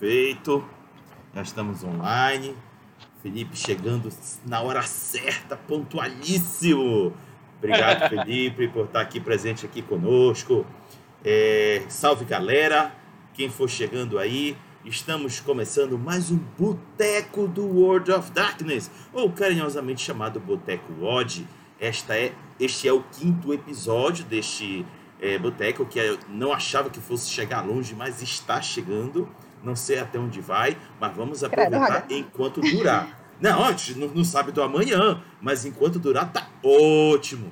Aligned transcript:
Perfeito. 0.00 0.64
Já 1.34 1.42
estamos 1.42 1.84
online. 1.84 2.56
Felipe 3.22 3.54
chegando 3.54 4.10
na 4.46 4.62
hora 4.62 4.80
certa, 4.80 5.58
pontualíssimo. 5.58 7.12
Obrigado, 7.58 8.08
Felipe, 8.24 8.66
por 8.68 8.86
estar 8.86 9.02
aqui 9.02 9.20
presente 9.20 9.66
aqui 9.66 9.82
conosco. 9.82 10.64
É, 11.22 11.82
salve, 11.90 12.24
galera. 12.24 12.94
Quem 13.34 13.50
for 13.50 13.68
chegando 13.68 14.18
aí, 14.18 14.56
estamos 14.86 15.38
começando 15.38 15.98
mais 15.98 16.30
um 16.30 16.38
Boteco 16.58 17.46
do 17.46 17.66
World 17.66 18.10
of 18.10 18.30
Darkness, 18.30 18.90
ou 19.12 19.30
carinhosamente 19.30 20.00
chamado 20.00 20.40
Boteco 20.40 21.04
Odd. 21.04 21.46
Esta 21.78 22.16
é, 22.16 22.32
este 22.58 22.88
é 22.88 22.92
o 22.92 23.02
quinto 23.02 23.52
episódio 23.52 24.24
deste 24.24 24.86
é, 25.20 25.36
boteco, 25.38 25.84
que 25.84 25.98
eu 25.98 26.18
não 26.26 26.54
achava 26.54 26.88
que 26.88 27.00
fosse 27.00 27.28
chegar 27.28 27.60
longe, 27.60 27.94
mas 27.94 28.22
está 28.22 28.62
chegando. 28.62 29.28
Não 29.62 29.76
sei 29.76 29.98
até 29.98 30.18
onde 30.18 30.40
vai, 30.40 30.76
mas 30.98 31.14
vamos 31.14 31.44
aproveitar 31.44 32.06
enquanto 32.10 32.60
durar. 32.60 33.18
Não, 33.40 33.64
antes, 33.64 33.96
não, 33.96 34.08
não 34.08 34.22
sabe 34.22 34.52
do 34.52 34.62
amanhã, 34.62 35.18
mas 35.40 35.64
enquanto 35.64 35.98
durar, 35.98 36.30
tá 36.30 36.46
ótimo. 36.62 37.50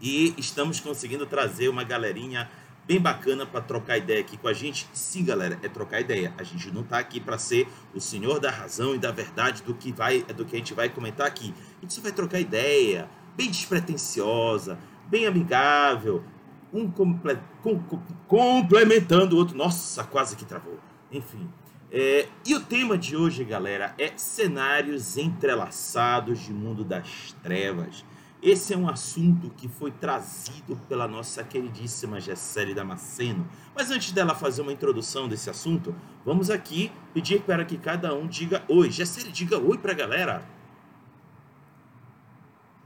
E 0.00 0.32
estamos 0.38 0.78
conseguindo 0.78 1.26
trazer 1.26 1.68
uma 1.68 1.82
galerinha 1.82 2.48
bem 2.86 3.00
bacana 3.00 3.44
para 3.44 3.60
trocar 3.60 3.98
ideia 3.98 4.20
aqui 4.20 4.36
com 4.36 4.48
a 4.48 4.52
gente. 4.52 4.88
Sim, 4.92 5.24
galera, 5.24 5.58
é 5.62 5.68
trocar 5.68 6.00
ideia. 6.00 6.32
A 6.38 6.42
gente 6.42 6.70
não 6.70 6.82
tá 6.82 6.98
aqui 6.98 7.20
para 7.20 7.38
ser 7.38 7.68
o 7.94 8.00
senhor 8.00 8.38
da 8.38 8.50
razão 8.50 8.94
e 8.94 8.98
da 8.98 9.10
verdade 9.10 9.62
do 9.62 9.74
que 9.74 9.92
vai, 9.92 10.22
do 10.22 10.44
que 10.44 10.54
a 10.54 10.58
gente 10.58 10.74
vai 10.74 10.88
comentar 10.88 11.26
aqui. 11.26 11.52
A 11.78 11.82
gente 11.82 11.92
só 11.92 12.00
vai 12.00 12.12
trocar 12.12 12.40
ideia, 12.40 13.08
bem 13.36 13.50
despretensiosa, 13.50 14.78
bem 15.08 15.26
amigável, 15.26 16.24
um 16.72 16.90
comple 16.90 17.38
com, 17.62 17.78
complementando 18.26 19.36
o 19.36 19.38
outro. 19.38 19.56
Nossa, 19.56 20.04
quase 20.04 20.36
que 20.36 20.44
travou. 20.44 20.78
Enfim. 21.10 21.48
É, 21.92 22.28
e 22.46 22.54
o 22.54 22.60
tema 22.60 22.96
de 22.96 23.16
hoje, 23.16 23.42
galera, 23.44 23.94
é 23.98 24.12
cenários 24.16 25.16
entrelaçados 25.16 26.38
de 26.38 26.52
mundo 26.52 26.84
das 26.84 27.34
trevas. 27.42 28.04
Esse 28.42 28.72
é 28.72 28.76
um 28.76 28.88
assunto 28.88 29.50
que 29.50 29.68
foi 29.68 29.90
trazido 29.90 30.76
pela 30.88 31.06
nossa 31.06 31.44
queridíssima 31.44 32.20
Gessele 32.20 32.72
Damasceno. 32.72 33.46
Mas 33.74 33.90
antes 33.90 34.12
dela 34.12 34.34
fazer 34.34 34.62
uma 34.62 34.72
introdução 34.72 35.28
desse 35.28 35.50
assunto, 35.50 35.94
vamos 36.24 36.48
aqui 36.48 36.90
pedir 37.12 37.42
para 37.42 37.64
que 37.64 37.76
cada 37.76 38.14
um 38.14 38.26
diga 38.26 38.62
oi. 38.66 38.90
Gessele, 38.90 39.30
diga 39.30 39.58
oi 39.58 39.76
para 39.76 39.92
a 39.92 39.94
galera. 39.94 40.42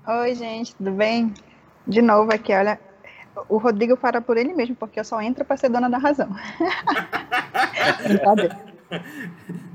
Oi, 0.07 0.35
gente, 0.35 0.75
tudo 0.75 0.91
bem? 0.91 1.33
De 1.87 2.03
novo 2.03 2.35
aqui, 2.35 2.53
olha, 2.53 2.81
o 3.49 3.59
Rodrigo 3.59 3.97
para 3.97 4.21
por 4.21 4.37
ele 4.37 4.53
mesmo, 4.53 4.77
porque 4.77 5.01
eu 5.01 5.05
só 5.05 5.21
entro 5.21 5.45
para 5.45 5.57
ser 5.57 5.69
dona 5.69 5.89
da 5.89 5.99
razão. 5.99 6.29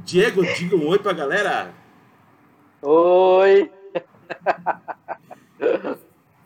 Diego, 0.06 0.44
diga 0.56 0.76
um 0.76 0.88
oi 0.88 1.00
pra 1.00 1.14
galera. 1.14 1.74
Oi! 2.82 3.72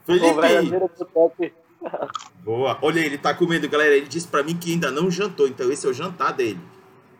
Felipe! 0.05 1.53
Boa. 2.43 2.77
Olha, 2.81 2.99
ele 2.99 3.17
tá 3.17 3.33
comendo, 3.33 3.69
galera. 3.69 3.95
Ele 3.95 4.07
disse 4.07 4.27
para 4.27 4.43
mim 4.43 4.55
que 4.55 4.71
ainda 4.71 4.89
não 4.89 5.11
jantou, 5.11 5.47
então 5.47 5.71
esse 5.71 5.85
é 5.85 5.89
o 5.89 5.93
jantar 5.93 6.33
dele. 6.33 6.59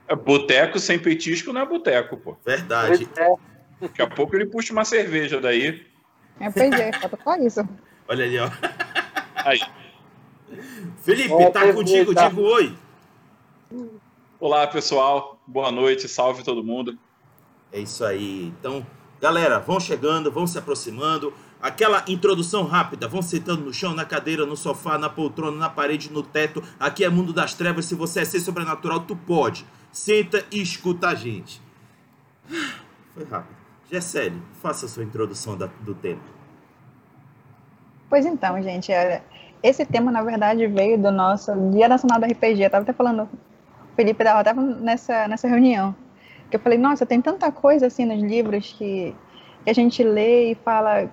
É, 0.07 0.15
boteco 0.15 0.79
sem 0.79 0.99
petisco 0.99 1.53
não 1.53 1.61
é 1.61 1.65
boteco, 1.65 2.17
pô. 2.17 2.35
Verdade. 2.45 3.07
É. 3.17 3.33
Daqui 3.81 4.01
a 4.01 4.07
pouco 4.07 4.35
ele 4.35 4.45
puxa 4.45 4.73
uma 4.73 4.85
cerveja 4.85 5.39
daí. 5.39 5.85
É, 6.39 6.49
pois 6.49 6.71
é, 6.71 6.91
falta 6.93 7.19
só 7.23 7.35
isso. 7.37 7.67
Olha 8.07 8.25
ali, 8.25 8.39
ó. 8.39 8.49
Aí. 9.45 9.59
Felipe, 11.01 11.33
é, 11.33 11.49
tá 11.49 11.73
contigo, 11.73 12.13
digo 12.13 12.41
oi. 12.41 12.75
Olá, 14.39 14.67
pessoal. 14.67 15.39
Boa 15.47 15.71
noite, 15.71 16.07
salve 16.07 16.43
todo 16.43 16.63
mundo. 16.63 16.97
É 17.71 17.79
isso 17.79 18.03
aí. 18.03 18.53
Então, 18.59 18.85
galera, 19.19 19.59
vão 19.59 19.79
chegando, 19.79 20.31
vão 20.31 20.45
se 20.45 20.57
aproximando. 20.57 21.33
Aquela 21.61 22.03
introdução 22.07 22.65
rápida, 22.65 23.07
vão 23.07 23.21
sentando 23.21 23.63
no 23.63 23.73
chão, 23.73 23.93
na 23.93 24.03
cadeira, 24.03 24.45
no 24.45 24.57
sofá, 24.57 24.97
na 24.97 25.09
poltrona, 25.09 25.57
na 25.57 25.69
parede, 25.69 26.11
no 26.11 26.21
teto. 26.21 26.61
Aqui 26.79 27.05
é 27.05 27.09
mundo 27.09 27.31
das 27.31 27.53
trevas. 27.53 27.85
Se 27.85 27.95
você 27.95 28.19
é 28.19 28.25
ser 28.25 28.41
sobrenatural, 28.41 28.99
tu 29.01 29.15
pode. 29.15 29.65
Senta 29.91 30.45
e 30.51 30.61
escuta 30.61 31.07
a 31.07 31.15
gente. 31.15 31.61
Foi 33.13 33.23
rápido. 33.23 33.55
Gessele, 33.89 34.41
faça 34.61 34.87
a 34.87 34.89
sua 34.89 35.03
introdução 35.03 35.55
da, 35.55 35.67
do 35.81 35.95
tema. 35.95 36.21
Pois 38.09 38.25
então, 38.25 38.61
gente, 38.61 38.91
esse 39.63 39.85
tema, 39.85 40.11
na 40.11 40.21
verdade, 40.21 40.67
veio 40.67 40.97
do 40.97 41.09
nosso 41.09 41.55
Dia 41.71 41.87
Nacional 41.87 42.19
do 42.19 42.25
RPG. 42.25 42.61
Eu 42.61 42.65
estava 42.65 42.83
até 42.83 42.91
falando, 42.91 43.23
o 43.23 43.95
Felipe 43.95 44.21
estava 44.21 44.61
nessa, 44.61 45.25
nessa 45.29 45.47
reunião, 45.47 45.95
que 46.49 46.57
eu 46.57 46.59
falei, 46.59 46.77
nossa, 46.77 47.05
tem 47.05 47.21
tanta 47.21 47.49
coisa 47.49 47.87
assim 47.87 48.03
nos 48.03 48.21
livros 48.21 48.75
que, 48.77 49.15
que 49.63 49.69
a 49.69 49.73
gente 49.73 50.03
lê 50.03 50.51
e 50.51 50.55
fala, 50.55 51.09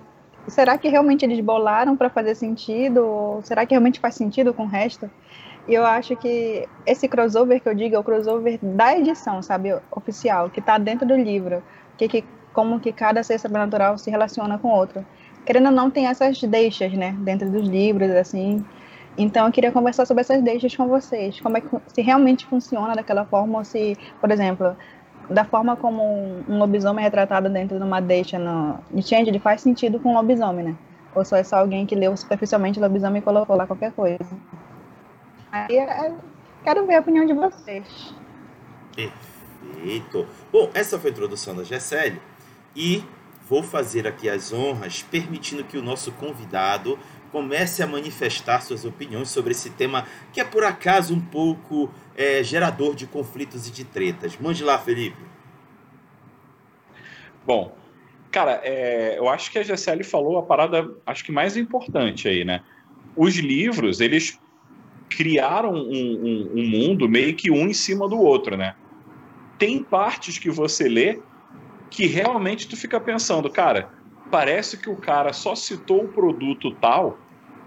será 0.49 0.77
que 0.77 0.89
realmente 0.89 1.23
eles 1.23 1.39
bolaram 1.39 1.95
para 1.95 2.09
fazer 2.09 2.35
sentido? 2.35 3.05
Ou 3.05 3.41
será 3.41 3.65
que 3.65 3.73
realmente 3.73 4.01
faz 4.01 4.15
sentido 4.15 4.53
com 4.53 4.63
o 4.63 4.67
resto? 4.67 5.09
E 5.65 5.73
eu 5.73 5.85
acho 5.85 6.17
que 6.17 6.67
esse 6.85 7.07
crossover 7.07 7.61
que 7.61 7.69
eu 7.69 7.73
digo 7.73 7.95
é 7.95 7.99
o 7.99 8.03
crossover 8.03 8.59
da 8.61 8.97
edição, 8.97 9.41
sabe, 9.41 9.73
oficial, 9.91 10.49
que 10.49 10.59
está 10.59 10.77
dentro 10.77 11.07
do 11.07 11.15
livro, 11.15 11.63
que, 11.97 12.07
que 12.09 12.25
como 12.51 12.81
que 12.81 12.91
cada 12.91 13.23
ser 13.23 13.39
sobrenatural 13.39 13.97
se 13.97 14.11
relaciona 14.11 14.57
com 14.57 14.67
o 14.67 14.75
outro 14.75 15.05
querendo 15.45 15.67
ou 15.67 15.71
não, 15.71 15.89
tem 15.89 16.07
essas 16.07 16.41
deixas, 16.41 16.93
né, 16.93 17.15
dentro 17.19 17.49
dos 17.49 17.67
livros, 17.67 18.09
assim. 18.11 18.63
Então, 19.17 19.45
eu 19.45 19.51
queria 19.51 19.71
conversar 19.71 20.05
sobre 20.05 20.21
essas 20.21 20.41
deixas 20.41 20.75
com 20.75 20.87
vocês. 20.87 21.39
Como 21.41 21.57
é 21.57 21.61
que, 21.61 21.67
se 21.87 22.01
realmente 22.01 22.45
funciona 22.45 22.95
daquela 22.95 23.25
forma, 23.25 23.59
ou 23.59 23.65
se, 23.65 23.97
por 24.19 24.31
exemplo, 24.31 24.75
da 25.29 25.43
forma 25.43 25.75
como 25.75 26.03
um, 26.47 26.57
lobisomem 26.57 27.03
é 27.03 27.07
retratado 27.07 27.49
dentro 27.49 27.77
de 27.77 27.83
uma 27.83 27.99
deixa 27.99 28.39
no, 28.39 28.79
Change, 29.01 29.37
faz 29.39 29.61
sentido 29.61 29.99
com 29.99 30.11
um 30.11 30.15
lobisomem, 30.15 30.65
né? 30.65 30.75
Ou 31.13 31.25
só 31.25 31.35
é 31.35 31.43
só 31.43 31.57
alguém 31.57 31.85
que 31.85 31.95
leu 31.95 32.15
superficialmente 32.15 32.79
o 32.79 32.81
lobisomem 32.81 33.19
e 33.19 33.23
colocou 33.23 33.55
lá 33.55 33.67
qualquer 33.67 33.91
coisa. 33.91 34.29
Aí, 35.51 35.77
é, 35.77 36.13
quero 36.63 36.85
ver 36.87 36.95
a 36.95 36.99
opinião 36.99 37.25
de 37.25 37.33
vocês. 37.33 38.15
Perfeito. 38.95 40.25
Bom, 40.51 40.69
essa 40.73 40.97
foi 40.97 41.09
a 41.09 41.13
introdução 41.13 41.55
da 41.55 41.63
Gessele. 41.63 42.21
E 42.73 43.03
vou 43.51 43.61
fazer 43.61 44.07
aqui 44.07 44.29
as 44.29 44.53
honras, 44.53 45.03
permitindo 45.03 45.61
que 45.65 45.77
o 45.77 45.81
nosso 45.81 46.09
convidado 46.13 46.97
comece 47.33 47.83
a 47.83 47.87
manifestar 47.87 48.61
suas 48.61 48.85
opiniões 48.85 49.27
sobre 49.27 49.51
esse 49.51 49.71
tema 49.71 50.07
que 50.31 50.39
é 50.39 50.45
por 50.45 50.63
acaso 50.63 51.13
um 51.13 51.19
pouco 51.19 51.91
é, 52.15 52.41
gerador 52.41 52.95
de 52.95 53.05
conflitos 53.05 53.67
e 53.67 53.71
de 53.71 53.83
tretas. 53.83 54.37
Mande 54.37 54.63
lá, 54.63 54.77
Felipe. 54.77 55.21
Bom, 57.45 57.75
cara, 58.31 58.61
é, 58.63 59.19
eu 59.19 59.27
acho 59.27 59.51
que 59.51 59.59
a 59.59 59.63
GCL 59.63 60.05
falou 60.05 60.37
a 60.37 60.43
parada, 60.43 60.89
acho 61.05 61.25
que 61.25 61.31
mais 61.33 61.57
importante 61.57 62.29
aí, 62.29 62.45
né? 62.45 62.63
Os 63.17 63.35
livros, 63.35 63.99
eles 63.99 64.39
criaram 65.09 65.73
um, 65.73 65.75
um, 65.75 66.51
um 66.55 66.69
mundo 66.69 67.09
meio 67.09 67.35
que 67.35 67.51
um 67.51 67.67
em 67.67 67.73
cima 67.73 68.07
do 68.07 68.17
outro, 68.17 68.55
né? 68.55 68.75
Tem 69.57 69.83
partes 69.83 70.39
que 70.39 70.49
você 70.49 70.87
lê 70.87 71.19
que 71.91 72.07
realmente 72.07 72.67
tu 72.67 72.77
fica 72.77 72.99
pensando, 72.99 73.51
cara, 73.51 73.91
parece 74.31 74.77
que 74.77 74.89
o 74.89 74.95
cara 74.95 75.33
só 75.33 75.53
citou 75.55 76.05
o 76.05 76.07
produto 76.07 76.73
tal 76.75 77.19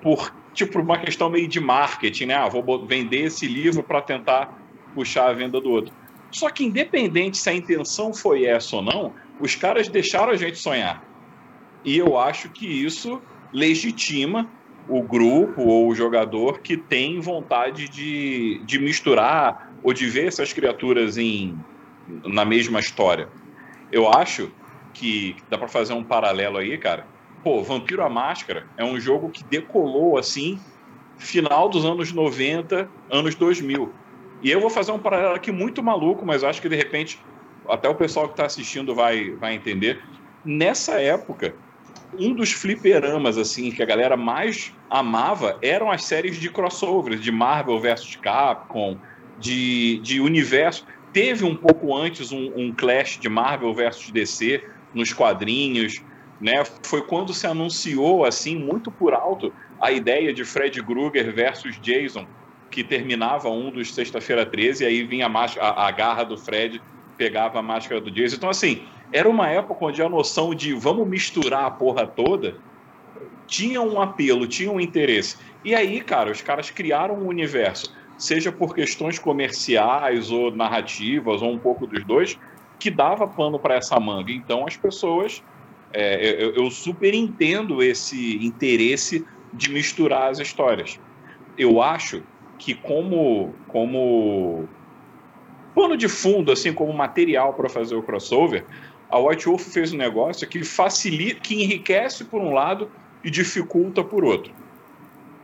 por 0.03 0.35
tipo 0.55 0.81
uma 0.81 0.99
questão 0.99 1.29
meio 1.29 1.47
de 1.47 1.61
marketing, 1.61 2.27
né? 2.27 2.35
Ah, 2.35 2.49
vou 2.49 2.87
vender 2.87 3.25
esse 3.25 3.47
livro 3.47 3.83
para 3.83 4.01
tentar 4.01 4.51
puxar 4.95 5.29
a 5.29 5.33
venda 5.35 5.61
do 5.61 5.71
outro. 5.71 5.93
Só 6.33 6.49
que 6.49 6.65
independente 6.65 7.37
se 7.37 7.51
a 7.51 7.55
intenção 7.55 8.15
foi 8.15 8.45
essa 8.45 8.77
ou 8.77 8.83
não, 8.83 9.15
os 9.39 9.55
caras 9.55 9.89
deixaram 9.89 10.33
a 10.33 10.37
gente 10.37 10.57
sonhar. 10.59 11.05
E 11.85 11.99
eu 11.99 12.19
acho 12.19 12.49
que 12.49 12.67
isso 12.67 13.21
legitima 13.53 14.51
o 14.89 15.03
grupo 15.03 15.63
ou 15.63 15.89
o 15.89 15.95
jogador 15.95 16.61
que 16.61 16.77
tem 16.77 17.21
vontade 17.21 17.89
de, 17.91 18.63
de 18.65 18.79
misturar 18.79 19.75
ou 19.83 19.93
de 19.93 20.07
ver 20.07 20.29
essas 20.29 20.53
criaturas 20.53 21.19
em, 21.19 21.55
na 22.25 22.45
mesma 22.45 22.81
história 22.81 23.29
eu 23.95 24.09
acho 24.09 24.51
que 24.93 25.37
dá 25.49 25.57
para 25.57 25.69
fazer 25.69 25.93
um 25.93 26.03
paralelo 26.03 26.59
aí, 26.59 26.77
cara. 26.77 27.07
Pô, 27.45 27.63
Vampiro 27.63 28.03
à 28.03 28.09
Máscara 28.09 28.67
é 28.77 28.85
um 28.85 28.99
jogo 28.99 29.31
que 29.31 29.45
decolou 29.45 30.19
assim, 30.19 30.59
final 31.17 31.69
dos 31.69 31.85
anos 31.85 32.13
90, 32.13 32.91
anos 33.09 33.37
2000. 33.37 33.95
E 34.43 34.51
eu 34.51 34.61
vou 34.61 34.69
fazer 34.69 34.91
um 34.91 34.99
paralelo 34.99 35.37
aqui 35.37 35.53
muito 35.53 35.81
maluco, 35.81 36.27
mas 36.27 36.43
acho 36.43 36.61
que 36.61 36.69
de 36.69 36.75
repente 36.75 37.21
até 37.69 37.89
o 37.89 37.95
pessoal 37.95 38.27
que 38.27 38.33
está 38.33 38.47
assistindo 38.47 38.97
vai, 38.97 39.31
vai 39.37 39.55
entender. 39.55 40.03
Nessa 40.45 41.01
época, 41.01 41.55
um 42.19 42.35
dos 42.35 42.51
fliperamas 42.51 43.39
assim 43.39 43.71
que 43.71 43.83
a 43.83 43.87
galera 43.87 44.17
mais 44.17 44.73
amava 44.91 45.57
eram 45.63 45.89
as 45.89 46.05
séries 46.05 46.37
de 46.37 46.51
crossovers 46.51 47.21
de 47.21 47.31
Marvel 47.31 47.79
versus 47.79 48.17
Capcom, 48.17 48.99
de, 49.39 50.01
de 50.01 50.21
universo 50.21 50.85
teve 51.15 51.45
um 51.45 51.55
pouco 51.55 51.97
antes 51.97 52.33
um, 52.33 52.53
um 52.57 52.73
clash 52.73 53.19
de 53.19 53.29
Marvel 53.29 53.73
versus 53.73 54.11
DC 54.11 54.63
nos 54.93 55.13
quadrinhos, 55.13 56.03
né? 56.41 56.65
Foi 56.83 57.03
quando 57.03 57.33
se 57.33 57.47
anunciou 57.47 58.25
assim 58.25 58.57
muito 58.57 58.91
por 58.91 59.15
alto 59.15 59.55
a 59.81 59.93
ideia 59.93 60.35
de 60.35 60.45
Fred 60.45 60.83
Krueger 60.83 61.33
versus 61.33 61.79
Jason, 61.81 62.27
que 62.69 62.83
terminava 62.83 63.49
um 63.49 63.71
dos 63.71 63.95
Sexta-feira 63.95 64.45
13 64.45 64.83
e 64.83 64.87
aí 64.87 65.05
vinha 65.05 65.29
a, 65.29 65.45
a, 65.61 65.87
a 65.87 65.91
garra 65.93 66.25
do 66.25 66.37
Fred, 66.37 66.83
pegava 67.17 67.61
a 67.61 67.63
máscara 67.63 68.01
do 68.01 68.11
Jason. 68.11 68.37
Então, 68.37 68.51
assim, 68.51 68.83
era 69.13 69.29
uma 69.29 69.49
época 69.49 69.85
onde 69.85 70.03
a 70.03 70.09
noção 70.09 70.53
de 70.53 70.75
vamos 70.75 71.07
misturar 71.07 71.65
a 71.65 71.71
porra 71.71 72.07
toda 72.07 72.57
tinha 73.47 73.81
um 73.81 74.01
apelo, 74.01 74.49
tinha 74.49 74.73
um 74.73 74.81
interesse. 74.81 75.37
E 75.65 75.75
aí, 75.75 76.01
cara, 76.01 76.31
os 76.31 76.43
caras 76.43 76.71
criaram 76.71 77.15
um 77.15 77.29
universo, 77.29 77.95
seja 78.17 78.53
por 78.53 78.75
questões 78.75 79.19
comerciais 79.19 80.31
ou 80.31 80.55
narrativas, 80.55 81.43
ou 81.43 81.53
um 81.53 81.59
pouco 81.59 81.87
dos 81.87 82.05
dois, 82.05 82.39
que 82.79 82.91
dava 82.91 83.27
pano 83.27 83.59
para 83.59 83.75
essa 83.77 83.99
manga. 83.99 84.33
Então, 84.33 84.67
as 84.67 84.77
pessoas. 84.77 85.43
É, 85.97 86.43
eu, 86.43 86.55
eu 86.55 86.71
super 86.73 87.15
entendo 87.15 87.81
esse 87.81 88.45
interesse 88.45 89.25
de 89.53 89.71
misturar 89.71 90.29
as 90.31 90.41
histórias. 90.41 90.99
Eu 91.57 91.81
acho 91.81 92.21
que 92.59 92.75
como 92.75 93.55
como 93.69 94.69
pano 95.75 95.97
de 95.97 96.09
fundo, 96.09 96.53
assim 96.53 96.73
como 96.73 96.93
material 96.93 97.55
para 97.55 97.69
fazer 97.69 97.95
o 97.95 98.03
crossover, 98.03 98.65
a 99.11 99.19
White 99.19 99.47
Wolf 99.47 99.63
fez 99.63 99.93
um 99.93 99.97
negócio 99.97 100.49
que 100.49 100.65
facilita, 100.65 101.41
que 101.41 101.63
enriquece 101.63 102.25
por 102.25 102.41
um 102.41 102.53
lado 102.53 102.91
e 103.23 103.31
dificulta 103.31 104.03
por 104.03 104.25
outro. 104.25 104.53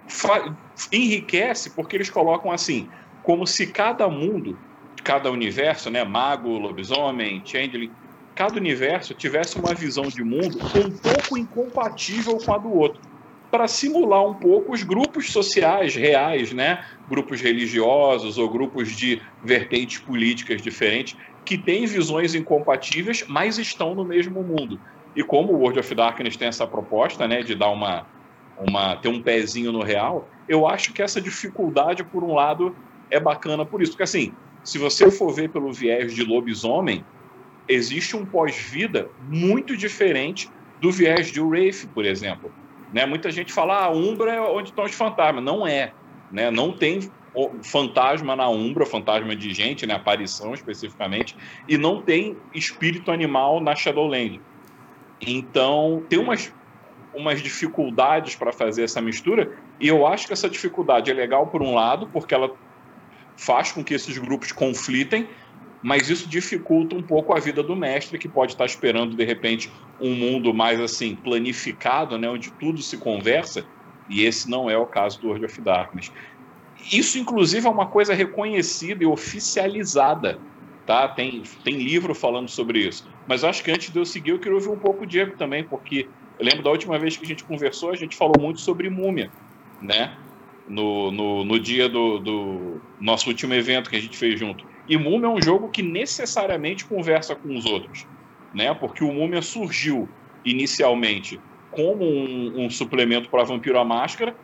Fa 0.09 0.57
enriquece 0.93 1.75
porque 1.75 1.97
eles 1.97 2.11
colocam 2.11 2.51
assim, 2.51 2.89
como 3.23 3.47
se 3.47 3.73
cada 3.73 4.09
mundo, 4.09 4.59
cada 5.05 5.31
universo, 5.31 5.91
né, 5.91 6.05
mago, 6.05 6.59
lobisomem, 6.59 7.43
changeling, 7.45 7.93
cada 8.35 8.57
universo 8.57 9.15
tivesse 9.15 9.59
uma 9.59 9.75
visão 9.75 10.05
de 10.05 10.23
mundo 10.23 10.59
um 10.59 10.91
pouco 10.99 11.37
incompatível 11.37 12.37
com 12.39 12.55
a 12.55 12.59
do 12.59 12.71
outro 12.71 13.01
para 13.51 13.67
simular 13.67 14.25
um 14.25 14.39
pouco 14.39 14.73
os 14.73 14.83
grupos 14.83 15.33
sociais 15.33 15.97
reais, 15.97 16.53
né? 16.53 16.85
Grupos 17.09 17.41
religiosos 17.41 18.39
ou 18.39 18.49
grupos 18.49 18.95
de 18.97 19.21
vertentes 19.43 19.99
políticas 19.99 20.63
diferentes 20.63 21.17
que 21.45 21.59
têm 21.59 21.85
visões 21.85 22.35
incompatíveis, 22.35 23.25
mas 23.29 23.59
estão 23.59 23.95
no 23.95 24.07
mesmo 24.07 24.43
mundo. 24.43 24.81
E 25.17 25.25
como 25.25 25.53
o 25.53 25.59
World 25.59 25.81
of 25.81 25.95
Darkness 25.95 26.37
tem 26.37 26.47
essa 26.47 26.67
proposta, 26.67 27.27
né, 27.27 27.43
de 27.43 27.57
dar 27.57 27.71
uma, 27.71 28.07
uma 28.61 28.97
ter 28.97 29.09
um 29.09 29.23
pezinho 29.23 29.73
no 29.73 29.83
real, 29.83 30.29
eu 30.49 30.67
acho 30.67 30.93
que 30.93 31.03
essa 31.03 31.21
dificuldade, 31.21 32.05
por 32.05 32.23
um 32.23 32.35
lado, 32.35 32.77
é 33.11 33.19
bacana 33.19 33.65
por 33.65 33.83
isso, 33.83 33.93
porque 33.93 34.03
assim, 34.03 34.33
se 34.63 34.79
você 34.79 35.11
for 35.11 35.33
ver 35.33 35.51
pelo 35.51 35.73
viés 35.73 36.15
de 36.15 36.25
lobisomem, 36.25 37.05
existe 37.69 38.17
um 38.17 38.27
pós-vida 38.27 39.09
muito 39.29 39.77
diferente 39.77 40.51
do 40.81 40.91
viés 40.91 41.31
de 41.31 41.41
Wraith, 41.41 41.87
por 41.95 42.05
exemplo. 42.05 42.53
Né? 42.93 43.07
Muita 43.07 43.31
gente 43.31 43.53
fala, 43.53 43.75
ah, 43.79 43.85
a 43.87 43.91
Umbra 43.91 44.33
é 44.33 44.41
onde 44.41 44.71
estão 44.71 44.85
os 44.85 44.95
fantasmas. 44.95 45.43
Não 45.43 45.67
é. 45.67 45.93
Né? 46.31 46.51
Não 46.51 46.73
tem 46.73 47.11
fantasma 47.63 48.35
na 48.35 48.49
Umbra, 48.49 48.85
fantasma 48.85 49.37
de 49.37 49.55
gente, 49.55 49.87
né? 49.87 49.95
aparição 49.95 50.53
especificamente, 50.53 51.37
e 51.69 51.79
não 51.79 52.03
tem 52.03 52.37
espírito 52.53 53.13
animal 53.13 53.61
na 53.61 53.75
Shadowland. 53.75 54.41
Então, 55.21 56.03
tem 56.09 56.19
umas, 56.19 56.53
umas 57.15 57.43
dificuldades 57.43 58.37
para 58.37 58.53
fazer 58.53 58.85
essa 58.85 59.01
mistura, 59.01 59.51
e 59.81 59.89
eu 59.89 60.07
acho 60.07 60.27
que 60.27 60.33
essa 60.33 60.49
dificuldade 60.49 61.11
é 61.11 61.15
legal 61.15 61.47
por 61.49 61.63
um 61.63 61.75
lado, 61.75 62.09
porque 62.13 62.35
ela 62.35 62.51
faz 63.37 63.73
com 63.73 63.83
que 63.83 63.95
esses 63.95 64.17
grupos 64.19 64.53
conflitem, 64.53 65.29
mas 65.83 66.11
isso 66.11 66.29
dificulta 66.29 66.95
um 66.95 67.03
pouco 67.03 67.35
a 67.35 67.41
vida 67.41 67.63
do 67.63 67.75
mestre, 67.75 68.19
que 68.19 68.29
pode 68.29 68.53
estar 68.53 68.67
esperando, 68.67 69.17
de 69.17 69.25
repente, 69.25 69.71
um 70.01 70.15
mundo 70.15 70.53
mais 70.53 70.79
assim 70.79 71.17
planificado, 71.17 72.19
né, 72.19 72.29
onde 72.29 72.53
tudo 72.53 72.83
se 72.83 72.99
conversa, 72.99 73.65
e 74.09 74.25
esse 74.25 74.51
não 74.51 74.69
é 74.69 74.77
o 74.77 74.87
caso 74.87 75.21
do 75.21 75.29
World 75.29 75.47
of 75.47 75.61
Darkness. 75.63 76.13
Isso, 76.93 77.19
inclusive, 77.19 77.67
é 77.67 77.71
uma 77.71 77.87
coisa 77.87 78.15
reconhecida 78.15 79.05
e 79.05 79.07
oficializada. 79.07 80.39
Tá? 80.87 81.07
Tem, 81.09 81.43
tem 81.63 81.79
livro 81.79 82.15
falando 82.15 82.49
sobre 82.49 82.81
isso. 82.81 83.09
Mas 83.29 83.45
acho 83.45 83.63
que 83.63 83.71
antes 83.71 83.93
de 83.93 83.99
eu 83.99 84.05
seguir, 84.05 84.31
eu 84.31 84.39
queria 84.39 84.55
ouvir 84.55 84.71
um 84.71 84.79
pouco 84.79 85.05
o 85.05 85.07
Diego 85.07 85.37
também, 85.37 85.63
porque 85.63 86.09
eu 86.41 86.47
lembro 86.47 86.63
da 86.63 86.71
última 86.71 86.99
vez 86.99 87.19
que 87.19 87.25
a 87.25 87.29
gente 87.29 87.45
conversou, 87.45 87.91
a 87.91 87.97
gente 87.97 88.17
falou 88.17 88.35
muito 88.41 88.61
sobre 88.61 88.89
múmia, 88.89 89.31
né? 89.81 90.17
No, 90.67 91.11
no, 91.11 91.45
no 91.45 91.61
dia 91.61 91.87
do, 91.87 92.19
do 92.19 92.81
nosso 92.99 93.29
último 93.29 93.53
evento 93.53 93.91
que 93.91 93.97
a 93.97 94.01
gente 94.01 94.17
fez 94.17 94.41
junto. 94.41 94.65
E 94.89 94.97
Múmia 94.97 95.27
é 95.27 95.29
um 95.29 95.43
jogo 95.43 95.69
que 95.69 95.83
necessariamente 95.83 96.85
conversa 96.85 97.35
com 97.35 97.55
os 97.55 97.67
outros, 97.67 98.07
né? 98.55 98.73
Porque 98.73 99.05
o 99.05 99.13
Múmia 99.13 99.43
surgiu 99.43 100.09
inicialmente 100.45 101.39
como 101.71 102.05
um, 102.05 102.65
um 102.65 102.71
suplemento 102.71 103.29
para 103.29 103.45
Vampiro 103.45 103.79
à 103.79 103.85
Máscara, 103.85 104.35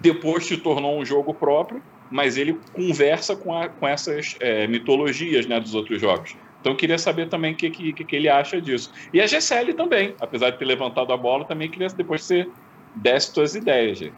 depois 0.00 0.46
se 0.46 0.56
tornou 0.56 0.98
um 0.98 1.04
jogo 1.04 1.32
próprio, 1.32 1.80
mas 2.10 2.36
ele 2.36 2.58
conversa 2.72 3.36
com, 3.36 3.54
a, 3.54 3.68
com 3.68 3.86
essas 3.86 4.34
é, 4.40 4.66
mitologias 4.66 5.46
né, 5.46 5.60
dos 5.60 5.74
outros 5.74 6.00
jogos. 6.00 6.34
Então 6.66 6.72
eu 6.72 6.76
queria 6.78 6.98
saber 6.98 7.28
também 7.28 7.52
o 7.52 7.56
que, 7.56 7.70
que, 7.70 7.92
que, 7.92 8.16
ele 8.16 8.28
acha 8.28 8.60
disso. 8.60 8.92
E 9.12 9.20
a 9.20 9.26
GCL 9.28 9.72
também, 9.74 10.16
apesar 10.20 10.50
de 10.50 10.58
ter 10.58 10.64
levantado 10.64 11.12
a 11.12 11.16
bola, 11.16 11.44
também 11.44 11.70
queria 11.70 11.86
depois 11.90 12.24
você 12.24 12.48
desse 12.92 13.32
suas 13.32 13.54
ideias. 13.54 13.98
Gente. 13.98 14.14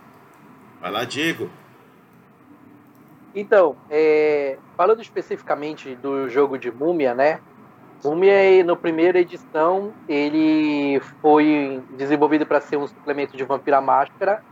Vai 0.80 0.90
lá, 0.90 1.04
Diego. 1.04 1.50
Então, 3.34 3.76
é, 3.90 4.56
falando 4.78 5.02
especificamente 5.02 5.94
do 5.96 6.30
jogo 6.30 6.56
de 6.56 6.70
Múmia, 6.70 7.14
né? 7.14 7.38
Múmia, 8.02 8.64
no 8.64 8.78
primeira 8.78 9.20
edição, 9.20 9.92
ele 10.08 11.00
foi 11.20 11.82
desenvolvido 11.98 12.46
para 12.46 12.62
ser 12.62 12.78
um 12.78 12.86
suplemento 12.86 13.36
de 13.36 13.44
Vampira 13.44 13.82
Máscara, 13.82 14.42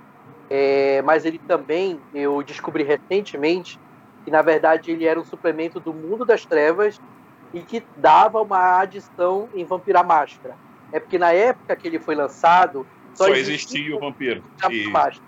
é, 0.50 1.00
mas 1.00 1.24
ele 1.24 1.38
também, 1.38 1.98
eu 2.12 2.42
descobri 2.42 2.84
recentemente, 2.84 3.80
que 4.22 4.30
na 4.30 4.42
verdade 4.42 4.90
ele 4.90 5.06
era 5.06 5.18
um 5.18 5.24
suplemento 5.24 5.80
do 5.80 5.94
Mundo 5.94 6.26
das 6.26 6.44
Trevas 6.44 7.00
e 7.52 7.60
que 7.60 7.82
dava 7.96 8.40
uma 8.40 8.78
adição 8.78 9.48
em 9.54 9.64
Vampira 9.64 10.02
Máscara. 10.02 10.56
É 10.92 11.00
porque 11.00 11.18
na 11.18 11.32
época 11.32 11.74
que 11.76 11.86
ele 11.86 11.98
foi 11.98 12.14
lançado, 12.14 12.86
só, 13.14 13.24
só 13.24 13.30
existia, 13.30 13.54
existia 13.54 13.96
o 13.96 14.00
Vampiro. 14.00 14.42
E... 14.70 14.88
Máscara. 14.88 15.26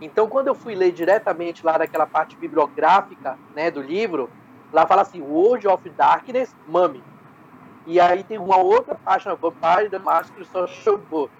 Então, 0.00 0.28
quando 0.28 0.48
eu 0.48 0.54
fui 0.54 0.74
ler 0.74 0.92
diretamente 0.92 1.64
lá 1.64 1.78
naquela 1.78 2.06
parte 2.06 2.34
bibliográfica 2.36 3.38
né, 3.54 3.70
do 3.70 3.82
livro, 3.82 4.30
lá 4.72 4.86
fala 4.86 5.02
assim, 5.02 5.20
World 5.20 5.68
of 5.68 5.88
Darkness, 5.90 6.54
Mummy. 6.66 7.02
E 7.86 8.00
aí 8.00 8.24
tem 8.24 8.38
uma 8.38 8.56
outra 8.56 8.94
página, 8.94 9.34
Vampire 9.34 9.90
the 9.90 9.98
Mask 9.98 10.32
Social 10.50 10.96
Book. 10.96 11.32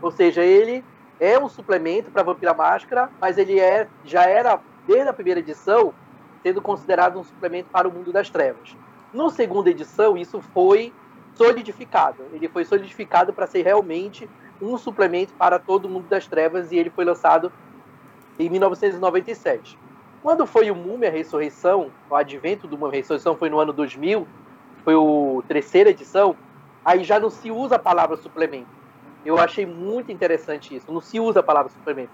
Ou 0.00 0.10
seja, 0.10 0.42
ele 0.42 0.84
é 1.18 1.38
um 1.38 1.48
suplemento 1.48 2.10
para 2.10 2.22
Vampira 2.22 2.54
Máscara, 2.54 3.10
mas 3.20 3.38
ele 3.38 3.58
é, 3.58 3.88
já 4.04 4.24
era, 4.24 4.60
desde 4.86 5.08
a 5.08 5.12
primeira 5.12 5.40
edição, 5.40 5.92
sendo 6.42 6.60
considerado 6.60 7.18
um 7.18 7.24
suplemento 7.24 7.68
para 7.70 7.88
o 7.88 7.92
mundo 7.92 8.12
das 8.12 8.30
trevas. 8.30 8.76
No 9.14 9.30
segunda 9.30 9.70
edição, 9.70 10.16
isso 10.16 10.40
foi 10.52 10.92
solidificado. 11.34 12.24
Ele 12.32 12.48
foi 12.48 12.64
solidificado 12.64 13.32
para 13.32 13.46
ser 13.46 13.62
realmente 13.62 14.28
um 14.60 14.76
suplemento 14.76 15.32
para 15.34 15.58
todo 15.58 15.84
o 15.84 15.88
mundo 15.88 16.08
das 16.08 16.26
trevas 16.26 16.72
e 16.72 16.76
ele 16.76 16.90
foi 16.90 17.04
lançado 17.04 17.52
em 18.38 18.48
1997. 18.50 19.78
Quando 20.20 20.46
foi 20.46 20.68
o 20.70 20.74
Múmia 20.74 21.10
Ressurreição, 21.10 21.90
o 22.10 22.14
advento 22.14 22.66
do 22.66 22.76
Múmia 22.76 22.96
Ressurreição 22.96 23.36
foi 23.36 23.48
no 23.48 23.60
ano 23.60 23.72
2000, 23.72 24.26
foi 24.82 24.94
a 24.94 25.42
terceira 25.46 25.90
edição, 25.90 26.34
aí 26.84 27.04
já 27.04 27.20
não 27.20 27.30
se 27.30 27.52
usa 27.52 27.76
a 27.76 27.78
palavra 27.78 28.16
suplemento. 28.16 28.66
Eu 29.24 29.38
achei 29.38 29.64
muito 29.64 30.10
interessante 30.10 30.74
isso, 30.74 30.92
não 30.92 31.00
se 31.00 31.20
usa 31.20 31.40
a 31.40 31.42
palavra 31.42 31.70
suplemento. 31.70 32.10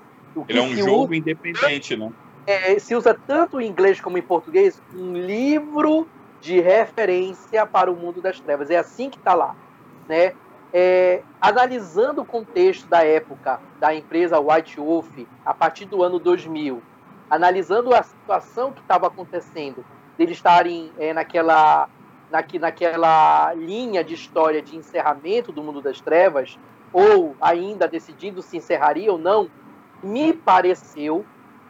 Ele 0.49 0.59
é 0.59 0.63
um 0.63 0.77
jogo 0.77 1.05
usa, 1.05 1.17
independente, 1.17 1.97
né? 1.97 2.13
É, 2.47 2.79
se 2.79 2.95
usa 2.95 3.19
tanto 3.27 3.61
em 3.61 3.69
inglês 3.69 4.01
como 4.01 4.19
em 4.19 4.23
português 4.23 4.81
um 4.95 5.15
livro 5.15 6.07
de 6.41 6.61
referência 6.61 7.67
para 7.67 7.91
o 7.91 7.97
mundo 7.97 8.21
das 8.21 8.41
trevas. 8.41 8.71
É 8.71 8.77
assim 8.77 9.11
que 9.11 9.19
está 9.19 9.35
lá, 9.35 9.55
né? 10.09 10.35
é, 10.73 11.23
analisando 11.41 12.23
o 12.23 12.25
contexto 12.25 12.87
da 12.87 13.05
época 13.05 13.61
da 13.79 13.95
empresa 13.95 14.39
White 14.39 14.79
Wolf 14.79 15.11
a 15.45 15.53
partir 15.53 15.85
do 15.85 16.03
ano 16.03 16.19
2000, 16.19 16.83
analisando 17.29 17.95
a 17.95 18.03
situação 18.03 18.73
que 18.73 18.81
estava 18.81 19.07
acontecendo, 19.07 19.85
deles 20.17 20.37
estarem 20.37 20.93
é, 20.99 21.13
naquela, 21.13 21.89
naqui, 22.31 22.59
naquela 22.59 23.53
linha 23.55 24.05
de 24.05 24.15
história 24.15 24.63
de 24.63 24.77
encerramento 24.77 25.51
do 25.51 25.63
mundo 25.63 25.81
das 25.81 26.01
trevas, 26.01 26.59
ou 26.93 27.37
ainda 27.41 27.87
decidindo 27.87 28.43
se 28.43 28.57
encerraria 28.57 29.13
ou 29.13 29.19
não, 29.19 29.49
me 30.03 30.33
pareceu 30.33 31.25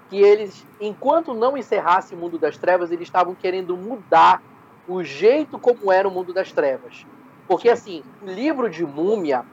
que 0.08 0.20
eles, 0.20 0.66
enquanto 0.80 1.34
não 1.34 1.56
encerrasse 1.56 2.14
o 2.14 2.18
mundo 2.18 2.38
das 2.38 2.56
trevas, 2.56 2.90
eles 2.90 3.06
estavam 3.06 3.34
querendo 3.34 3.76
mudar 3.76 4.42
o 4.90 5.04
jeito 5.04 5.58
como 5.58 5.92
era 5.92 6.08
o 6.08 6.10
mundo 6.10 6.32
das 6.34 6.50
trevas. 6.50 7.06
Porque 7.46 7.68
assim, 7.68 8.02
o 8.20 8.26
livro 8.26 8.68
de 8.68 8.84
Múmia, 8.84 9.44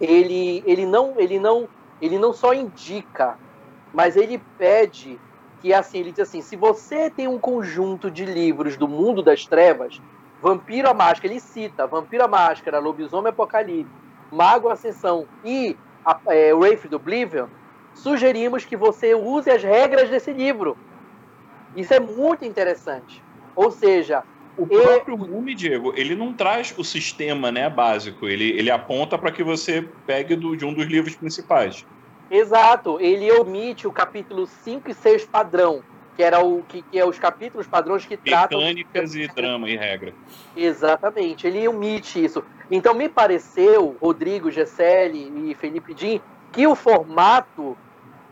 ele, 0.00 0.62
ele 0.66 0.86
não 0.86 1.14
ele 1.18 1.38
não 1.38 1.68
ele 2.00 2.18
não 2.18 2.32
só 2.32 2.54
indica, 2.54 3.38
mas 3.92 4.16
ele 4.16 4.42
pede 4.58 5.20
que 5.60 5.72
assim, 5.74 5.98
ele 5.98 6.10
diz 6.10 6.20
assim, 6.20 6.40
se 6.40 6.56
você 6.56 7.10
tem 7.10 7.28
um 7.28 7.38
conjunto 7.38 8.10
de 8.10 8.24
livros 8.24 8.76
do 8.76 8.88
mundo 8.88 9.22
das 9.22 9.46
trevas, 9.46 10.00
Vampiro 10.40 10.88
a 10.88 10.94
Máscara, 10.94 11.32
ele 11.32 11.38
cita 11.40 11.86
Vampiro 11.86 12.24
a 12.24 12.28
Máscara, 12.28 12.80
Lobisomem 12.80 13.30
Apocalipse, 13.30 13.92
Mago 14.32 14.70
Ascensão 14.70 15.26
e 15.44 15.76
a, 16.04 16.18
é, 16.28 16.52
Wraith 16.52 16.88
do 16.88 16.96
Oblivion, 16.96 17.46
sugerimos 17.94 18.64
que 18.64 18.76
você 18.76 19.14
use 19.14 19.50
as 19.50 19.62
regras 19.62 20.08
desse 20.08 20.32
livro. 20.32 20.76
Isso 21.76 21.94
é 21.94 22.00
muito 22.00 22.44
interessante. 22.44 23.22
Ou 23.54 23.70
seja, 23.70 24.24
o 24.56 24.66
próprio 24.66 25.16
Mumi, 25.16 25.54
Diego, 25.54 25.94
ele 25.96 26.14
não 26.14 26.32
traz 26.32 26.74
o 26.76 26.84
sistema 26.84 27.50
né, 27.50 27.70
básico, 27.70 28.28
ele, 28.28 28.50
ele 28.50 28.70
aponta 28.70 29.16
para 29.16 29.32
que 29.32 29.42
você 29.42 29.88
pegue 30.06 30.36
do, 30.36 30.56
de 30.56 30.64
um 30.64 30.74
dos 30.74 30.86
livros 30.86 31.16
principais. 31.16 31.86
Exato, 32.30 32.98
ele 33.00 33.30
omite 33.32 33.86
o 33.86 33.92
capítulo 33.92 34.46
5 34.46 34.90
e 34.90 34.94
6 34.94 35.24
padrão, 35.24 35.82
que 36.16 36.22
era 36.22 36.40
o 36.44 36.62
que, 36.62 36.82
que 36.82 36.98
é 36.98 37.04
os 37.04 37.18
capítulos 37.18 37.66
padrões 37.66 38.04
que 38.04 38.16
Mecânicas 38.16 38.40
tratam 38.40 38.58
Mecânicas 38.58 39.14
e 39.14 39.26
drama 39.28 39.70
e 39.70 39.76
regra. 39.76 40.12
Exatamente, 40.54 41.46
ele 41.46 41.66
omite 41.66 42.22
isso. 42.22 42.44
Então 42.70 42.94
me 42.94 43.08
pareceu, 43.08 43.96
Rodrigo, 44.00 44.50
Gesselli 44.50 45.50
e 45.50 45.54
Felipe 45.54 45.94
Din, 45.94 46.20
que 46.52 46.66
o 46.66 46.74
formato 46.74 47.76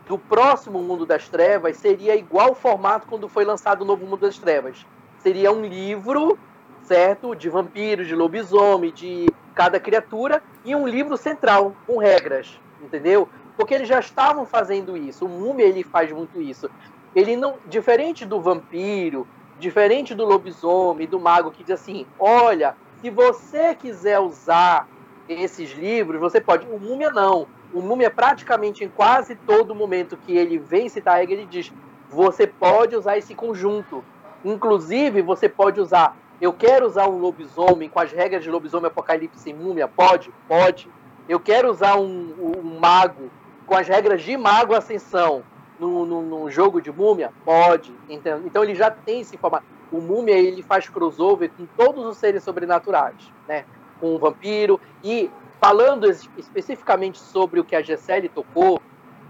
do 0.07 0.17
próximo 0.17 0.81
Mundo 0.83 1.05
das 1.05 1.27
Trevas 1.29 1.77
seria 1.77 2.15
igual 2.15 2.49
ao 2.49 2.55
formato 2.55 3.07
quando 3.07 3.27
foi 3.27 3.43
lançado 3.43 3.81
o 3.81 3.85
novo 3.85 4.05
Mundo 4.05 4.21
das 4.21 4.37
Trevas 4.37 4.85
seria 5.21 5.51
um 5.51 5.63
livro, 5.63 6.37
certo? 6.83 7.35
De 7.35 7.49
vampiros, 7.49 8.07
de 8.07 8.15
lobisomem, 8.15 8.91
de 8.91 9.27
cada 9.53 9.79
criatura, 9.79 10.41
e 10.65 10.75
um 10.75 10.87
livro 10.87 11.17
central, 11.17 11.75
com 11.85 11.97
regras, 11.97 12.59
entendeu? 12.81 13.27
Porque 13.55 13.73
eles 13.73 13.87
já 13.87 13.99
estavam 13.99 14.45
fazendo 14.45 14.97
isso. 14.97 15.25
O 15.25 15.29
Múmia, 15.29 15.65
ele 15.65 15.83
faz 15.83 16.11
muito 16.11 16.41
isso. 16.41 16.69
Ele 17.13 17.35
não, 17.35 17.55
diferente 17.67 18.25
do 18.25 18.39
vampiro, 18.39 19.27
diferente 19.59 20.15
do 20.15 20.25
lobisomem, 20.25 21.07
do 21.07 21.19
mago, 21.19 21.51
que 21.51 21.63
diz 21.63 21.79
assim, 21.79 22.05
olha, 22.17 22.75
se 23.01 23.09
você 23.09 23.75
quiser 23.75 24.19
usar 24.19 24.87
esses 25.27 25.71
livros, 25.71 26.19
você 26.19 26.39
pode. 26.39 26.65
O 26.67 26.79
Múmia 26.79 27.11
não. 27.11 27.47
O 27.73 27.81
Múmia, 27.81 28.09
praticamente 28.09 28.83
em 28.83 28.89
quase 28.89 29.35
todo 29.35 29.75
momento 29.75 30.17
que 30.17 30.35
ele 30.35 30.57
vem 30.57 30.89
citar 30.89 31.15
a 31.15 31.17
regra, 31.17 31.35
ele 31.35 31.45
diz: 31.45 31.71
você 32.09 32.45
pode 32.45 32.95
usar 32.95 33.17
esse 33.17 33.33
conjunto. 33.33 34.03
Inclusive, 34.43 35.21
você 35.21 35.47
pode 35.47 35.79
usar. 35.79 36.15
Eu 36.39 36.51
quero 36.51 36.87
usar 36.87 37.07
um 37.07 37.19
lobisomem 37.19 37.87
com 37.87 37.99
as 37.99 38.11
regras 38.11 38.43
de 38.43 38.49
lobisomem, 38.49 38.87
apocalipse 38.87 39.49
e 39.49 39.53
múmia? 39.53 39.87
Pode? 39.87 40.31
Pode. 40.47 40.89
Eu 41.29 41.39
quero 41.39 41.69
usar 41.69 41.97
um, 41.97 42.33
um 42.57 42.79
mago 42.79 43.29
com 43.65 43.75
as 43.75 43.87
regras 43.87 44.21
de 44.21 44.35
mago 44.35 44.73
ascensão 44.73 45.43
no, 45.79 46.49
jogo 46.49 46.81
de 46.81 46.91
múmia? 46.91 47.31
Pode. 47.45 47.93
Então, 48.09 48.41
então 48.45 48.63
ele 48.63 48.75
já 48.75 48.91
tem 48.91 49.21
esse 49.21 49.37
formato. 49.37 49.65
O 49.91 49.99
múmia 49.99 50.35
ele 50.35 50.61
faz 50.61 50.89
crossover 50.89 51.51
com 51.55 51.65
todos 51.77 52.05
os 52.05 52.17
seres 52.17 52.43
sobrenaturais, 52.43 53.31
né? 53.47 53.65
Com 53.99 54.15
o 54.15 54.19
vampiro. 54.19 54.79
E 55.03 55.29
falando 55.59 56.09
especificamente 56.37 57.19
sobre 57.19 57.59
o 57.59 57.63
que 57.63 57.75
a 57.75 57.81
Gessele 57.81 58.29
tocou, 58.29 58.81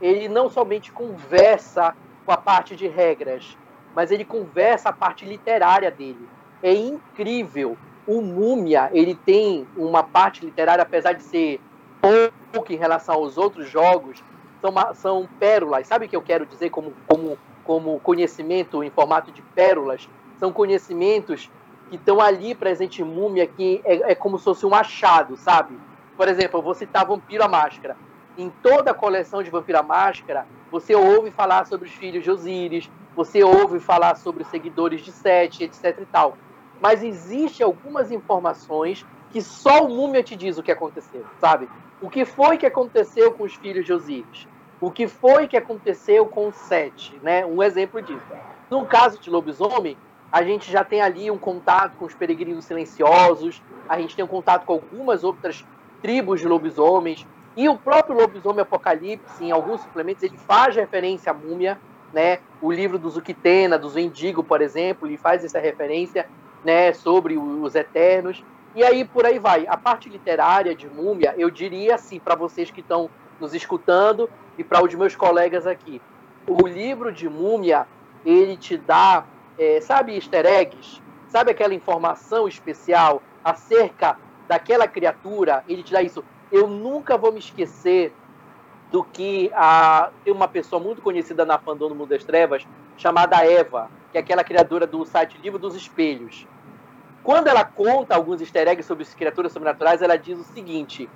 ele 0.01 0.27
não 0.27 0.49
somente 0.49 0.91
conversa 0.91 1.95
com 2.25 2.31
a 2.31 2.37
parte 2.37 2.75
de 2.75 2.87
regras, 2.87 3.57
mas 3.95 4.11
ele 4.11 4.25
conversa 4.25 4.89
a 4.89 4.93
parte 4.93 5.25
literária 5.25 5.91
dele. 5.91 6.27
É 6.61 6.73
incrível. 6.73 7.77
O 8.07 8.21
Múmia, 8.21 8.89
ele 8.93 9.15
tem 9.15 9.67
uma 9.75 10.03
parte 10.03 10.43
literária, 10.43 10.81
apesar 10.81 11.13
de 11.13 11.23
ser 11.23 11.59
pouco 12.51 12.73
em 12.73 12.77
relação 12.77 13.15
aos 13.15 13.37
outros 13.37 13.69
jogos, 13.69 14.23
são, 14.61 14.73
são 14.93 15.29
pérolas. 15.39 15.87
Sabe 15.87 16.05
o 16.05 16.09
que 16.09 16.15
eu 16.15 16.21
quero 16.21 16.45
dizer 16.45 16.69
como, 16.69 16.93
como, 17.07 17.37
como 17.63 17.99
conhecimento 17.99 18.83
em 18.83 18.89
formato 18.89 19.31
de 19.31 19.41
pérolas? 19.41 20.09
São 20.39 20.51
conhecimentos 20.51 21.49
que 21.89 21.95
estão 21.95 22.21
ali 22.21 22.55
presente 22.55 23.01
em 23.01 23.05
Múmia, 23.05 23.45
que 23.45 23.81
é, 23.83 24.11
é 24.11 24.15
como 24.15 24.37
se 24.37 24.45
fosse 24.45 24.65
um 24.65 24.73
achado, 24.73 25.35
sabe? 25.37 25.77
Por 26.15 26.27
exemplo, 26.27 26.59
eu 26.59 26.63
vou 26.63 26.73
citar 26.73 27.05
Vampiro 27.05 27.43
a 27.43 27.47
Máscara. 27.47 27.97
Em 28.37 28.49
toda 28.61 28.91
a 28.91 28.93
coleção 28.93 29.43
de 29.43 29.49
Vampiro 29.49 29.79
a 29.79 29.83
Máscara, 29.83 30.45
você 30.71 30.95
ouve 30.95 31.31
falar 31.31 31.65
sobre 31.65 31.87
os 31.87 31.93
filhos 31.93 32.23
de 32.23 32.31
Osíris, 32.31 32.89
você 33.23 33.43
ouve 33.43 33.79
falar 33.79 34.15
sobre 34.15 34.41
os 34.41 34.49
seguidores 34.49 35.01
de 35.01 35.11
Sete, 35.11 35.63
etc 35.63 35.99
e 36.01 36.05
tal. 36.05 36.37
Mas 36.81 37.03
existe 37.03 37.61
algumas 37.61 38.11
informações 38.11 39.05
que 39.29 39.41
só 39.43 39.85
o 39.85 39.89
Múmia 39.89 40.23
te 40.23 40.35
diz 40.35 40.57
o 40.57 40.63
que 40.63 40.71
aconteceu, 40.71 41.23
sabe? 41.39 41.69
O 42.01 42.09
que 42.09 42.25
foi 42.25 42.57
que 42.57 42.65
aconteceu 42.65 43.31
com 43.31 43.43
os 43.43 43.53
filhos 43.53 43.85
de 43.85 43.93
Osíris? 43.93 44.47
O 44.79 44.89
que 44.89 45.07
foi 45.07 45.47
que 45.47 45.55
aconteceu 45.55 46.25
com 46.25 46.51
Sete, 46.51 47.19
né? 47.21 47.45
Um 47.45 47.61
exemplo 47.61 48.01
disso. 48.01 48.25
No 48.71 48.87
caso 48.87 49.19
de 49.19 49.29
lobisomem, 49.29 49.95
a 50.31 50.41
gente 50.41 50.71
já 50.71 50.83
tem 50.83 51.01
ali 51.01 51.29
um 51.29 51.37
contato 51.37 51.97
com 51.97 52.05
os 52.05 52.15
peregrinos 52.15 52.65
silenciosos, 52.65 53.61
a 53.87 53.99
gente 53.99 54.15
tem 54.15 54.25
um 54.25 54.27
contato 54.27 54.65
com 54.65 54.73
algumas 54.73 55.23
outras 55.23 55.63
tribos 56.01 56.39
de 56.39 56.47
lobisomens, 56.47 57.27
e 57.55 57.69
o 57.69 57.77
próprio 57.77 58.15
lobisomem 58.15 58.61
Apocalipse, 58.61 59.43
em 59.43 59.51
alguns 59.51 59.81
suplementos, 59.81 60.23
ele 60.23 60.37
faz 60.37 60.75
referência 60.75 61.31
à 61.31 61.35
múmia, 61.35 61.79
né? 62.13 62.39
O 62.61 62.71
livro 62.71 62.99
do 62.99 63.09
Zuquitena, 63.09 63.77
do 63.77 63.89
Zendigo, 63.89 64.43
por 64.43 64.61
exemplo, 64.61 65.07
ele 65.07 65.17
faz 65.17 65.43
essa 65.43 65.59
referência, 65.59 66.27
né, 66.63 66.93
sobre 66.93 67.37
os 67.37 67.75
Eternos. 67.75 68.43
E 68.75 68.83
aí 68.83 69.03
por 69.03 69.25
aí 69.25 69.39
vai. 69.39 69.65
A 69.67 69.75
parte 69.75 70.07
literária 70.09 70.73
de 70.75 70.87
Múmia, 70.87 71.33
eu 71.37 71.49
diria 71.49 71.95
assim 71.95 72.19
para 72.19 72.35
vocês 72.35 72.71
que 72.71 72.81
estão 72.81 73.09
nos 73.39 73.53
escutando 73.53 74.29
e 74.57 74.63
para 74.63 74.83
os 74.83 74.93
meus 74.93 75.15
colegas 75.15 75.65
aqui. 75.67 76.01
O 76.47 76.67
livro 76.67 77.11
de 77.11 77.27
Múmia, 77.27 77.87
ele 78.25 78.55
te 78.55 78.77
dá, 78.77 79.25
é, 79.57 79.81
sabe, 79.81 80.15
easter 80.15 80.45
eggs? 80.45 81.01
Sabe 81.27 81.51
aquela 81.51 81.73
informação 81.73 82.47
especial 82.47 83.21
acerca 83.43 84.17
daquela 84.47 84.87
criatura? 84.87 85.63
Ele 85.67 85.83
te 85.83 85.91
dá 85.91 86.01
isso. 86.01 86.23
Eu 86.51 86.67
nunca 86.67 87.17
vou 87.17 87.31
me 87.31 87.39
esquecer 87.39 88.13
do 88.91 89.03
que 89.03 89.49
a, 89.55 90.09
uma 90.27 90.47
pessoa 90.47 90.81
muito 90.81 91.01
conhecida 91.01 91.45
na 91.45 91.57
fandom 91.57 91.87
do 91.87 91.95
Mundo 91.95 92.09
das 92.09 92.23
Trevas, 92.23 92.67
chamada 92.97 93.45
Eva, 93.45 93.89
que 94.11 94.17
é 94.17 94.21
aquela 94.21 94.43
criadora 94.43 94.85
do 94.85 95.05
site 95.05 95.39
Livro 95.41 95.57
dos 95.57 95.75
Espelhos. 95.75 96.45
Quando 97.23 97.47
ela 97.47 97.63
conta 97.63 98.15
alguns 98.15 98.41
easter 98.41 98.67
eggs 98.67 98.85
sobre 98.85 99.03
as 99.03 99.13
criaturas 99.13 99.53
sobrenaturais, 99.53 100.01
ela 100.01 100.17
diz 100.17 100.37
o 100.37 100.43
seguinte, 100.43 101.09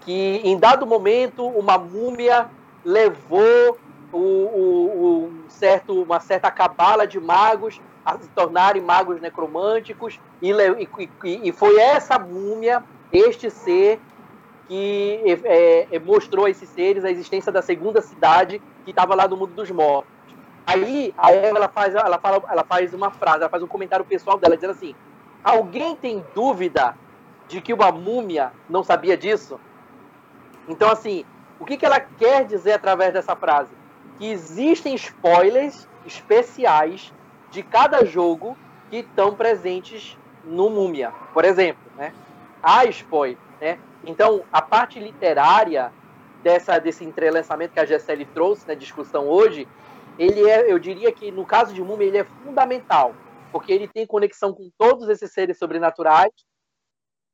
que 0.00 0.40
em 0.42 0.58
dado 0.58 0.86
momento 0.86 1.46
uma 1.46 1.76
múmia 1.76 2.48
levou 2.84 3.78
o, 4.12 4.18
o, 4.18 5.26
o 5.26 5.32
certo, 5.48 6.02
uma 6.02 6.20
certa 6.20 6.50
cabala 6.50 7.06
de 7.06 7.20
magos 7.20 7.80
a 8.04 8.18
se 8.18 8.28
tornarem 8.28 8.82
magos 8.82 9.20
necromânticos 9.20 10.18
e, 10.40 10.50
e, 10.50 11.48
e 11.48 11.52
foi 11.52 11.78
essa 11.78 12.18
múmia, 12.18 12.82
este 13.12 13.50
ser, 13.50 14.00
que 14.68 15.20
é, 15.44 15.88
é, 15.90 15.98
mostrou 15.98 16.46
a 16.46 16.50
esses 16.50 16.68
seres 16.68 17.04
a 17.04 17.10
existência 17.10 17.52
da 17.52 17.62
segunda 17.62 18.00
cidade 18.00 18.62
que 18.84 18.90
estava 18.90 19.14
lá 19.14 19.26
no 19.28 19.36
mundo 19.36 19.54
dos 19.54 19.70
mortos. 19.70 20.10
Aí 20.66 21.12
a 21.18 21.32
Eva 21.32 21.58
ela 21.58 21.68
faz, 21.68 21.94
ela, 21.94 22.18
fala, 22.18 22.42
ela 22.48 22.64
faz 22.64 22.94
uma 22.94 23.10
frase, 23.10 23.40
ela 23.40 23.48
faz 23.48 23.62
um 23.62 23.66
comentário 23.66 24.04
pessoal 24.04 24.38
dela 24.38 24.54
dizendo 24.54 24.70
assim: 24.70 24.94
alguém 25.42 25.96
tem 25.96 26.24
dúvida 26.34 26.96
de 27.48 27.60
que 27.60 27.72
uma 27.72 27.90
múmia 27.90 28.52
não 28.68 28.82
sabia 28.84 29.16
disso? 29.16 29.58
Então, 30.68 30.90
assim, 30.90 31.24
o 31.58 31.64
que, 31.64 31.76
que 31.76 31.84
ela 31.84 32.00
quer 32.00 32.44
dizer 32.44 32.72
através 32.72 33.12
dessa 33.12 33.34
frase? 33.34 33.70
Que 34.18 34.30
existem 34.30 34.94
spoilers 34.94 35.88
especiais 36.06 37.12
de 37.50 37.62
cada 37.62 38.04
jogo 38.04 38.56
que 38.90 38.98
estão 38.98 39.34
presentes 39.34 40.16
no 40.44 40.70
Múmia, 40.70 41.12
por 41.32 41.44
exemplo, 41.44 41.82
né? 41.96 42.12
Há 42.62 42.84
spoiler, 42.86 43.38
né? 43.60 43.78
Então, 44.04 44.44
a 44.52 44.60
parte 44.60 44.98
literária 44.98 45.92
dessa, 46.42 46.78
desse 46.78 47.04
entrelaçamento 47.04 47.72
que 47.72 47.80
a 47.80 47.84
GSL 47.84 48.24
trouxe 48.26 48.66
na 48.66 48.74
discussão 48.74 49.28
hoje, 49.28 49.68
ele 50.18 50.48
é, 50.48 50.70
eu 50.70 50.78
diria 50.78 51.12
que 51.12 51.30
no 51.30 51.46
caso 51.46 51.72
de 51.72 51.82
Múmia, 51.82 52.06
ele 52.06 52.18
é 52.18 52.24
fundamental, 52.24 53.14
porque 53.50 53.72
ele 53.72 53.88
tem 53.88 54.06
conexão 54.06 54.52
com 54.52 54.70
todos 54.76 55.08
esses 55.08 55.32
seres 55.32 55.58
sobrenaturais, 55.58 56.32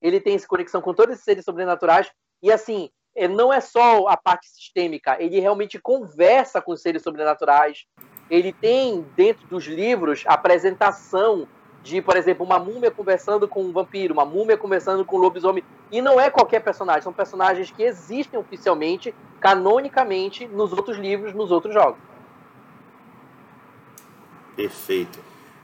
ele 0.01 0.21
tem 0.21 0.39
conexão 0.41 0.81
com 0.81 0.95
todos 0.95 1.15
esses 1.15 1.25
seres 1.25 1.45
sobrenaturais, 1.45 2.11
e 2.43 2.53
assim, 2.53 2.91
é, 3.17 3.27
não 3.27 3.53
é 3.53 3.61
só 3.61 4.07
a 4.07 4.17
parte 4.17 4.49
sistêmica, 4.49 5.17
ele 5.21 5.41
realmente 5.41 5.79
conversa 5.79 6.61
com 6.61 6.73
os 6.73 6.83
seres 6.83 7.03
sobrenaturais, 7.03 7.85
ele 8.31 8.53
tem 8.53 9.03
dentro 9.17 9.47
dos 9.49 9.65
livros 9.65 10.23
a 10.27 10.35
apresentação 10.35 11.49
de, 11.83 12.03
por 12.03 12.17
exemplo, 12.17 12.45
uma 12.45 12.59
múmia 12.59 12.91
conversando 12.91 13.49
com 13.49 13.63
um 13.63 13.73
vampiro, 13.73 14.13
uma 14.13 14.25
múmia 14.25 14.57
conversando 14.57 15.05
com 15.05 15.17
um 15.17 15.21
lobisomem. 15.21 15.65
E 15.91 16.03
não 16.03 16.21
é 16.21 16.29
qualquer 16.29 16.61
personagem, 16.61 17.03
são 17.03 17.13
personagens 17.13 17.71
que 17.71 17.83
existem 17.83 18.39
oficialmente, 18.39 19.15
canonicamente, 19.41 20.47
nos 20.47 20.73
outros 20.73 20.99
livros, 20.99 21.33
nos 21.33 21.51
outros 21.51 21.73
jogos. 21.73 21.99
Perfeito. 24.55 25.19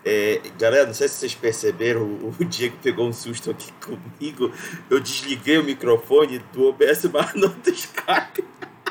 É, 0.06 0.40
galera, 0.58 0.86
não 0.86 0.92
sei 0.92 1.08
se 1.08 1.14
vocês 1.14 1.34
perceberam, 1.34 2.02
o 2.02 2.44
Diego 2.44 2.76
pegou 2.82 3.08
um 3.08 3.12
susto 3.12 3.50
aqui 3.50 3.72
comigo. 3.80 4.52
Eu 4.90 5.00
desliguei 5.00 5.58
o 5.58 5.64
microfone 5.64 6.38
do 6.52 6.68
OBS, 6.68 7.04
mas 7.12 7.32
não 7.34 7.48
do 7.48 7.70
Skype. 7.70 8.44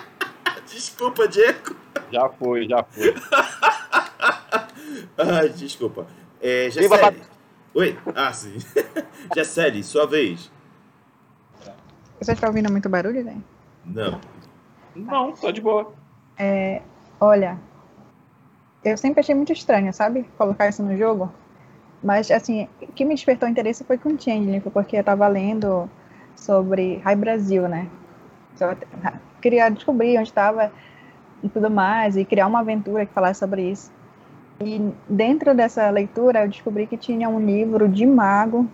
Desculpa, 0.68 1.27
Diego. 1.27 1.75
Já 2.12 2.30
foi, 2.30 2.68
já 2.68 2.84
foi. 2.84 3.13
Ai, 5.18 5.50
desculpa. 5.50 6.08
É, 6.43 6.69
Gessele. 6.69 7.21
Oi? 7.73 7.97
Ah, 8.13 8.33
sim. 8.33 8.57
Gessele, 9.33 9.81
sua 9.81 10.05
vez. 10.05 10.51
Você 12.19 12.33
está 12.33 12.47
ouvindo 12.47 12.69
muito 12.69 12.89
barulho, 12.89 13.23
né? 13.23 13.38
Não. 13.85 14.19
Não, 14.93 15.31
tá 15.31 15.51
de 15.51 15.62
boa. 15.62 15.93
É, 16.38 16.81
olha, 17.19 17.57
eu 18.83 18.97
sempre 18.97 19.21
achei 19.21 19.33
muito 19.33 19.53
estranho, 19.53 19.93
sabe? 19.93 20.23
Colocar 20.38 20.67
isso 20.67 20.83
no 20.83 20.97
jogo. 20.97 21.31
Mas, 22.03 22.29
assim, 22.29 22.67
o 22.81 22.88
que 22.88 23.05
me 23.05 23.15
despertou 23.15 23.47
interesse 23.47 23.85
foi 23.85 23.97
com 23.97 24.09
o 24.09 24.21
Changeling, 24.21 24.59
porque 24.59 24.97
eu 24.97 25.00
estava 25.00 25.25
lendo 25.29 25.89
sobre 26.35 26.97
High 26.97 27.15
Brasil, 27.15 27.69
né? 27.69 27.89
Eu 28.59 28.77
queria 29.41 29.69
descobrir 29.69 30.17
onde 30.17 30.27
estava 30.27 30.73
e 31.41 31.47
tudo 31.47 31.71
mais, 31.71 32.17
e 32.17 32.25
criar 32.25 32.47
uma 32.47 32.59
aventura 32.59 33.05
que 33.05 33.13
falasse 33.13 33.39
sobre 33.39 33.63
isso. 33.71 33.89
E 34.65 34.93
dentro 35.10 35.53
dessa 35.53 35.89
leitura 35.89 36.43
eu 36.43 36.50
descobri 36.50 36.88
que 36.88 36.98
tinha 36.98 37.27
um 37.29 37.39
livro 37.39 37.88
de 37.88 38.05
mago, 38.05 38.67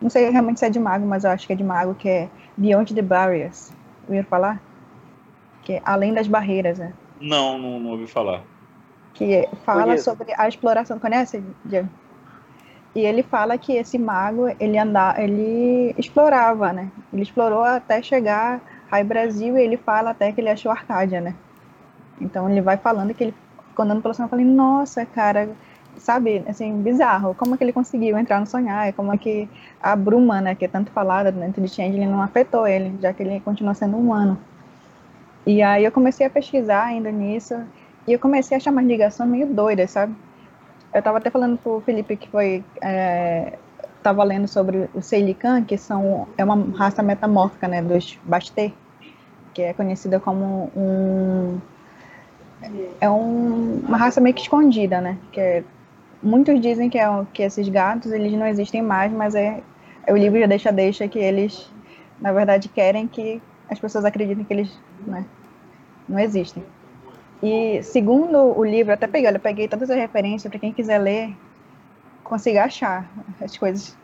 não 0.00 0.10
sei 0.10 0.30
realmente 0.30 0.60
se 0.60 0.66
é 0.66 0.70
de 0.70 0.78
mago, 0.78 1.06
mas 1.06 1.24
eu 1.24 1.30
acho 1.30 1.46
que 1.46 1.52
é 1.52 1.56
de 1.56 1.64
mago, 1.64 1.94
que 1.94 2.08
é 2.08 2.28
Beyond 2.56 2.94
the 2.94 3.02
Barriers. 3.02 3.72
Ouviram 4.04 4.26
falar? 4.26 4.60
Que 5.62 5.74
é 5.74 5.82
Além 5.84 6.14
das 6.14 6.28
Barreiras, 6.28 6.78
né? 6.78 6.92
Não, 7.20 7.58
não, 7.58 7.80
não 7.80 7.90
ouvi 7.90 8.06
falar. 8.06 8.42
Que 9.14 9.48
fala 9.64 9.84
Conheço. 9.84 10.04
sobre 10.04 10.32
a 10.36 10.46
exploração. 10.46 10.98
Conhece, 10.98 11.42
Diego? 11.64 11.88
E 12.94 13.00
ele 13.00 13.22
fala 13.22 13.58
que 13.58 13.74
esse 13.74 13.98
mago, 13.98 14.48
ele 14.58 14.78
anda, 14.78 15.14
ele 15.18 15.94
explorava, 15.98 16.72
né? 16.72 16.90
Ele 17.12 17.22
explorou 17.22 17.62
até 17.62 18.00
chegar 18.00 18.60
ao 18.90 19.04
Brasil 19.04 19.58
e 19.58 19.62
ele 19.62 19.76
fala 19.76 20.10
até 20.10 20.32
que 20.32 20.40
ele 20.40 20.48
achou 20.48 20.70
Arcádia, 20.72 21.20
né? 21.20 21.34
Então 22.20 22.48
ele 22.48 22.62
vai 22.62 22.76
falando 22.78 23.12
que 23.12 23.24
ele 23.24 23.34
andando 23.82 24.02
pelo 24.02 24.14
sonho, 24.14 24.26
eu 24.26 24.30
falei, 24.30 24.44
nossa, 24.44 25.04
cara, 25.06 25.48
sabe, 25.98 26.44
assim, 26.48 26.82
bizarro. 26.82 27.34
Como 27.34 27.54
é 27.54 27.58
que 27.58 27.64
ele 27.64 27.72
conseguiu 27.72 28.18
entrar 28.18 28.40
no 28.40 28.46
sonhar? 28.46 28.92
Como 28.92 29.12
é 29.12 29.18
que 29.18 29.48
a 29.82 29.96
bruma, 29.96 30.40
né, 30.40 30.54
que 30.54 30.64
é 30.64 30.68
tanto 30.68 30.90
falada 30.90 31.32
dentro 31.32 31.62
de 31.62 31.82
ele 31.82 32.06
não 32.06 32.22
afetou 32.22 32.66
ele, 32.66 32.94
já 33.00 33.12
que 33.12 33.22
ele 33.22 33.40
continua 33.40 33.74
sendo 33.74 33.96
humano. 33.96 34.38
E 35.46 35.62
aí 35.62 35.84
eu 35.84 35.92
comecei 35.92 36.26
a 36.26 36.30
pesquisar 36.30 36.84
ainda 36.84 37.10
nisso, 37.10 37.54
e 38.06 38.12
eu 38.12 38.18
comecei 38.18 38.56
a 38.56 38.58
achar 38.58 38.70
uma 38.72 38.82
ligação 38.82 39.26
meio 39.26 39.46
doida, 39.46 39.86
sabe? 39.86 40.14
Eu 40.92 40.98
estava 40.98 41.18
até 41.18 41.30
falando 41.30 41.58
pro 41.58 41.80
Felipe 41.80 42.16
que 42.16 42.28
foi 42.28 42.64
é, 42.80 43.58
tava 44.02 44.22
lendo 44.22 44.46
sobre 44.46 44.88
o 44.94 45.02
Seilican, 45.02 45.64
que 45.64 45.76
são 45.76 46.28
é 46.38 46.44
uma 46.44 46.76
raça 46.76 47.02
metamórfica, 47.02 47.66
né, 47.66 47.82
dos 47.82 48.18
Basté, 48.24 48.72
que 49.52 49.62
é 49.62 49.72
conhecida 49.72 50.20
como 50.20 50.70
um 50.76 51.58
é 53.00 53.08
um, 53.10 53.80
uma 53.86 53.96
raça 53.96 54.20
meio 54.20 54.34
que 54.34 54.42
escondida, 54.42 55.00
né? 55.00 55.18
Que 55.32 55.40
é, 55.40 55.64
muitos 56.22 56.60
dizem 56.60 56.88
que, 56.88 56.98
é, 56.98 57.06
que 57.32 57.42
esses 57.42 57.68
gatos 57.68 58.12
eles 58.12 58.32
não 58.32 58.46
existem 58.46 58.82
mais, 58.82 59.12
mas 59.12 59.34
é, 59.34 59.62
é 60.06 60.12
o 60.12 60.16
livro 60.16 60.38
já 60.38 60.46
deixa 60.46 60.72
deixa 60.72 61.08
que 61.08 61.18
eles 61.18 61.70
na 62.20 62.32
verdade 62.32 62.68
querem 62.68 63.06
que 63.06 63.40
as 63.70 63.78
pessoas 63.78 64.04
acreditem 64.04 64.44
que 64.44 64.52
eles 64.52 64.80
né, 65.06 65.24
não 66.08 66.18
existem. 66.18 66.64
E 67.42 67.82
segundo 67.82 68.58
o 68.58 68.64
livro, 68.64 68.92
até 68.92 69.06
peguei, 69.06 69.30
eu 69.30 69.40
peguei 69.40 69.68
todas 69.68 69.90
as 69.90 69.96
referências 69.96 70.50
para 70.50 70.58
quem 70.58 70.72
quiser 70.72 70.98
ler, 70.98 71.36
consiga 72.24 72.64
achar 72.64 73.10
as 73.40 73.56
coisas. 73.56 73.96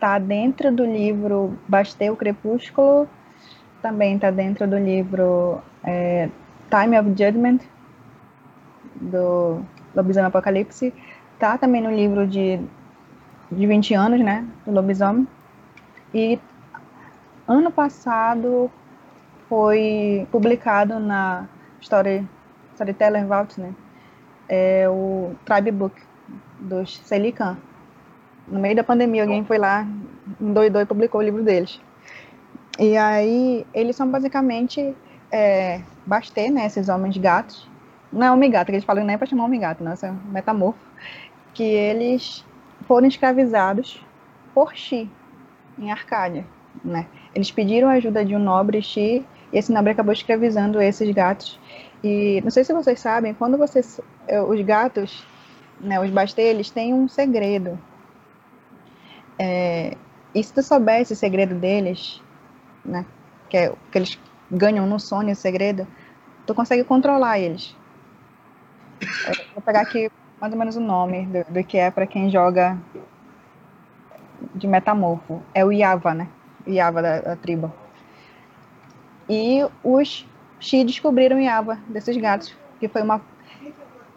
Tá 0.00 0.18
dentro 0.18 0.72
do 0.72 0.84
livro 0.84 1.58
Bastei 1.68 2.10
o 2.10 2.16
Crepúsculo, 2.16 3.08
também 3.80 4.18
tá 4.18 4.30
dentro 4.30 4.66
do 4.66 4.78
livro 4.78 5.60
é, 5.82 6.28
Time 6.74 6.98
of 6.98 7.08
Judgment, 7.10 7.60
do 8.96 9.62
Lobisomem 9.94 10.26
Apocalipse, 10.26 10.92
tá 11.38 11.56
também 11.56 11.80
no 11.80 11.90
livro 11.90 12.26
de, 12.26 12.58
de 13.52 13.64
20 13.64 13.94
anos, 13.94 14.20
né, 14.20 14.44
do 14.66 14.72
Lobisomem. 14.72 15.28
E 16.12 16.36
ano 17.46 17.70
passado 17.70 18.68
foi 19.48 20.26
publicado 20.32 20.98
na 20.98 21.46
Story, 21.80 22.28
Storyteller 22.72 23.24
Vault, 23.24 23.60
né, 23.60 23.72
é 24.48 24.88
o 24.88 25.32
Tribe 25.44 25.70
Book, 25.70 26.02
dos 26.58 26.98
Celican. 26.98 27.56
No 28.48 28.58
meio 28.58 28.74
da 28.74 28.82
pandemia, 28.82 29.22
alguém 29.22 29.44
foi 29.44 29.58
lá, 29.58 29.86
endoidou 30.40 30.82
e 30.82 30.86
publicou 30.86 31.20
o 31.20 31.24
livro 31.24 31.44
deles. 31.44 31.80
E 32.80 32.96
aí, 32.96 33.64
eles 33.72 33.94
são 33.94 34.10
basicamente 34.10 34.94
é, 35.34 35.80
Bastê, 36.06 36.48
né, 36.48 36.64
esses 36.66 36.88
homens 36.88 37.16
gatos, 37.16 37.68
não 38.12 38.24
é 38.24 38.30
homem 38.30 38.48
gato, 38.48 38.68
eles 38.68 38.84
falam 38.84 39.04
nem 39.04 39.14
é 39.14 39.18
para 39.18 39.26
chamar 39.26 39.46
homem 39.46 39.58
gato, 39.58 39.82
não, 39.82 39.90
é 39.90 40.14
metamorfo, 40.30 40.78
que 41.52 41.64
eles 41.64 42.46
foram 42.86 43.08
escravizados 43.08 44.00
por 44.54 44.76
Xi, 44.76 45.10
em 45.76 45.90
Arcádia, 45.90 46.46
né. 46.84 47.08
Eles 47.34 47.50
pediram 47.50 47.88
a 47.88 47.94
ajuda 47.94 48.24
de 48.24 48.36
um 48.36 48.38
nobre 48.38 48.80
Xi, 48.80 49.26
e 49.52 49.58
esse 49.58 49.72
nobre 49.72 49.90
acabou 49.90 50.12
escravizando 50.12 50.80
esses 50.80 51.12
gatos. 51.12 51.58
E 52.02 52.40
não 52.42 52.50
sei 52.50 52.62
se 52.62 52.72
vocês 52.72 53.00
sabem, 53.00 53.34
quando 53.34 53.58
vocês, 53.58 54.00
é, 54.28 54.40
os 54.40 54.60
gatos, 54.60 55.26
né, 55.80 55.98
os 55.98 56.10
Bastê, 56.10 56.42
eles 56.42 56.70
têm 56.70 56.94
um 56.94 57.08
segredo. 57.08 57.76
É, 59.36 59.96
e 60.32 60.44
se 60.44 60.52
tu 60.52 60.62
souber 60.62 61.00
esse 61.00 61.16
segredo 61.16 61.56
deles, 61.56 62.22
né, 62.84 63.04
que, 63.48 63.56
é, 63.56 63.72
que 63.90 63.98
eles 63.98 64.16
ganham 64.50 64.86
no 64.86 64.98
sonho 64.98 65.32
o 65.32 65.36
segredo, 65.36 65.86
tu 66.46 66.54
consegue 66.54 66.84
controlar 66.84 67.38
eles. 67.38 67.76
vou 69.52 69.62
pegar 69.62 69.80
aqui 69.82 70.10
mais 70.40 70.52
ou 70.52 70.58
menos 70.58 70.76
o 70.76 70.80
nome 70.80 71.26
do, 71.26 71.52
do 71.52 71.64
que 71.64 71.78
é 71.78 71.90
para 71.90 72.06
quem 72.06 72.30
joga 72.30 72.78
de 74.54 74.66
metamorfo. 74.66 75.42
É 75.54 75.64
o 75.64 75.72
Yava, 75.72 76.14
né? 76.14 76.28
Yava 76.66 77.02
da, 77.02 77.20
da 77.20 77.36
tribo. 77.36 77.72
E 79.28 79.66
os 79.82 80.26
Xi 80.60 80.84
descobriram 80.84 81.40
Yava 81.40 81.78
desses 81.88 82.16
gatos, 82.16 82.54
que 82.78 82.88
foi 82.88 83.02
uma 83.02 83.20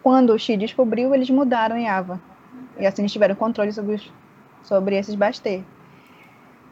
quando 0.02 0.30
o 0.30 0.38
Xi 0.38 0.56
descobriu, 0.56 1.14
eles 1.14 1.28
mudaram 1.28 1.76
Yava. 1.76 2.20
E 2.78 2.86
assim 2.86 3.02
eles 3.02 3.12
tiveram 3.12 3.34
controle 3.34 3.72
sobre, 3.72 3.96
os, 3.96 4.12
sobre 4.62 4.96
esses 4.96 5.14
Bastê. 5.14 5.62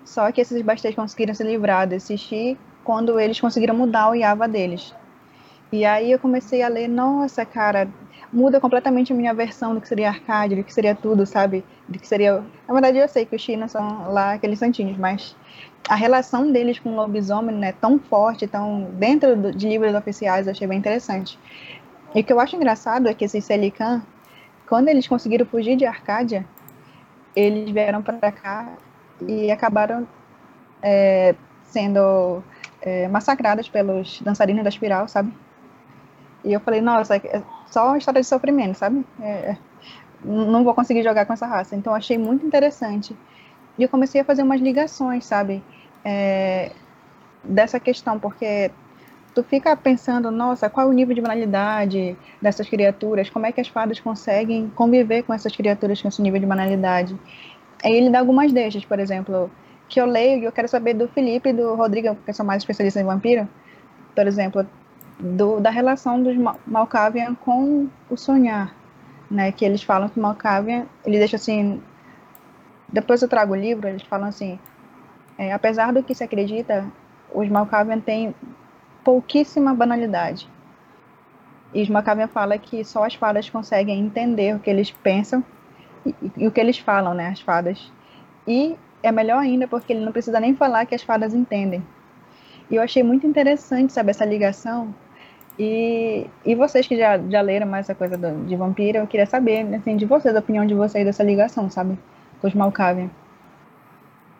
Só 0.04 0.30
que 0.30 0.40
esses 0.40 0.62
Bastês 0.62 0.94
conseguiram 0.94 1.34
se 1.34 1.42
livrar 1.42 1.86
desse 1.86 2.16
Xi 2.16 2.56
quando 2.86 3.18
eles 3.18 3.40
conseguiram 3.40 3.74
mudar 3.74 4.10
o 4.10 4.14
Yava 4.14 4.46
deles. 4.46 4.94
E 5.72 5.84
aí 5.84 6.12
eu 6.12 6.18
comecei 6.20 6.62
a 6.62 6.68
ler, 6.68 6.86
nossa, 6.86 7.44
cara, 7.44 7.88
muda 8.32 8.60
completamente 8.60 9.12
a 9.12 9.16
minha 9.16 9.34
versão 9.34 9.74
do 9.74 9.80
que 9.80 9.88
seria 9.88 10.08
arcade, 10.08 10.54
do 10.54 10.62
que 10.62 10.72
seria 10.72 10.94
tudo, 10.94 11.26
sabe? 11.26 11.64
Do 11.88 11.98
que 11.98 12.06
seria. 12.06 12.44
Na 12.68 12.72
verdade, 12.72 12.98
eu 12.98 13.08
sei 13.08 13.26
que 13.26 13.34
os 13.34 13.42
chinos 13.42 13.72
são 13.72 14.12
lá 14.12 14.34
aqueles 14.34 14.60
santinhos, 14.60 14.96
mas 14.96 15.34
a 15.88 15.96
relação 15.96 16.52
deles 16.52 16.78
com 16.78 16.90
o 16.90 16.96
lobisomem 16.96 17.56
é 17.56 17.58
né, 17.58 17.72
tão 17.72 17.98
forte, 17.98 18.46
tão 18.46 18.88
dentro 18.92 19.52
de 19.52 19.68
livros 19.68 19.92
oficiais, 19.94 20.46
eu 20.46 20.52
achei 20.52 20.68
bem 20.68 20.78
interessante. 20.78 21.36
E 22.14 22.20
o 22.20 22.24
que 22.24 22.32
eu 22.32 22.38
acho 22.38 22.54
engraçado 22.54 23.08
é 23.08 23.14
que 23.14 23.24
esses 23.24 23.44
Celican, 23.44 24.00
quando 24.68 24.88
eles 24.88 25.08
conseguiram 25.08 25.44
fugir 25.44 25.76
de 25.76 25.84
Arcádia, 25.84 26.46
eles 27.34 27.68
vieram 27.68 28.00
para 28.00 28.30
cá 28.30 28.72
e 29.26 29.50
acabaram 29.50 30.06
é, 30.80 31.34
sendo 31.64 32.42
é, 32.82 33.08
massacradas 33.08 33.68
pelos 33.68 34.20
dançarinos 34.20 34.62
da 34.62 34.68
espiral, 34.68 35.08
sabe? 35.08 35.32
E 36.44 36.52
eu 36.52 36.60
falei, 36.60 36.80
nossa, 36.80 37.16
é 37.16 37.42
só 37.66 37.88
uma 37.88 37.98
história 37.98 38.20
de 38.20 38.26
sofrimento, 38.26 38.76
sabe? 38.76 39.04
É, 39.20 39.56
não 40.24 40.64
vou 40.64 40.74
conseguir 40.74 41.02
jogar 41.02 41.26
com 41.26 41.32
essa 41.32 41.46
raça. 41.46 41.74
Então 41.74 41.94
achei 41.94 42.16
muito 42.16 42.46
interessante. 42.46 43.16
E 43.78 43.82
eu 43.82 43.88
comecei 43.88 44.20
a 44.20 44.24
fazer 44.24 44.42
umas 44.42 44.60
ligações, 44.60 45.24
sabe? 45.24 45.62
É, 46.04 46.70
dessa 47.42 47.78
questão, 47.80 48.18
porque 48.18 48.70
tu 49.34 49.42
fica 49.42 49.76
pensando, 49.76 50.30
nossa, 50.30 50.70
qual 50.70 50.86
é 50.86 50.90
o 50.90 50.92
nível 50.92 51.14
de 51.14 51.20
banalidade 51.20 52.16
dessas 52.40 52.68
criaturas? 52.68 53.28
Como 53.28 53.44
é 53.44 53.52
que 53.52 53.60
as 53.60 53.68
fadas 53.68 54.00
conseguem 54.00 54.70
conviver 54.74 55.24
com 55.24 55.34
essas 55.34 55.54
criaturas 55.54 56.00
com 56.00 56.08
esse 56.08 56.22
nível 56.22 56.40
de 56.40 56.46
banalidade? 56.46 57.18
Aí 57.84 57.92
ele 57.92 58.08
dá 58.08 58.20
algumas 58.20 58.52
deixas, 58.52 58.84
por 58.84 58.98
exemplo, 58.98 59.50
que 59.88 60.00
eu 60.00 60.06
leio 60.06 60.40
e 60.40 60.44
eu 60.44 60.52
quero 60.52 60.68
saber 60.68 60.94
do 60.94 61.08
Felipe 61.08 61.50
e 61.50 61.52
do 61.52 61.74
Rodrigo, 61.74 62.16
que 62.24 62.32
são 62.32 62.44
mais 62.44 62.62
especialistas 62.62 63.02
em 63.02 63.06
vampiro, 63.06 63.48
por 64.14 64.26
exemplo, 64.26 64.66
do, 65.18 65.60
da 65.60 65.70
relação 65.70 66.22
dos 66.22 66.36
Malkavian 66.66 67.34
com 67.34 67.88
o 68.10 68.16
sonhar, 68.16 68.74
né? 69.30 69.52
Que 69.52 69.64
eles 69.64 69.82
falam 69.82 70.08
que 70.08 70.18
Malkavian, 70.18 70.86
ele 71.04 71.18
deixa 71.18 71.36
assim, 71.36 71.82
depois 72.88 73.22
eu 73.22 73.28
trago 73.28 73.52
o 73.52 73.56
livro, 73.56 73.88
eles 73.88 74.02
falam 74.02 74.28
assim, 74.28 74.58
é, 75.38 75.52
apesar 75.52 75.92
do 75.92 76.02
que 76.02 76.14
se 76.14 76.24
acredita, 76.24 76.86
os 77.32 77.48
Malkavian 77.48 78.00
têm 78.00 78.34
pouquíssima 79.04 79.74
banalidade. 79.74 80.48
E 81.72 81.82
os 81.82 81.88
Malkavian 81.88 82.28
fala 82.28 82.58
que 82.58 82.84
só 82.84 83.04
as 83.04 83.14
fadas 83.14 83.50
conseguem 83.50 84.00
entender 84.00 84.54
o 84.54 84.58
que 84.58 84.70
eles 84.70 84.90
pensam 84.90 85.44
e, 86.04 86.14
e 86.36 86.46
o 86.46 86.50
que 86.50 86.60
eles 86.60 86.78
falam, 86.78 87.14
né? 87.14 87.28
As 87.28 87.40
fadas. 87.40 87.92
E 88.46 88.76
é 89.02 89.12
melhor 89.12 89.38
ainda 89.38 89.66
porque 89.68 89.92
ele 89.92 90.04
não 90.04 90.12
precisa 90.12 90.40
nem 90.40 90.54
falar 90.54 90.86
que 90.86 90.94
as 90.94 91.02
fadas 91.02 91.34
entendem. 91.34 91.82
E 92.70 92.76
eu 92.76 92.82
achei 92.82 93.02
muito 93.02 93.26
interessante, 93.26 93.92
saber 93.92 94.10
essa 94.10 94.24
ligação. 94.24 94.94
E, 95.58 96.26
e 96.44 96.54
vocês 96.54 96.86
que 96.86 96.96
já, 96.96 97.18
já 97.18 97.40
leram 97.40 97.66
mais 97.66 97.86
essa 97.86 97.94
coisa 97.94 98.16
do, 98.16 98.44
de 98.44 98.56
vampiro, 98.56 98.98
eu 98.98 99.06
queria 99.06 99.26
saber, 99.26 99.74
assim, 99.74 99.96
de 99.96 100.04
vocês, 100.04 100.34
a 100.34 100.38
opinião 100.38 100.66
de 100.66 100.74
vocês 100.74 101.04
dessa 101.04 101.22
ligação, 101.22 101.70
sabe? 101.70 101.98
Com 102.40 102.48
os 102.48 102.54
Malkavian. 102.54 103.10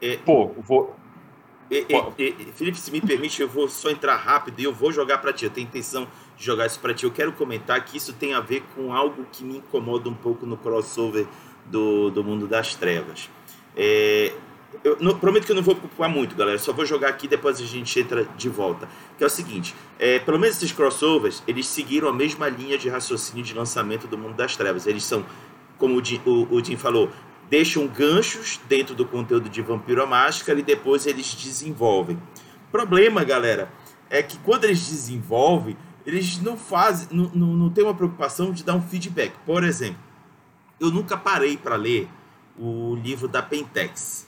É, 0.03 0.19
Pô, 0.19 0.51
vou... 0.59 0.95
É, 1.71 1.79
é, 1.79 2.33
Felipe, 2.53 2.79
se 2.79 2.93
me 2.93 3.01
permite, 3.01 3.43
eu 3.43 3.49
vou 3.49 3.69
só 3.69 3.91
entrar 3.91 4.15
rápido 4.17 4.61
e 4.61 4.65
eu 4.65 4.73
vou 4.73 4.93
jogar 4.93 5.19
para 5.19 5.33
ti. 5.33 5.47
Eu 5.47 5.51
tenho 5.51 5.67
intenção 5.67 6.07
de 6.37 6.45
jogar 6.45 6.67
isso 6.67 6.79
para 6.79 6.93
ti, 6.93 7.05
eu 7.05 7.11
quero 7.11 7.33
comentar 7.33 7.83
que 7.85 7.97
isso 7.97 8.13
tem 8.13 8.35
a 8.35 8.41
ver 8.41 8.63
com 8.75 8.93
algo 8.93 9.27
que 9.33 9.43
me 9.43 9.57
incomoda 9.57 10.09
um 10.09 10.15
pouco 10.15 10.45
no 10.45 10.57
crossover 10.57 11.27
do, 11.65 12.11
do 12.11 12.23
mundo 12.23 12.47
das 12.47 12.75
trevas. 12.75 13.31
É, 13.77 14.33
eu 14.85 14.97
não, 15.01 15.19
prometo 15.19 15.47
que 15.47 15.53
eu 15.53 15.57
não 15.57 15.63
vou 15.63 15.75
preocupar 15.75 16.09
muito, 16.09 16.35
galera. 16.37 16.59
Só 16.59 16.73
vou 16.73 16.85
jogar 16.85 17.09
aqui 17.09 17.27
depois 17.27 17.61
a 17.61 17.65
gente 17.65 17.99
entra 17.99 18.25
de 18.37 18.49
volta. 18.49 18.89
Que 19.17 19.25
é 19.25 19.27
o 19.27 19.31
seguinte: 19.31 19.75
é, 19.99 20.19
pelo 20.19 20.39
menos 20.39 20.57
esses 20.57 20.73
crossovers, 20.73 21.43
eles 21.47 21.67
seguiram 21.67 22.09
a 22.09 22.13
mesma 22.13 22.49
linha 22.49 22.77
de 22.79 22.89
raciocínio 22.89 23.45
de 23.45 23.55
lançamento 23.55 24.07
do 24.07 24.17
mundo 24.19 24.35
das 24.35 24.57
trevas. 24.57 24.87
Eles 24.87 25.05
são, 25.05 25.25
como 25.79 25.97
o 25.97 26.05
Jim, 26.05 26.21
o, 26.25 26.55
o 26.55 26.65
Jim 26.65 26.77
falou, 26.77 27.11
deixam 27.49 27.87
ganchos 27.87 28.61
dentro 28.69 28.95
do 28.95 29.07
conteúdo 29.07 29.49
de 29.49 29.63
Vampiro 29.63 30.03
à 30.03 30.07
Máscara 30.07 30.59
e 30.59 30.63
depois 30.63 31.07
eles 31.07 31.35
desenvolvem. 31.35 32.21
Problema, 32.71 33.25
galera, 33.25 33.71
é 34.11 34.23
que 34.23 34.39
quando 34.39 34.65
eles 34.65 34.89
desenvolvem, 34.89 35.77
eles 36.05 36.41
não 36.41 36.57
fazem, 36.57 37.09
não, 37.11 37.31
não, 37.35 37.47
não 37.55 37.71
tem 37.71 37.83
uma 37.83 37.95
preocupação 37.95 38.53
de 38.53 38.63
dar 38.63 38.75
um 38.75 38.83
feedback. 38.83 39.33
Por 39.45 39.65
exemplo, 39.65 39.99
eu 40.79 40.91
nunca 40.91 41.17
parei 41.17 41.57
para 41.57 41.77
ler 41.77 42.09
o 42.59 42.95
livro 42.97 43.29
da 43.29 43.43
Pentex. 43.43 44.26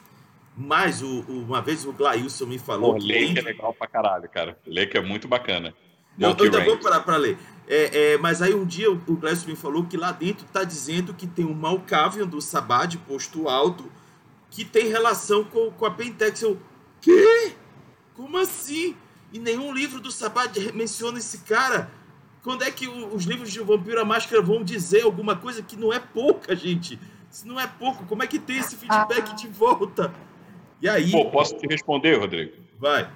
Mas 0.60 1.02
o, 1.02 1.20
o, 1.28 1.44
uma 1.44 1.62
vez 1.62 1.86
o 1.86 1.92
Glailson 1.92 2.46
me 2.46 2.58
falou. 2.58 2.94
Pô, 2.94 2.98
que 2.98 3.06
Lake 3.06 3.38
é 3.38 3.42
legal 3.42 3.72
pra 3.72 3.86
caralho, 3.86 4.28
cara. 4.28 4.58
Lake 4.66 4.96
é 4.96 5.00
muito 5.00 5.28
bacana. 5.28 5.72
Eu, 6.18 6.30
eu 6.30 6.44
ainda 6.44 6.64
vou 6.64 6.76
parar 6.78 7.00
para 7.00 7.16
ler. 7.16 7.38
É, 7.68 8.14
é, 8.14 8.18
mas 8.18 8.42
aí 8.42 8.52
um 8.52 8.64
dia 8.64 8.90
o, 8.90 9.00
o 9.06 9.14
Glailson 9.14 9.46
me 9.46 9.54
falou 9.54 9.84
que 9.84 9.96
lá 9.96 10.10
dentro 10.10 10.44
tá 10.52 10.64
dizendo 10.64 11.14
que 11.14 11.28
tem 11.28 11.44
um 11.44 11.54
Malkavian 11.54 12.26
do 12.26 12.40
Sabá 12.40 12.86
de 12.86 12.98
posto 12.98 13.48
alto 13.48 13.88
que 14.50 14.64
tem 14.64 14.88
relação 14.88 15.44
com, 15.44 15.70
com 15.70 15.86
a 15.86 15.92
Pentex. 15.92 16.42
Eu, 16.42 16.58
quê? 17.00 17.52
Como 18.16 18.36
assim? 18.36 18.96
E 19.32 19.38
nenhum 19.38 19.72
livro 19.72 20.00
do 20.00 20.10
Sabá 20.10 20.46
menciona 20.74 21.18
esse 21.18 21.38
cara. 21.38 21.88
Quando 22.42 22.64
é 22.64 22.70
que 22.72 22.88
os 22.88 23.24
livros 23.24 23.52
de 23.52 23.60
Vampiro 23.60 24.00
a 24.00 24.04
Máscara 24.04 24.42
vão 24.42 24.64
dizer 24.64 25.02
alguma 25.02 25.36
coisa 25.36 25.62
que 25.62 25.76
não 25.76 25.92
é 25.92 26.00
pouca, 26.00 26.56
gente? 26.56 26.98
Se 27.30 27.46
não 27.46 27.60
é 27.60 27.66
pouco, 27.66 28.06
como 28.06 28.24
é 28.24 28.26
que 28.26 28.40
tem 28.40 28.58
esse 28.58 28.74
feedback 28.74 29.30
ah. 29.30 29.34
de 29.34 29.46
volta? 29.46 30.12
E 30.80 30.88
aí. 30.88 31.10
Pô, 31.10 31.26
posso 31.26 31.56
te 31.56 31.66
responder, 31.66 32.18
Rodrigo? 32.18 32.52
Vai. 32.78 33.10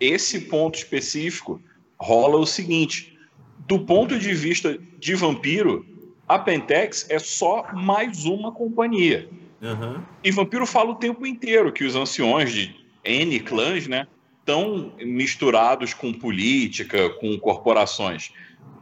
Esse 0.00 0.40
ponto 0.40 0.76
específico 0.76 1.60
rola 1.98 2.36
o 2.36 2.46
seguinte: 2.46 3.18
do 3.66 3.78
ponto 3.80 4.18
de 4.18 4.34
vista 4.34 4.78
de 4.98 5.14
vampiro, 5.14 5.86
a 6.28 6.38
Pentex 6.38 7.06
é 7.08 7.18
só 7.18 7.66
mais 7.72 8.24
uma 8.24 8.52
companhia. 8.52 9.28
Uhum. 9.60 10.02
E 10.24 10.30
vampiro 10.30 10.66
fala 10.66 10.90
o 10.90 10.96
tempo 10.96 11.24
inteiro 11.26 11.72
que 11.72 11.84
os 11.84 11.94
anciões 11.94 12.52
de 12.52 12.74
N 13.04 13.38
clãs, 13.40 13.86
né, 13.86 14.08
estão 14.40 14.92
misturados 14.98 15.94
com 15.94 16.12
política, 16.12 17.10
com 17.10 17.38
corporações. 17.38 18.32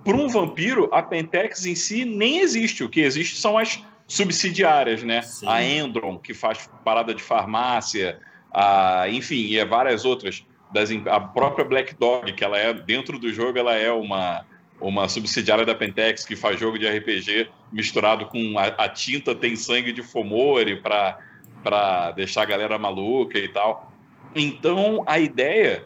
Para 0.03 0.17
um 0.17 0.29
vampiro, 0.29 0.89
a 0.91 1.03
Pentex 1.03 1.67
em 1.67 1.75
si 1.75 2.07
nem 2.07 2.39
existe. 2.41 2.83
O 2.83 2.89
que 2.89 3.01
existe 3.01 3.37
são 3.37 3.59
as 3.59 3.85
subsidiárias, 4.11 5.05
né? 5.05 5.23
Sim. 5.23 5.47
A 5.49 5.63
Endron, 5.63 6.19
que 6.19 6.35
faz 6.35 6.69
parada 6.85 7.15
de 7.15 7.23
farmácia, 7.23 8.19
a, 8.53 9.09
enfim, 9.09 9.55
e 9.55 9.65
várias 9.65 10.05
outras. 10.05 10.45
Das, 10.73 10.91
a 11.07 11.21
própria 11.21 11.65
Black 11.65 11.95
Dog, 11.95 12.33
que 12.33 12.45
ela 12.45 12.59
é, 12.59 12.75
dentro 12.75 13.19
do 13.19 13.33
jogo, 13.33 13.57
ela 13.57 13.75
é 13.75 13.91
uma, 13.91 14.45
uma 14.81 15.09
subsidiária 15.09 15.65
da 15.65 15.77
Pentex, 15.77 16.25
que 16.25 16.35
faz 16.35 16.59
jogo 16.59 16.77
de 16.77 16.89
RPG 16.89 17.49
misturado 17.73 18.27
com 18.27 18.59
a, 18.59 18.67
a 18.67 18.89
tinta 18.89 19.33
tem 19.33 19.55
sangue 19.55 19.93
de 19.93 20.03
Fomori 20.03 20.81
para 20.81 22.11
deixar 22.13 22.43
a 22.43 22.47
galera 22.47 22.79
maluca 22.79 23.39
e 23.39 23.49
tal. 23.49 23.93
Então, 24.35 25.05
a 25.07 25.21
ideia, 25.21 25.85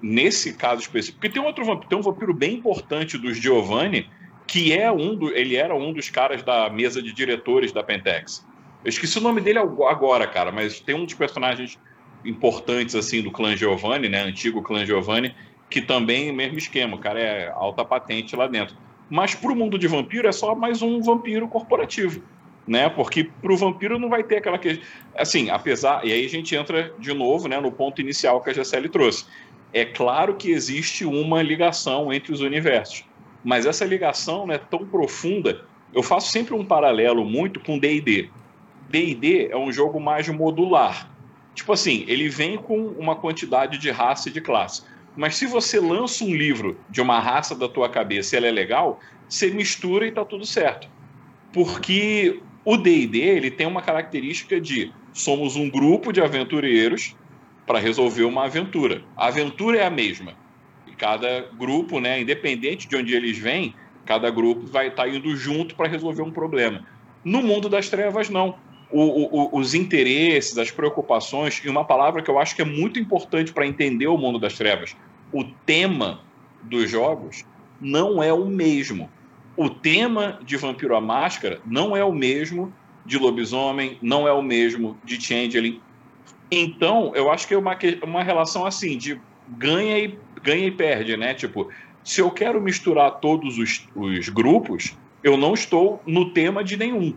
nesse 0.00 0.54
caso 0.54 0.80
específico, 0.80 1.18
porque 1.18 1.28
tem, 1.28 1.42
outro, 1.42 1.76
tem 1.88 1.98
um 1.98 2.02
vampiro 2.02 2.32
bem 2.32 2.54
importante 2.54 3.18
dos 3.18 3.36
Giovanni, 3.36 4.08
que 4.46 4.72
é 4.72 4.90
um 4.90 5.14
do, 5.14 5.30
ele 5.30 5.56
era 5.56 5.74
um 5.74 5.92
dos 5.92 6.10
caras 6.10 6.42
da 6.42 6.68
mesa 6.70 7.02
de 7.02 7.12
diretores 7.12 7.72
da 7.72 7.82
Pentex. 7.82 8.46
Eu 8.84 8.88
esqueci 8.88 9.18
o 9.18 9.22
nome 9.22 9.40
dele 9.40 9.58
agora, 9.58 10.26
cara, 10.26 10.52
mas 10.52 10.80
tem 10.80 10.94
um 10.94 11.04
dos 11.04 11.14
personagens 11.14 11.78
importantes 12.24 12.94
assim 12.94 13.22
do 13.22 13.30
clã 13.30 13.56
Giovanni, 13.56 14.08
né, 14.08 14.22
antigo 14.22 14.62
clã 14.62 14.84
Giovanni, 14.84 15.34
que 15.70 15.80
também 15.80 16.32
mesmo 16.32 16.58
esquema, 16.58 16.96
o 16.96 16.98
cara 16.98 17.18
é 17.18 17.50
alta 17.50 17.84
patente 17.84 18.36
lá 18.36 18.46
dentro. 18.46 18.76
Mas 19.08 19.34
para 19.34 19.52
o 19.52 19.56
mundo 19.56 19.78
de 19.78 19.86
vampiro 19.86 20.28
é 20.28 20.32
só 20.32 20.54
mais 20.54 20.82
um 20.82 21.00
vampiro 21.00 21.46
corporativo, 21.48 22.22
né? 22.66 22.88
Porque 22.88 23.24
para 23.24 23.52
o 23.52 23.56
vampiro 23.56 23.98
não 23.98 24.08
vai 24.08 24.22
ter 24.22 24.38
aquela 24.38 24.58
que 24.58 24.80
assim, 25.14 25.50
apesar 25.50 26.04
e 26.04 26.12
aí 26.12 26.24
a 26.24 26.28
gente 26.28 26.54
entra 26.54 26.92
de 26.98 27.12
novo, 27.12 27.48
né, 27.48 27.60
no 27.60 27.70
ponto 27.70 28.00
inicial 28.00 28.40
que 28.40 28.50
a 28.50 28.52
GCL 28.52 28.88
trouxe. 28.88 29.26
É 29.72 29.84
claro 29.84 30.36
que 30.36 30.50
existe 30.50 31.04
uma 31.04 31.42
ligação 31.42 32.12
entre 32.12 32.32
os 32.32 32.40
universos 32.40 33.04
mas 33.44 33.66
essa 33.66 33.84
ligação 33.84 34.50
é 34.50 34.56
tão 34.56 34.86
profunda. 34.86 35.64
Eu 35.92 36.02
faço 36.02 36.32
sempre 36.32 36.54
um 36.54 36.64
paralelo 36.64 37.24
muito 37.24 37.60
com 37.60 37.78
D&D. 37.78 38.30
D&D 38.88 39.48
é 39.50 39.56
um 39.56 39.70
jogo 39.70 40.00
mais 40.00 40.26
modular. 40.28 41.10
Tipo 41.54 41.74
assim, 41.74 42.04
ele 42.08 42.28
vem 42.28 42.56
com 42.56 42.86
uma 42.88 43.14
quantidade 43.14 43.78
de 43.78 43.90
raça 43.90 44.28
e 44.28 44.32
de 44.32 44.40
classe. 44.40 44.82
Mas 45.14 45.36
se 45.36 45.46
você 45.46 45.78
lança 45.78 46.24
um 46.24 46.34
livro 46.34 46.80
de 46.88 47.00
uma 47.00 47.20
raça 47.20 47.54
da 47.54 47.68
tua 47.68 47.88
cabeça 47.88 48.34
e 48.34 48.38
ela 48.38 48.48
é 48.48 48.50
legal, 48.50 48.98
você 49.28 49.50
mistura 49.50 50.06
e 50.06 50.10
tá 50.10 50.24
tudo 50.24 50.44
certo. 50.44 50.88
Porque 51.52 52.40
o 52.64 52.76
D&D, 52.76 53.18
ele 53.18 53.50
tem 53.50 53.66
uma 53.66 53.82
característica 53.82 54.60
de 54.60 54.92
somos 55.12 55.54
um 55.54 55.70
grupo 55.70 56.12
de 56.12 56.20
aventureiros 56.20 57.14
para 57.64 57.78
resolver 57.78 58.24
uma 58.24 58.46
aventura. 58.46 59.04
A 59.16 59.28
aventura 59.28 59.78
é 59.78 59.86
a 59.86 59.90
mesma 59.90 60.43
cada 60.94 61.48
grupo, 61.58 62.00
né, 62.00 62.20
independente 62.20 62.88
de 62.88 62.96
onde 62.96 63.14
eles 63.14 63.38
vêm, 63.38 63.74
cada 64.04 64.30
grupo 64.30 64.66
vai 64.66 64.88
estar 64.88 65.04
tá 65.04 65.08
indo 65.08 65.34
junto 65.36 65.74
para 65.74 65.88
resolver 65.88 66.22
um 66.22 66.30
problema. 66.30 66.84
No 67.24 67.42
mundo 67.42 67.68
das 67.68 67.88
trevas, 67.88 68.28
não. 68.28 68.56
O, 68.90 69.00
o, 69.00 69.58
os 69.58 69.74
interesses, 69.74 70.56
as 70.56 70.70
preocupações, 70.70 71.60
e 71.64 71.68
uma 71.68 71.84
palavra 71.84 72.22
que 72.22 72.30
eu 72.30 72.38
acho 72.38 72.54
que 72.54 72.62
é 72.62 72.64
muito 72.64 73.00
importante 73.00 73.52
para 73.52 73.66
entender 73.66 74.06
o 74.06 74.16
mundo 74.16 74.38
das 74.38 74.54
trevas, 74.54 74.94
o 75.32 75.42
tema 75.66 76.20
dos 76.62 76.90
jogos 76.90 77.44
não 77.80 78.22
é 78.22 78.32
o 78.32 78.46
mesmo. 78.46 79.10
O 79.56 79.68
tema 79.68 80.38
de 80.44 80.56
Vampiro 80.56 80.94
à 80.96 81.00
Máscara 81.00 81.60
não 81.66 81.96
é 81.96 82.04
o 82.04 82.12
mesmo 82.12 82.72
de 83.04 83.18
Lobisomem, 83.18 83.98
não 84.00 84.26
é 84.28 84.32
o 84.32 84.42
mesmo 84.42 84.96
de 85.04 85.20
Changeling. 85.20 85.80
Então, 86.50 87.12
eu 87.14 87.30
acho 87.30 87.48
que 87.48 87.54
é 87.54 87.58
uma, 87.58 87.76
uma 88.02 88.22
relação 88.22 88.64
assim, 88.64 88.96
de 88.96 89.20
ganha 89.48 89.98
e 89.98 90.18
ganha 90.44 90.66
e 90.66 90.70
perde, 90.70 91.16
né? 91.16 91.34
Tipo, 91.34 91.70
se 92.04 92.20
eu 92.20 92.30
quero 92.30 92.60
misturar 92.60 93.18
todos 93.18 93.56
os, 93.58 93.88
os 93.96 94.28
grupos, 94.28 94.96
eu 95.22 95.36
não 95.36 95.54
estou 95.54 96.02
no 96.06 96.32
tema 96.32 96.62
de 96.62 96.76
nenhum. 96.76 97.16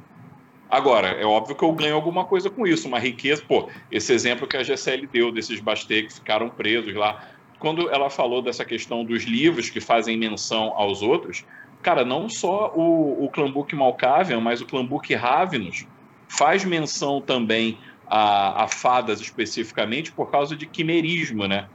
Agora, 0.70 1.10
é 1.10 1.26
óbvio 1.26 1.56
que 1.56 1.64
eu 1.64 1.72
ganho 1.74 1.96
alguma 1.96 2.26
coisa 2.26 2.50
com 2.50 2.66
isso, 2.66 2.88
uma 2.88 3.00
riqueza. 3.00 3.44
Pô, 3.46 3.70
esse 3.92 4.14
exemplo 4.14 4.48
que 4.48 4.58
a 4.58 4.64
GCL 4.64 5.08
deu 5.08 5.32
desses 5.32 5.60
Bastei 5.60 6.04
que 6.04 6.14
ficaram 6.14 6.50
presos 6.50 6.94
lá. 6.96 7.26
Quando 7.60 7.90
ela 7.90 8.10
falou 8.10 8.42
dessa 8.42 8.64
questão 8.64 9.04
dos 9.04 9.24
livros 9.24 9.70
que 9.70 9.82
fazem 9.82 10.18
menção 10.18 10.74
aos 10.76 11.02
outros, 11.02 11.46
cara, 11.82 12.06
não 12.06 12.30
só 12.30 12.72
o, 12.76 13.26
o 13.26 13.30
Clambuque 13.30 13.76
Malkavian, 13.76 14.40
mas 14.40 14.62
o 14.62 14.66
Clambuque 14.66 15.16
Ravenous 15.16 15.86
faz 16.28 16.64
menção 16.64 17.22
também 17.22 17.78
a, 18.06 18.64
a 18.64 18.68
fadas 18.68 19.20
especificamente 19.20 20.12
por 20.12 20.30
causa 20.30 20.56
de 20.56 20.66
quimerismo, 20.66 21.48
né? 21.48 21.68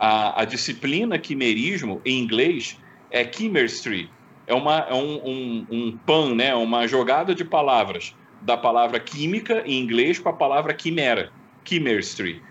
A, 0.00 0.40
a 0.40 0.44
disciplina 0.46 1.18
quimerismo, 1.18 2.00
em 2.06 2.18
inglês, 2.18 2.80
é 3.10 3.30
chemistry. 3.30 4.10
É, 4.46 4.54
uma, 4.54 4.78
é 4.78 4.94
um, 4.94 5.20
um, 5.24 5.66
um 5.70 5.98
pan, 5.98 6.34
né? 6.34 6.54
uma 6.54 6.88
jogada 6.88 7.34
de 7.34 7.44
palavras 7.44 8.16
da 8.40 8.56
palavra 8.56 8.98
química 8.98 9.62
em 9.66 9.78
inglês 9.78 10.18
com 10.18 10.30
a 10.30 10.32
palavra 10.32 10.72
quimera, 10.72 11.30
chemistry. 11.64 12.42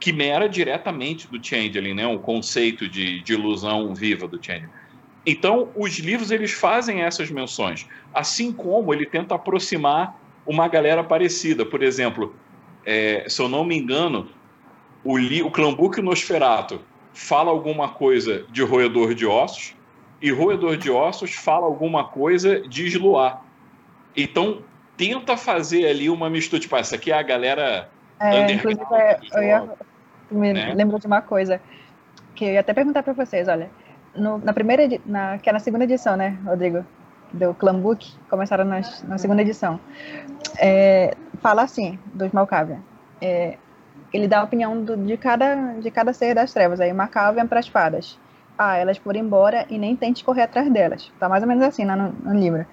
Quimera 0.00 0.48
diretamente 0.48 1.28
do 1.28 1.42
Changeling, 1.44 1.94
né? 1.94 2.06
um 2.06 2.18
conceito 2.18 2.88
de, 2.88 3.22
de 3.22 3.34
ilusão 3.34 3.94
viva 3.94 4.26
do 4.26 4.42
Changeling. 4.42 4.70
Então, 5.26 5.70
os 5.74 5.98
livros 5.98 6.30
eles 6.30 6.52
fazem 6.52 7.02
essas 7.02 7.30
menções, 7.30 7.86
assim 8.14 8.52
como 8.52 8.94
ele 8.94 9.04
tenta 9.04 9.34
aproximar 9.34 10.16
uma 10.46 10.68
galera 10.68 11.02
parecida. 11.02 11.66
Por 11.66 11.82
exemplo, 11.82 12.34
é, 12.84 13.24
se 13.28 13.42
eu 13.42 13.48
não 13.48 13.64
me 13.64 13.76
engano, 13.76 14.28
o, 15.06 15.16
li, 15.16 15.42
o 15.42 15.50
Clambuque 15.50 16.02
Nosferato 16.02 16.80
fala 17.12 17.50
alguma 17.50 17.90
coisa 17.90 18.44
de 18.50 18.62
roedor 18.62 19.14
de 19.14 19.26
ossos 19.26 19.74
e 20.20 20.30
roedor 20.30 20.76
de 20.76 20.90
ossos 20.90 21.34
fala 21.34 21.64
alguma 21.64 22.04
coisa 22.04 22.60
de 22.60 22.86
esluar. 22.86 23.42
Então, 24.16 24.62
tenta 24.96 25.36
fazer 25.36 25.86
ali 25.86 26.10
uma 26.10 26.28
mistura, 26.28 26.60
tipo, 26.60 26.76
essa 26.76 26.96
aqui 26.96 27.12
é 27.12 27.18
a 27.18 27.22
galera 27.22 27.88
é, 28.18 28.52
inclusive, 28.52 28.82
eu 29.34 29.42
ia, 29.42 29.68
me 30.30 30.52
né? 30.52 30.74
lembro 30.74 30.98
de 30.98 31.06
uma 31.06 31.20
coisa 31.20 31.60
que 32.34 32.44
eu 32.44 32.52
ia 32.52 32.60
até 32.60 32.72
perguntar 32.72 33.02
para 33.02 33.12
vocês, 33.12 33.46
olha, 33.46 33.70
no, 34.14 34.38
na 34.38 34.52
primeira, 34.52 34.88
na, 35.04 35.38
que 35.38 35.48
é 35.48 35.52
na 35.52 35.58
segunda 35.58 35.84
edição, 35.84 36.16
né, 36.16 36.38
Rodrigo, 36.44 36.84
do 37.32 37.52
Clambook, 37.54 38.10
começaram 38.28 38.64
nas, 38.64 39.02
na 39.02 39.18
segunda 39.18 39.42
edição, 39.42 39.78
é, 40.58 41.14
fala 41.42 41.62
assim, 41.62 41.98
dos 42.14 42.32
Malkavian, 42.32 42.80
é, 43.20 43.58
ele 44.16 44.28
dá 44.28 44.40
a 44.40 44.44
opinião 44.44 44.82
do, 44.82 44.96
de, 44.96 45.16
cada, 45.16 45.74
de 45.74 45.90
cada 45.90 46.12
ser 46.12 46.34
das 46.34 46.52
trevas. 46.52 46.80
Aí 46.80 46.92
Macau 46.92 47.34
vem 47.34 47.46
para 47.46 47.60
as 47.60 47.68
fadas. 47.68 48.18
ah, 48.58 48.76
elas 48.76 48.96
foram 48.96 49.20
embora 49.20 49.66
e 49.68 49.78
nem 49.78 49.94
tente 49.94 50.24
correr 50.24 50.42
atrás 50.42 50.70
delas. 50.70 51.12
Tá 51.20 51.28
mais 51.28 51.42
ou 51.42 51.48
menos 51.48 51.62
assim 51.62 51.84
né, 51.84 51.94
no, 51.94 52.12
no 52.12 52.38
livro. 52.38 52.66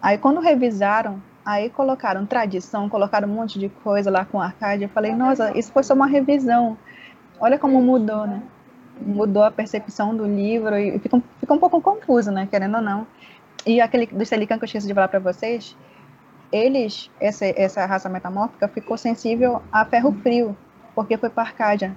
Aí 0.00 0.16
quando 0.16 0.40
revisaram, 0.40 1.20
aí 1.44 1.68
colocaram 1.68 2.24
tradição, 2.24 2.88
colocaram 2.88 3.28
um 3.28 3.32
monte 3.32 3.58
de 3.58 3.68
coisa 3.68 4.10
lá 4.10 4.24
com 4.24 4.40
Arcade. 4.40 4.84
Eu 4.84 4.88
falei, 4.88 5.12
nossa, 5.14 5.56
isso 5.58 5.72
foi 5.72 5.82
só 5.82 5.94
uma 5.94 6.06
revisão. 6.06 6.78
Olha 7.40 7.58
como 7.58 7.80
mudou, 7.82 8.26
né? 8.26 8.42
Mudou 9.00 9.42
a 9.42 9.50
percepção 9.50 10.14
do 10.14 10.26
livro 10.26 10.76
e 10.76 10.98
fica, 10.98 11.22
fica 11.40 11.54
um 11.54 11.58
pouco 11.58 11.80
confuso, 11.80 12.30
né? 12.30 12.46
Querendo 12.50 12.76
ou 12.76 12.82
não. 12.82 13.06
E 13.66 13.80
aquele 13.80 14.06
do 14.06 14.24
Celican 14.24 14.58
que 14.58 14.64
eu 14.64 14.66
esqueci 14.66 14.86
de 14.86 14.94
falar 14.94 15.08
para 15.08 15.18
vocês, 15.18 15.76
eles, 16.52 17.10
essa, 17.20 17.46
essa 17.46 17.86
raça 17.86 18.08
metamórfica 18.08 18.68
ficou 18.68 18.96
sensível 18.96 19.62
a 19.70 19.84
ferro 19.84 20.12
frio, 20.22 20.56
porque 20.94 21.16
foi 21.16 21.30
para 21.30 21.44
Arcádia, 21.44 21.96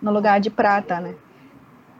no 0.00 0.12
lugar 0.12 0.40
de 0.40 0.50
prata, 0.50 1.00
né? 1.00 1.14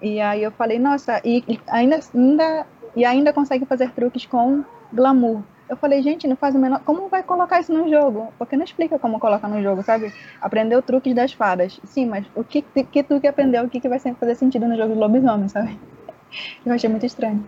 E 0.03 0.21
aí 0.21 0.43
eu 0.43 0.51
falei, 0.51 0.79
nossa, 0.79 1.21
e, 1.25 1.43
ainda, 1.69 2.01
ainda, 2.15 2.67
e 2.95 3.05
ainda 3.05 3.33
consegue 3.33 3.65
fazer 3.65 3.91
truques 3.93 4.27
com 4.27 4.65
glamour. 4.93 5.43
Eu 5.69 5.77
falei, 5.77 6.03
gente, 6.03 6.29
não 6.29 6.37
faz 6.37 6.55
o 6.55 6.59
menor. 6.59 6.81
Como 6.85 7.09
vai 7.09 7.23
colocar 7.23 7.59
isso 7.59 7.73
no 7.73 7.89
jogo? 7.89 8.33
Porque 8.39 8.55
não 8.55 8.65
explica 8.65 8.99
como 8.99 9.19
colocar 9.19 9.49
no 9.49 9.63
jogo, 9.63 9.83
sabe? 9.83 10.13
Aprendeu 10.41 10.83
truques 10.83 11.15
das 11.15 11.33
fadas. 11.33 11.81
Sim, 11.85 12.07
mas 12.07 12.27
o 12.35 12.45
que, 12.45 12.61
que 12.61 13.03
truque 13.03 13.27
aprendeu? 13.27 13.65
O 13.65 13.71
que, 13.71 13.81
que 13.81 13.89
vai 13.89 13.99
fazer 13.99 14.35
sentido 14.35 14.69
no 14.69 14.77
jogo 14.77 14.93
de 14.93 15.01
lobisomem, 15.01 15.49
sabe? 15.49 15.79
Eu 16.67 16.75
achei 16.75 16.91
muito 16.91 17.07
estranho. 17.07 17.47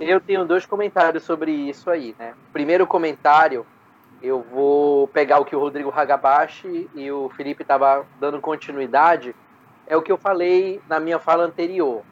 Eu 0.00 0.20
tenho 0.20 0.44
dois 0.44 0.66
comentários 0.66 1.22
sobre 1.24 1.52
isso 1.52 1.90
aí, 1.90 2.14
né? 2.18 2.34
Primeiro 2.52 2.86
comentário, 2.86 3.66
eu 4.22 4.40
vou 4.40 5.08
pegar 5.08 5.38
o 5.40 5.44
que 5.44 5.56
o 5.56 5.60
Rodrigo 5.60 5.92
Hagabashi 5.94 6.88
e 6.94 7.10
o 7.10 7.28
Felipe 7.30 7.62
estavam 7.62 8.06
dando 8.20 8.40
continuidade 8.40 9.34
é 9.86 9.96
o 9.96 10.02
que 10.02 10.12
eu 10.12 10.16
falei 10.16 10.80
na 10.88 11.00
minha 11.00 11.18
fala 11.18 11.44
anterior. 11.44 12.02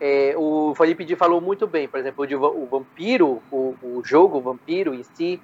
É, 0.00 0.34
o 0.36 0.74
Felipe 0.74 1.04
D 1.04 1.14
falou 1.14 1.40
muito 1.40 1.66
bem, 1.66 1.86
por 1.86 2.00
exemplo, 2.00 2.24
o, 2.24 2.66
vampiro, 2.66 3.42
o, 3.50 3.76
o 3.82 4.02
jogo, 4.04 4.38
o 4.38 4.40
vampiro 4.40 4.94
em 4.94 5.02
si, 5.02 5.40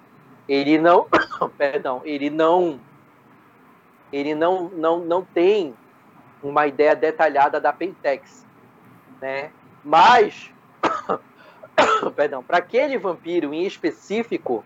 ele 0.48 0.78
não, 0.78 1.06
perdão, 1.56 2.00
ele 2.04 2.28
não, 2.28 2.80
ele 4.12 4.34
não, 4.34 4.68
não, 4.70 4.98
não 4.98 5.22
tem 5.22 5.74
uma 6.42 6.66
ideia 6.66 6.96
detalhada 6.96 7.60
da 7.60 7.72
Pentex, 7.72 8.44
né? 9.20 9.50
Mas, 9.84 10.52
perdão, 12.14 12.42
para 12.42 12.58
aquele 12.58 12.98
vampiro 12.98 13.52
em 13.52 13.64
específico 13.64 14.64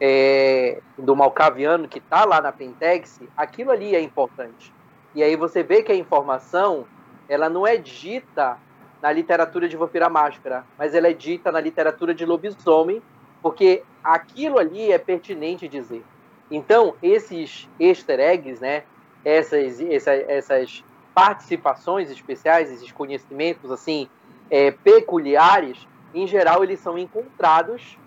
é, 0.00 0.80
do 0.98 1.14
Malcaviano 1.14 1.88
que 1.88 1.98
está 1.98 2.24
lá 2.24 2.40
na 2.40 2.52
Pentex, 2.52 3.20
aquilo 3.36 3.70
ali 3.70 3.94
é 3.94 4.00
importante. 4.00 4.72
E 5.14 5.22
aí 5.22 5.36
você 5.36 5.62
vê 5.62 5.82
que 5.82 5.92
a 5.92 5.96
informação 5.96 6.86
ela 7.28 7.48
não 7.48 7.66
é 7.66 7.76
dita 7.76 8.58
na 9.00 9.10
literatura 9.10 9.68
de 9.68 9.76
Vampira 9.76 10.08
Máscara, 10.08 10.64
mas 10.78 10.94
ela 10.94 11.08
é 11.08 11.12
dita 11.12 11.50
na 11.50 11.60
literatura 11.60 12.14
de 12.14 12.24
lobisomem, 12.24 13.02
porque 13.40 13.82
aquilo 14.02 14.58
ali 14.58 14.92
é 14.92 14.98
pertinente 14.98 15.66
dizer. 15.66 16.04
Então, 16.50 16.94
esses 17.02 17.68
easter 17.80 18.20
eggs, 18.20 18.60
né, 18.60 18.84
essas, 19.24 19.80
essas, 19.80 20.24
essas 20.28 20.84
participações 21.14 22.10
especiais, 22.10 22.70
esses 22.70 22.92
conhecimentos 22.92 23.70
assim 23.70 24.08
é, 24.50 24.70
peculiares, 24.70 25.86
em 26.14 26.26
geral 26.26 26.62
eles 26.62 26.80
são 26.80 26.98
encontrados 26.98 27.98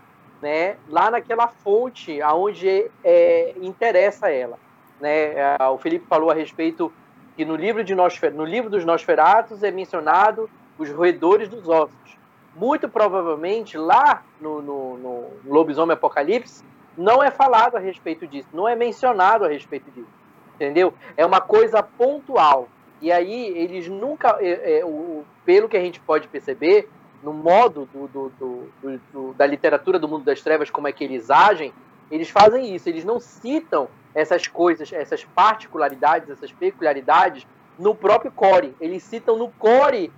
né, 0.41 0.77
lá 0.89 1.09
naquela 1.09 1.47
fonte 1.47 2.21
aonde 2.21 2.89
é, 3.03 3.53
interessa 3.61 4.29
ela. 4.29 4.57
Né? 4.99 5.33
É, 5.33 5.57
o 5.69 5.77
Felipe 5.77 6.05
falou 6.07 6.29
a 6.29 6.33
respeito 6.33 6.91
que 7.35 7.43
no 7.43 7.55
livro, 7.55 7.83
de 7.83 7.93
Nosfer, 7.93 8.33
no 8.33 8.45
livro 8.45 8.69
dos 8.69 8.85
Nosferatos 8.85 9.63
é 9.63 9.71
mencionado 9.71 10.49
os 10.77 10.89
roedores 10.89 11.49
dos 11.49 11.67
ossos. 11.67 12.17
Muito 12.55 12.87
provavelmente 12.87 13.77
lá 13.77 14.23
no, 14.39 14.61
no, 14.61 14.97
no 14.97 15.27
Lobisomem 15.45 15.93
Apocalipse 15.93 16.63
não 16.97 17.21
é 17.21 17.29
falado 17.29 17.75
a 17.75 17.79
respeito 17.79 18.25
disso, 18.25 18.47
não 18.53 18.67
é 18.67 18.75
mencionado 18.75 19.43
a 19.43 19.49
respeito 19.49 19.91
disso, 19.91 20.07
entendeu? 20.55 20.93
É 21.17 21.25
uma 21.25 21.41
coisa 21.41 21.83
pontual. 21.83 22.69
E 23.01 23.11
aí 23.11 23.47
eles 23.57 23.89
nunca, 23.89 24.37
é, 24.39 24.79
é, 24.79 24.85
o, 24.85 25.25
pelo 25.43 25.67
que 25.67 25.75
a 25.75 25.81
gente 25.81 25.99
pode 25.99 26.29
perceber, 26.29 26.89
no 27.23 27.33
modo 27.33 27.87
do, 27.93 28.07
do, 28.07 28.69
do, 29.11 29.33
da 29.33 29.45
literatura 29.45 29.97
do 29.99 30.07
mundo 30.07 30.23
das 30.23 30.41
trevas, 30.41 30.69
como 30.69 30.87
é 30.87 30.91
que 30.91 31.03
eles 31.03 31.29
agem, 31.29 31.73
eles 32.09 32.29
fazem 32.29 32.75
isso, 32.75 32.87
eles 32.87 33.03
não 33.03 33.19
citam 33.19 33.87
essas 34.13 34.47
coisas, 34.47 34.91
essas 34.93 35.23
particularidades, 35.23 36.29
essas 36.29 36.51
peculiaridades 36.51 37.45
no 37.77 37.93
próprio 37.93 38.31
core. 38.31 38.75
Eles 38.79 39.03
citam 39.03 39.37
no 39.37 39.49
core 39.49 40.11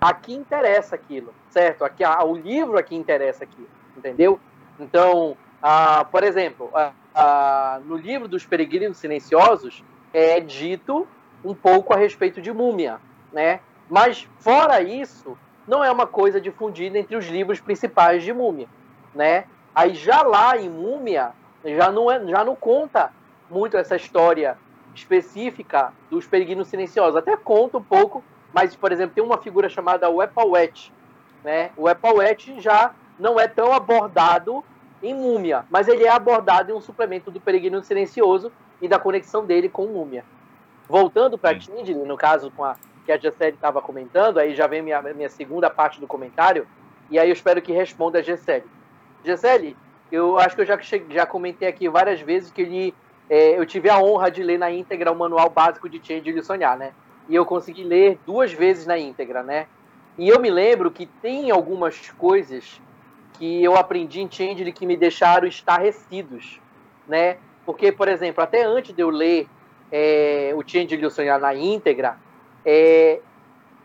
a 0.00 0.14
que 0.14 0.34
interessa 0.34 0.94
aquilo, 0.94 1.34
certo? 1.50 1.84
Aqui, 1.84 2.04
a, 2.04 2.22
o 2.24 2.36
livro 2.36 2.78
a 2.78 2.82
que 2.82 2.94
interessa 2.94 3.44
aquilo, 3.44 3.68
entendeu? 3.96 4.38
Então, 4.78 5.36
ah, 5.62 6.06
por 6.10 6.22
exemplo, 6.22 6.70
ah, 7.14 7.80
no 7.84 7.96
livro 7.96 8.28
dos 8.28 8.46
Peregrinos 8.46 8.98
Silenciosos 8.98 9.84
é 10.12 10.40
dito 10.40 11.06
um 11.44 11.54
pouco 11.54 11.92
a 11.92 11.96
respeito 11.96 12.40
de 12.40 12.52
múmia, 12.52 13.00
né? 13.32 13.60
Mas 13.88 14.28
fora 14.38 14.80
isso, 14.80 15.36
não 15.70 15.84
é 15.84 15.90
uma 15.90 16.04
coisa 16.04 16.40
difundida 16.40 16.98
entre 16.98 17.14
os 17.14 17.26
livros 17.28 17.60
principais 17.60 18.24
de 18.24 18.32
múmia, 18.32 18.66
né? 19.14 19.44
Aí 19.72 19.94
já 19.94 20.20
lá 20.20 20.58
em 20.58 20.68
múmia 20.68 21.30
já 21.64 21.92
não 21.92 22.10
é, 22.10 22.26
já 22.26 22.44
não 22.44 22.56
conta 22.56 23.12
muito 23.48 23.76
essa 23.76 23.94
história 23.94 24.58
específica 24.96 25.92
dos 26.10 26.26
peregrinos 26.26 26.66
silenciosos. 26.66 27.14
Até 27.14 27.36
conta 27.36 27.78
um 27.78 27.82
pouco, 27.82 28.24
mas, 28.52 28.74
por 28.74 28.90
exemplo, 28.90 29.14
tem 29.14 29.22
uma 29.22 29.38
figura 29.38 29.68
chamada 29.68 30.10
Wepawet. 30.10 30.92
Né? 31.44 31.70
O 31.76 31.84
Wepawet 31.84 32.60
já 32.60 32.92
não 33.16 33.38
é 33.38 33.46
tão 33.46 33.72
abordado 33.72 34.64
em 35.00 35.14
Múmia, 35.14 35.64
mas 35.70 35.86
ele 35.86 36.02
é 36.02 36.10
abordado 36.10 36.72
em 36.72 36.74
um 36.74 36.80
suplemento 36.80 37.30
do 37.30 37.40
Peregrino 37.40 37.80
Silencioso 37.84 38.50
e 38.82 38.88
da 38.88 38.98
conexão 38.98 39.46
dele 39.46 39.68
com 39.68 39.86
Múmia. 39.86 40.24
Voltando 40.88 41.38
para 41.38 41.56
Tindley, 41.56 41.94
no 41.94 42.16
caso 42.16 42.50
com 42.50 42.64
a, 42.64 42.74
que 43.10 43.12
a 43.12 43.18
Gessele 43.18 43.56
estava 43.56 43.82
comentando, 43.82 44.38
aí 44.38 44.54
já 44.54 44.68
vem 44.68 44.82
minha, 44.82 45.02
minha 45.02 45.28
segunda 45.28 45.68
parte 45.68 46.00
do 46.00 46.06
comentário, 46.06 46.66
e 47.10 47.18
aí 47.18 47.28
eu 47.28 47.32
espero 47.32 47.60
que 47.60 47.72
responda 47.72 48.20
a 48.20 48.22
Gessele. 48.22 48.64
Gessele, 49.24 49.76
eu 50.12 50.38
acho 50.38 50.54
que 50.54 50.62
eu 50.62 50.66
já, 50.66 50.78
já 51.10 51.26
comentei 51.26 51.68
aqui 51.68 51.88
várias 51.88 52.20
vezes 52.20 52.52
que 52.52 52.62
ele 52.62 52.94
é, 53.28 53.58
eu 53.58 53.66
tive 53.66 53.88
a 53.88 53.98
honra 53.98 54.30
de 54.30 54.42
ler 54.42 54.58
na 54.58 54.70
íntegra 54.70 55.10
o 55.10 55.16
manual 55.16 55.50
básico 55.50 55.88
de 55.88 56.00
Change 56.04 56.32
de 56.32 56.42
Sonhar, 56.42 56.76
né? 56.76 56.92
E 57.28 57.34
eu 57.34 57.44
consegui 57.44 57.84
ler 57.84 58.18
duas 58.26 58.52
vezes 58.52 58.86
na 58.86 58.98
íntegra, 58.98 59.42
né? 59.42 59.66
E 60.18 60.28
eu 60.28 60.40
me 60.40 60.50
lembro 60.50 60.90
que 60.90 61.06
tem 61.06 61.50
algumas 61.50 62.10
coisas 62.10 62.80
que 63.34 63.62
eu 63.62 63.76
aprendi 63.76 64.20
em 64.20 64.30
Change 64.30 64.70
que 64.72 64.86
me 64.86 64.96
deixaram 64.96 65.46
estarrecidos, 65.46 66.60
né? 67.06 67.38
Porque, 67.64 67.92
por 67.92 68.08
exemplo, 68.08 68.42
até 68.42 68.64
antes 68.64 68.94
de 68.94 69.02
eu 69.02 69.10
ler 69.10 69.48
é, 69.92 70.52
o 70.56 70.62
Change 70.66 70.96
de 70.96 71.10
Sonhar 71.10 71.38
na 71.38 71.54
íntegra, 71.54 72.16
é, 72.64 73.20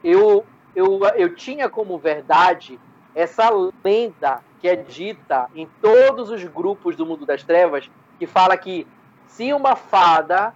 eu, 0.03 0.45
eu, 0.75 0.99
eu 1.15 1.35
tinha 1.35 1.69
como 1.69 1.97
verdade 1.97 2.79
essa 3.13 3.49
lenda 3.83 4.41
que 4.59 4.67
é 4.67 4.75
dita 4.75 5.49
em 5.55 5.67
todos 5.81 6.29
os 6.29 6.43
grupos 6.43 6.95
do 6.95 7.05
mundo 7.05 7.25
das 7.25 7.43
trevas, 7.43 7.89
que 8.19 8.27
fala 8.27 8.57
que 8.57 8.87
se 9.27 9.53
uma 9.53 9.75
fada 9.75 10.53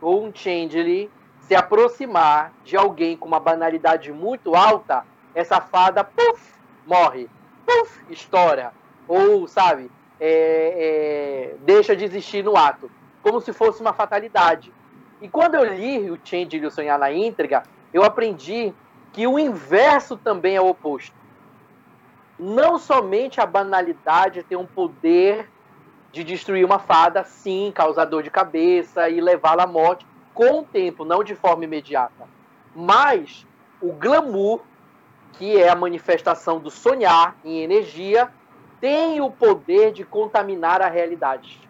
ou 0.00 0.24
um 0.24 0.32
changeling 0.34 1.08
se 1.40 1.54
aproximar 1.54 2.52
de 2.64 2.76
alguém 2.76 3.16
com 3.16 3.26
uma 3.26 3.40
banalidade 3.40 4.12
muito 4.12 4.54
alta, 4.54 5.04
essa 5.34 5.60
fada, 5.60 6.04
puff, 6.04 6.54
morre, 6.86 7.28
puff, 7.66 8.04
estoura. 8.10 8.72
Ou, 9.08 9.46
sabe, 9.48 9.90
é, 10.20 11.52
é, 11.54 11.56
deixa 11.64 11.96
de 11.96 12.04
existir 12.04 12.44
no 12.44 12.56
ato. 12.56 12.90
Como 13.22 13.40
se 13.40 13.52
fosse 13.52 13.80
uma 13.80 13.92
fatalidade. 13.92 14.72
E 15.22 15.28
quando 15.28 15.54
eu 15.54 15.64
li 15.72 16.10
o 16.10 16.18
Changeling 16.24 16.68
Sonhar 16.68 16.98
na 16.98 17.12
íntegra, 17.12 17.62
eu 17.94 18.02
aprendi 18.02 18.74
que 19.12 19.24
o 19.24 19.38
inverso 19.38 20.16
também 20.16 20.56
é 20.56 20.60
o 20.60 20.66
oposto. 20.66 21.14
Não 22.40 22.76
somente 22.76 23.40
a 23.40 23.46
banalidade 23.46 24.42
tem 24.42 24.58
um 24.58 24.66
poder 24.66 25.48
de 26.10 26.24
destruir 26.24 26.64
uma 26.64 26.80
fada, 26.80 27.22
sim, 27.22 27.70
causar 27.72 28.06
dor 28.06 28.24
de 28.24 28.32
cabeça 28.32 29.08
e 29.08 29.20
levá-la 29.20 29.62
à 29.62 29.66
morte 29.66 30.04
com 30.34 30.58
o 30.58 30.64
tempo, 30.64 31.04
não 31.04 31.22
de 31.22 31.36
forma 31.36 31.62
imediata. 31.62 32.28
Mas 32.74 33.46
o 33.80 33.92
glamour, 33.92 34.60
que 35.34 35.56
é 35.56 35.68
a 35.68 35.76
manifestação 35.76 36.58
do 36.58 36.68
sonhar 36.68 37.36
em 37.44 37.60
energia, 37.60 38.28
tem 38.80 39.20
o 39.20 39.30
poder 39.30 39.92
de 39.92 40.02
contaminar 40.02 40.82
a 40.82 40.88
realidade. 40.88 41.60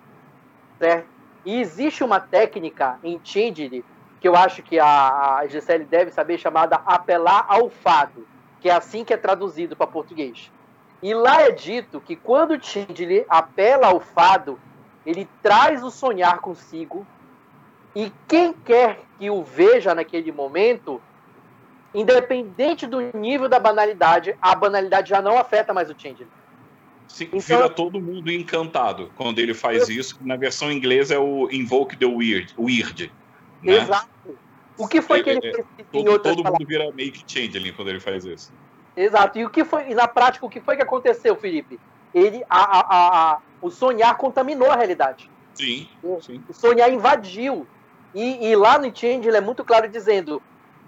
Certo? 0.79 1.12
E 1.45 1.61
existe 1.61 2.05
uma 2.05 2.21
técnica 2.21 2.99
em 3.03 3.19
Tindley, 3.19 3.85
que 4.21 4.29
eu 4.29 4.37
acho 4.37 4.63
que 4.63 4.79
a, 4.79 5.45
Gisele 5.49 5.85
deve 5.85 6.11
saber, 6.11 6.39
chamada 6.39 6.81
apelar 6.87 7.45
ao 7.49 7.69
fado, 7.69 8.27
que 8.61 8.69
é 8.69 8.73
assim 8.73 9.05
que 9.05 9.13
é 9.13 9.17
traduzido 9.17 9.75
para 9.75 9.87
português. 9.87 10.51
E 11.03 11.13
lá 11.13 11.43
é 11.43 11.51
dito 11.51 12.01
que 12.01 12.15
quando 12.15 12.59
Tindley 12.59 13.27
apela 13.29 13.89
ao 13.89 13.99
fado, 13.99 14.59
ele 15.05 15.29
traz 15.43 15.83
o 15.83 15.91
sonhar 15.91 16.39
consigo, 16.39 17.05
e 17.95 18.13
quem 18.29 18.53
quer 18.53 19.01
que 19.19 19.29
o 19.29 19.43
veja 19.43 19.95
naquele 19.95 20.31
momento 20.31 21.03
independente 21.95 22.87
do 22.87 23.01
nível 23.17 23.49
da 23.49 23.59
banalidade, 23.59 24.37
a 24.41 24.55
banalidade 24.55 25.11
já 25.11 25.21
não 25.21 25.37
afeta 25.39 25.75
mais 25.75 25.91
o 25.91 25.95
Changeling. 25.99 26.31
Sim, 27.09 27.25
então, 27.25 27.41
vira 27.41 27.69
todo 27.69 28.01
mundo 28.01 28.31
encantado 28.31 29.11
quando 29.17 29.39
ele 29.39 29.55
faz 29.55 29.89
eu... 29.89 29.97
isso. 29.97 30.19
Na 30.23 30.37
versão 30.37 30.71
inglesa 30.73 31.15
é 31.15 31.19
o 31.19 31.51
Invoke 31.51 31.97
the 31.97 32.07
Weird. 32.07 32.55
weird 32.59 33.13
né? 33.63 33.75
Exato. 33.75 34.09
O 34.77 34.89
que 34.89 35.01
foi 35.01 35.23
que 35.23 35.31
ele 35.31 35.47
é, 35.47 35.53
fez 35.53 35.67
é, 35.79 35.85
todo, 35.93 36.19
Todo 36.19 36.45
mundo 36.45 36.67
vira 36.67 36.91
make 36.93 37.23
changeling 37.27 37.73
quando 37.73 37.89
ele 37.89 38.01
faz 38.01 38.25
isso. 38.25 38.53
Exato. 38.97 39.39
E 39.39 39.45
o 39.45 39.51
que 39.51 39.65
foi, 39.65 39.91
e 39.91 39.95
na 39.95 40.09
prática, 40.09 40.45
o 40.45 40.51
que 40.51 40.61
foi 40.61 40.77
que 40.77 40.83
aconteceu, 40.83 41.37
Felipe? 41.37 41.79
Ele, 42.15 42.43
a, 42.49 42.79
a, 42.79 43.33
a, 43.33 43.39
o 43.61 43.71
sonhar 43.71 44.17
contaminou 44.17 44.71
a 44.71 44.77
realidade. 44.77 45.31
Sim. 45.55 45.89
O, 46.03 46.21
sim. 46.21 46.43
o 46.49 46.53
sonhar 46.53 46.93
invadiu. 46.93 47.67
E, 48.15 48.49
e, 48.49 48.57
lá 48.57 48.79
no 48.79 48.95
Change 48.95 49.27
ele 49.27 49.39
é 49.39 49.41
muito 49.41 49.65
claro 49.65 49.89
dizendo 49.89 50.43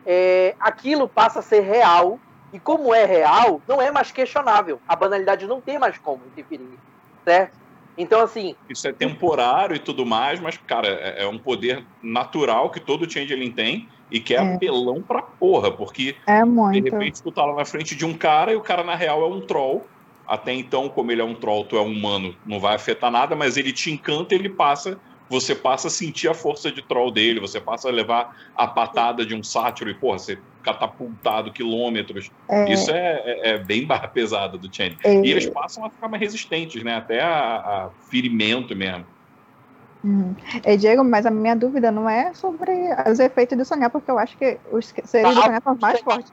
é, 0.05 0.55
aquilo 0.61 1.09
passa 1.09 1.39
a 1.39 1.43
ser 1.43 1.61
real 1.61 2.21
e 2.55 2.61
como 2.61 2.95
é 2.95 3.05
real, 3.05 3.61
não 3.67 3.83
é 3.83 3.91
mais 3.91 4.13
questionável. 4.13 4.81
A 4.87 4.95
banalidade 4.95 5.45
não 5.45 5.61
tem 5.61 5.77
mais 5.77 5.99
como 5.99 6.23
interferir, 6.25 6.79
certo? 7.25 7.59
Então, 7.99 8.21
assim. 8.21 8.55
Isso 8.69 8.87
é 8.87 8.93
temporário 8.93 9.75
e 9.75 9.81
tudo 9.81 10.07
mais, 10.07 10.39
mas, 10.39 10.57
cara, 10.57 10.87
é, 10.87 11.25
é 11.25 11.27
um 11.27 11.37
poder 11.37 11.85
natural 12.01 12.71
que 12.71 12.79
todo 12.79 13.11
Changeling 13.11 13.51
tem 13.51 13.89
e 14.09 14.21
que 14.21 14.35
é, 14.35 14.39
é, 14.39 14.55
apelão 14.55 15.03
pra 15.03 15.21
porra, 15.21 15.73
porque 15.73 16.15
é 16.29 16.45
muito. 16.45 16.81
de 16.81 16.91
repente 16.91 17.21
tu 17.21 17.33
tá 17.33 17.45
lá 17.45 17.57
na 17.57 17.65
frente 17.65 17.97
de 17.97 18.07
um 18.07 18.15
cara 18.15 18.53
e 18.53 18.57
o 18.57 18.61
cara, 18.61 18.85
na 18.85 18.95
real, 18.95 19.25
é 19.25 19.27
um 19.27 19.41
troll. 19.41 19.85
Até 20.25 20.53
então, 20.53 20.89
como 20.89 21.11
ele 21.11 21.21
é 21.21 21.25
um 21.25 21.35
troll, 21.35 21.65
tu 21.65 21.77
é 21.77 21.81
um 21.81 21.91
humano, 21.91 22.37
não 22.47 22.61
vai 22.61 22.77
afetar 22.77 23.11
nada, 23.11 23.35
mas 23.35 23.57
ele 23.57 23.73
te 23.73 23.91
encanta 23.91 24.33
e 24.33 24.39
ele 24.39 24.49
passa 24.49 24.97
você 25.29 25.55
passa 25.55 25.89
a 25.89 25.91
sentir 25.91 26.29
a 26.29 26.35
força 26.35 26.71
de 26.71 26.83
troll 26.83 27.11
dele, 27.11 27.41
você 27.41 27.61
passa 27.61 27.89
a 27.89 27.93
levar 27.93 28.37
a 28.55 28.67
patada 28.67 29.25
de 29.25 29.35
um 29.35 29.43
sátiro 29.43 29.91
e, 29.91 29.95
porra, 29.95 30.19
você 30.19 30.39
catapultado 30.63 31.53
quilômetros. 31.53 32.31
É. 32.49 32.73
Isso 32.73 32.91
é, 32.91 33.23
é, 33.25 33.51
é, 33.51 33.59
bem 33.59 33.87
pesada 34.13 34.57
do 34.57 34.75
Channing. 34.75 34.97
É. 35.05 35.15
E 35.15 35.31
eles 35.31 35.47
passam 35.47 35.85
a 35.85 35.91
ficar 35.91 36.09
mais 36.09 36.21
resistentes, 36.21 36.83
né? 36.83 36.97
Até 36.97 37.21
a, 37.21 37.57
a 37.57 37.91
ferimento 38.09 38.75
mesmo. 38.75 39.05
Uhum. 40.03 40.35
E 40.67 40.77
Diego, 40.77 41.03
mas 41.03 41.25
a 41.25 41.31
minha 41.31 41.57
dúvida 41.57 41.91
não 41.91 42.09
é 42.09 42.35
sobre 42.35 42.73
os 43.11 43.19
efeitos 43.19 43.57
do 43.57 43.65
sonhar, 43.65 43.89
porque 43.89 44.11
eu 44.11 44.19
acho 44.19 44.37
que 44.37 44.59
os 44.71 44.93
seres 45.05 45.35
do 45.35 45.43
sonhar 45.43 45.63
são 45.63 45.79
mais 45.81 46.01
fortes. 46.01 46.33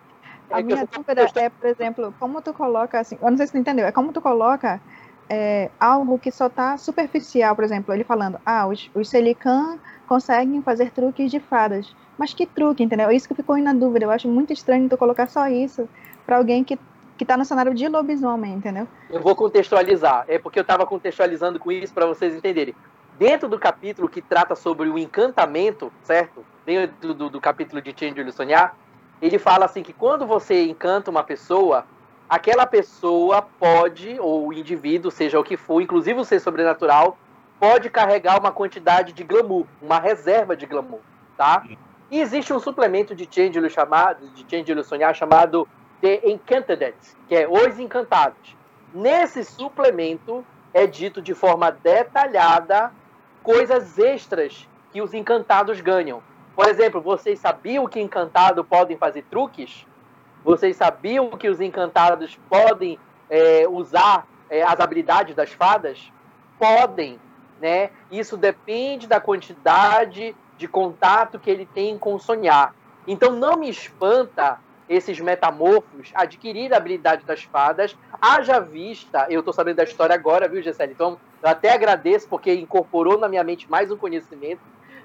A 0.50 0.60
é 0.60 0.64
minha 0.64 0.86
dúvida 0.86 1.30
é, 1.36 1.50
por 1.50 1.70
exemplo, 1.70 2.14
como 2.20 2.42
tu 2.42 2.54
coloca 2.54 3.00
assim, 3.00 3.18
eu 3.22 3.30
não 3.30 3.38
sei 3.38 3.48
se 3.48 3.54
tu 3.54 3.58
entendeu, 3.58 3.86
é 3.86 3.92
como 3.92 4.12
tu 4.12 4.20
coloca 4.20 4.82
é, 5.34 5.72
algo 5.80 6.20
que 6.20 6.30
só 6.30 6.48
está 6.48 6.76
superficial, 6.76 7.56
por 7.56 7.64
exemplo, 7.64 7.94
ele 7.94 8.04
falando, 8.04 8.38
ah, 8.46 8.68
os, 8.68 8.92
os 8.94 9.08
Selican 9.08 9.80
conseguem 10.06 10.62
fazer 10.62 10.92
truques 10.92 11.32
de 11.32 11.40
fadas. 11.40 11.96
Mas 12.18 12.34
que 12.34 12.46
truque, 12.46 12.84
entendeu? 12.84 13.10
Isso 13.10 13.30
que 13.30 13.34
ficou 13.34 13.58
na 13.58 13.72
dúvida. 13.72 14.04
Eu 14.04 14.12
acho 14.12 14.28
muito 14.28 14.52
estranho 14.52 14.90
tu 14.90 14.98
colocar 14.98 15.28
só 15.28 15.48
isso 15.48 15.88
para 16.26 16.36
alguém 16.36 16.66
que 16.66 16.78
que 17.18 17.24
está 17.24 17.38
no 17.38 17.46
cenário 17.46 17.72
de 17.76 17.88
lobisomem, 17.88 18.56
entendeu? 18.56 18.88
Eu 19.08 19.22
vou 19.22 19.36
contextualizar. 19.36 20.26
É 20.28 20.40
porque 20.40 20.58
eu 20.58 20.64
estava 20.64 20.88
contextualizando 20.88 21.60
com 21.60 21.72
isso 21.72 21.94
para 21.94 22.08
vocês 22.08 22.34
entenderem. 22.34 22.74
Dentro 23.20 23.48
do 23.48 23.60
capítulo 23.60 24.10
que 24.10 24.24
trata 24.24 24.56
sobre 24.56 24.90
o 24.90 24.98
encantamento, 24.98 25.94
certo? 26.02 26.44
Dentro 26.66 27.14
do, 27.14 27.30
do 27.30 27.40
capítulo 27.40 27.80
de 27.80 27.94
Change 27.96 28.32
Sonhar, 28.32 28.76
ele 29.22 29.38
fala 29.38 29.66
assim 29.66 29.84
que 29.84 29.94
quando 29.94 30.26
você 30.26 30.66
encanta 30.66 31.12
uma 31.12 31.24
pessoa, 31.24 31.86
aquela 32.32 32.66
pessoa 32.66 33.42
pode, 33.42 34.18
ou 34.18 34.48
o 34.48 34.54
indivíduo, 34.54 35.12
seja 35.12 35.38
o 35.38 35.44
que 35.44 35.58
for, 35.58 35.82
inclusive 35.82 36.18
o 36.18 36.24
ser 36.24 36.40
sobrenatural, 36.40 37.18
pode 37.60 37.90
carregar 37.90 38.40
uma 38.40 38.54
quantidade 38.54 39.12
de 39.12 39.22
glamour, 39.22 39.66
uma 39.82 40.00
reserva 40.00 40.56
de 40.56 40.66
glamour, 40.66 41.02
tá? 41.36 41.62
E 42.10 42.22
existe 42.22 42.54
um 42.54 42.60
suplemento 42.60 43.14
de 43.14 43.28
Changeling 43.30 43.70
chamado, 43.70 44.30
de 44.30 44.84
sonhar 44.86 45.14
chamado 45.14 45.68
The 46.00 46.22
Encanted, 46.24 46.96
que 47.28 47.36
é 47.36 47.50
Os 47.50 47.78
Encantados. 47.78 48.56
Nesse 48.94 49.44
suplemento 49.44 50.46
é 50.74 50.88
dito 50.88 51.22
de 51.22 51.34
forma 51.34 51.70
detalhada 51.70 52.94
coisas 53.44 54.00
extras 54.00 54.70
que 54.94 55.02
os 55.02 55.14
encantados 55.14 55.82
ganham. 55.82 56.24
Por 56.56 56.68
exemplo, 56.68 57.02
vocês 57.02 57.40
sabiam 57.40 57.88
que 57.88 58.00
encantados 58.00 58.66
podem 58.66 58.96
fazer 58.96 59.24
truques? 59.30 59.86
Vocês 60.44 60.76
sabiam 60.76 61.30
que 61.32 61.50
os 61.50 61.62
encantados 61.62 62.38
podem 62.50 63.00
é, 63.30 63.68
usar 63.68 64.28
é, 64.50 64.64
as 64.64 64.80
habilidades 64.80 65.36
das 65.36 65.52
fadas? 65.52 66.12
Podem, 66.58 67.20
né? 67.60 67.92
Isso 68.12 68.38
depende 68.38 69.08
da 69.08 69.20
quantidade 69.20 70.36
de 70.58 70.68
contato 70.68 71.40
que 71.40 71.50
ele 71.50 71.66
tem 71.66 71.98
com 71.98 72.16
o 72.16 72.20
sonhar. 72.20 72.74
Então 73.08 73.32
não 73.32 73.58
me 73.58 73.70
espanta 73.70 74.60
esses 74.92 75.22
metamorfos 75.22 76.12
adquirir 76.14 76.74
a 76.74 76.78
habilidade 76.78 77.24
das 77.26 77.44
fadas, 77.44 77.98
haja 78.22 78.60
vista, 78.60 79.26
eu 79.30 79.40
estou 79.40 79.54
sabendo 79.54 79.78
da 79.78 79.86
história 79.86 80.14
agora, 80.14 80.50
viu, 80.50 80.62
Gessele? 80.62 80.92
Então, 80.92 81.18
eu 81.42 81.50
até 81.50 81.72
agradeço 81.72 82.28
porque 82.28 82.54
incorporou 82.54 83.18
na 83.18 83.30
minha 83.30 83.44
mente 83.44 83.72
mais 83.72 83.90
um 83.90 83.96
conhecimento. 83.96 84.62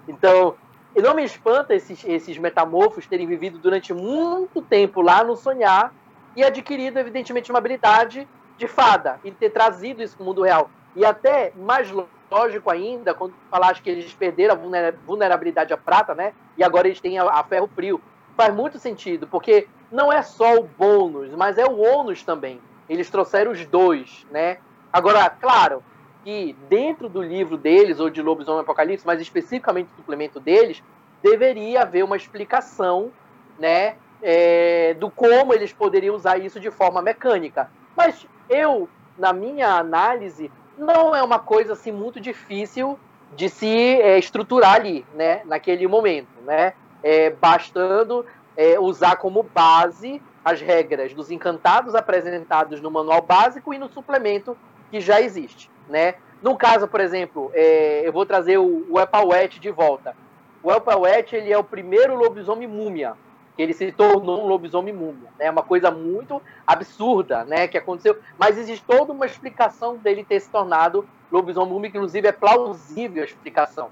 Então, 0.09 0.57
e 0.97 1.03
não 1.03 1.15
me 1.15 1.23
espanta 1.23 1.75
esses, 1.75 2.03
esses 2.07 2.39
metamorfos 2.39 3.07
terem 3.07 3.27
vivido 3.27 3.59
durante 3.59 3.93
muito 3.93 4.63
tempo 4.63 5.03
lá 5.03 5.23
no 5.23 5.37
sonhar 5.37 5.93
e 6.35 6.43
adquirido, 6.43 6.99
evidentemente, 6.99 7.53
uma 7.53 7.59
habilidade 7.59 8.27
de 8.57 8.67
fada 8.67 9.21
e 9.23 9.31
ter 9.31 9.51
trazido 9.51 10.03
isso 10.03 10.17
para 10.17 10.23
o 10.23 10.27
mundo 10.27 10.43
real. 10.43 10.71
E 10.95 11.05
até 11.05 11.53
mais 11.55 11.93
lógico 12.31 12.71
ainda, 12.71 13.13
quando 13.13 13.35
falaste 13.51 13.83
que 13.83 13.91
eles 13.91 14.11
perderam 14.15 14.55
a 14.55 14.93
vulnerabilidade 15.05 15.71
à 15.71 15.77
prata, 15.77 16.15
né? 16.15 16.33
E 16.57 16.65
agora 16.65 16.89
eles 16.89 16.99
têm 16.99 17.19
a, 17.19 17.25
a 17.25 17.45
ferro 17.45 17.69
frio. 17.75 18.01
Faz 18.35 18.55
muito 18.55 18.79
sentido, 18.79 19.27
porque 19.27 19.69
não 19.93 20.11
é 20.11 20.23
só 20.23 20.57
o 20.57 20.63
bônus, 20.63 21.31
mas 21.33 21.59
é 21.59 21.67
o 21.67 21.79
ônus 21.79 22.23
também. 22.23 22.59
Eles 22.89 23.11
trouxeram 23.11 23.53
os 23.53 23.67
dois, 23.67 24.27
né? 24.31 24.57
Agora, 24.91 25.29
claro, 25.29 25.83
que 26.27 26.57
dentro 26.69 27.09
do 27.09 27.23
livro 27.23 27.57
deles, 27.57 28.01
ou 28.01 28.11
de 28.11 28.21
Lobisomem 28.21 28.63
Apocalipse, 28.63 29.07
mas 29.07 29.21
especificamente 29.21 29.87
do 29.91 29.99
suplemento 29.99 30.41
deles, 30.41 30.83
deveria 31.23 31.83
haver 31.83 32.03
uma 32.03 32.17
explicação, 32.17 33.13
né, 33.57 33.95
é, 34.21 34.95
do 34.95 35.09
como 35.09 35.55
eles 35.55 35.73
poderiam 35.73 36.17
usar 36.17 36.37
isso 36.39 36.59
de 36.59 36.69
forma 36.69 37.01
mecânica. 37.01 37.71
Mas 37.97 38.27
eu, 38.51 38.89
na 39.17 39.33
minha 39.33 39.69
análise, 39.77 40.51
não 40.77 41.15
é 41.15 41.23
uma 41.23 41.39
coisa 41.39 41.75
assim 41.75 41.93
muito 41.93 42.21
difícil 42.21 42.99
de 43.37 43.49
se 43.49 44.01
é, 44.01 44.19
estruturar 44.19 44.75
ali, 44.75 45.07
né, 45.15 45.43
naquele 45.45 45.87
momento, 45.87 46.41
né, 46.45 46.73
é, 47.05 47.31
bastando 47.31 48.27
é, 48.57 48.81
usar 48.81 49.15
como 49.15 49.45
base 49.45 50.21
as 50.45 50.61
regras 50.61 51.15
dos 51.15 51.31
encantados 51.31 51.95
apresentados 51.95 52.81
no 52.81 52.91
manual 52.91 53.23
básico 53.23 53.73
e 53.73 53.79
no 53.79 53.89
suplemento 53.89 54.59
que 54.91 55.01
já 55.01 55.21
existe 55.21 55.71
né? 55.89 56.15
No 56.43 56.57
caso, 56.57 56.87
por 56.87 57.01
exemplo, 57.01 57.51
é, 57.55 58.07
eu 58.07 58.13
vou 58.13 58.27
trazer 58.27 58.59
o, 58.59 58.87
o 58.91 59.01
Epauete 59.01 59.59
de 59.59 59.71
volta. 59.71 60.15
O 60.63 60.73
Epauete, 60.73 61.37
ele 61.37 61.53
é 61.53 61.59
o 61.59 61.65
primeiro 61.65 62.15
lobisomem 62.15 62.69
múmia, 62.69 63.15
que 63.57 63.63
ele 63.63 63.73
se 63.73 63.91
tornou 63.93 64.45
um 64.45 64.47
lobisomem 64.47 64.93
múmia. 64.93 65.29
É 65.39 65.45
né? 65.45 65.51
uma 65.51 65.63
coisa 65.63 65.91
muito 65.91 66.43
absurda, 66.67 67.45
né, 67.45 67.67
que 67.67 67.79
aconteceu. 67.79 68.19
Mas 68.39 68.59
existe 68.59 68.85
toda 68.85 69.13
uma 69.13 69.27
explicação 69.27 69.97
dele 69.97 70.25
ter 70.25 70.41
se 70.41 70.51
tornado 70.51 71.09
lobisomem 71.33 71.73
múmia, 71.73 71.91
que 71.91 71.97
inclusive 71.97 72.29
é 72.29 72.33
plausível 72.33 73.23
a 73.23 73.27
explicação. 73.27 73.91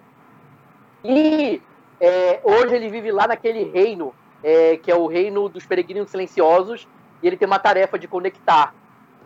E 1.02 1.62
é, 2.00 2.40
hoje 2.44 2.74
ele 2.74 2.88
vive 2.88 3.10
lá 3.10 3.26
naquele 3.26 3.64
reino, 3.64 4.14
é, 4.42 4.76
que 4.76 4.90
é 4.90 4.94
o 4.94 5.06
reino 5.06 5.48
dos 5.48 5.64
peregrinos 5.64 6.10
silenciosos, 6.10 6.86
e 7.22 7.26
ele 7.26 7.36
tem 7.36 7.46
uma 7.46 7.58
tarefa 7.58 7.98
de 7.98 8.06
conectar 8.06 8.74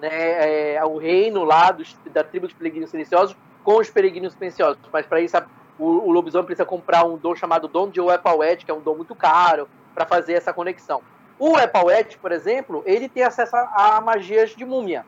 né, 0.00 0.74
é, 0.74 0.84
o 0.84 0.96
reino 0.96 1.44
lá 1.44 1.70
dos, 1.70 1.96
da 2.12 2.22
tribo 2.22 2.46
dos 2.46 2.54
peregrinos 2.54 2.90
silenciosos 2.90 3.36
com 3.64 3.78
os 3.78 3.90
peregrinos 3.90 4.32
silenciosos. 4.32 4.78
Mas 4.92 5.06
para 5.06 5.20
isso, 5.20 5.36
o, 5.78 5.84
o, 5.84 6.10
lobisomem 6.10 6.46
precisa 6.46 6.64
comprar 6.64 7.04
um 7.04 7.16
dom 7.16 7.34
chamado 7.34 7.68
Dom 7.68 7.88
de 7.88 8.00
Oepauet, 8.00 8.64
que 8.64 8.70
é 8.70 8.74
um 8.74 8.80
dom 8.80 8.94
muito 8.94 9.14
caro, 9.14 9.68
para 9.94 10.06
fazer 10.06 10.34
essa 10.34 10.52
conexão. 10.52 11.02
O 11.38 11.58
Epauet, 11.58 12.18
por 12.18 12.32
exemplo, 12.32 12.82
ele 12.86 13.08
tem 13.08 13.22
acesso 13.22 13.54
a, 13.54 13.96
a 13.96 14.00
magias 14.00 14.50
de 14.50 14.64
múmia. 14.64 15.04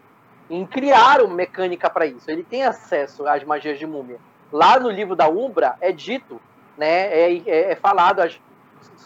Em 0.48 0.66
criaram 0.66 1.28
mecânica 1.28 1.88
para 1.88 2.06
isso. 2.06 2.30
Ele 2.30 2.42
tem 2.42 2.64
acesso 2.64 3.26
às 3.26 3.42
magias 3.44 3.78
de 3.78 3.86
múmia. 3.86 4.18
Lá 4.52 4.78
no 4.78 4.90
livro 4.90 5.16
da 5.16 5.28
Umbra 5.28 5.76
é 5.80 5.92
dito, 5.92 6.40
né, 6.76 7.06
é, 7.06 7.32
é, 7.46 7.72
é 7.72 7.76
falado 7.76 8.20
as, 8.20 8.38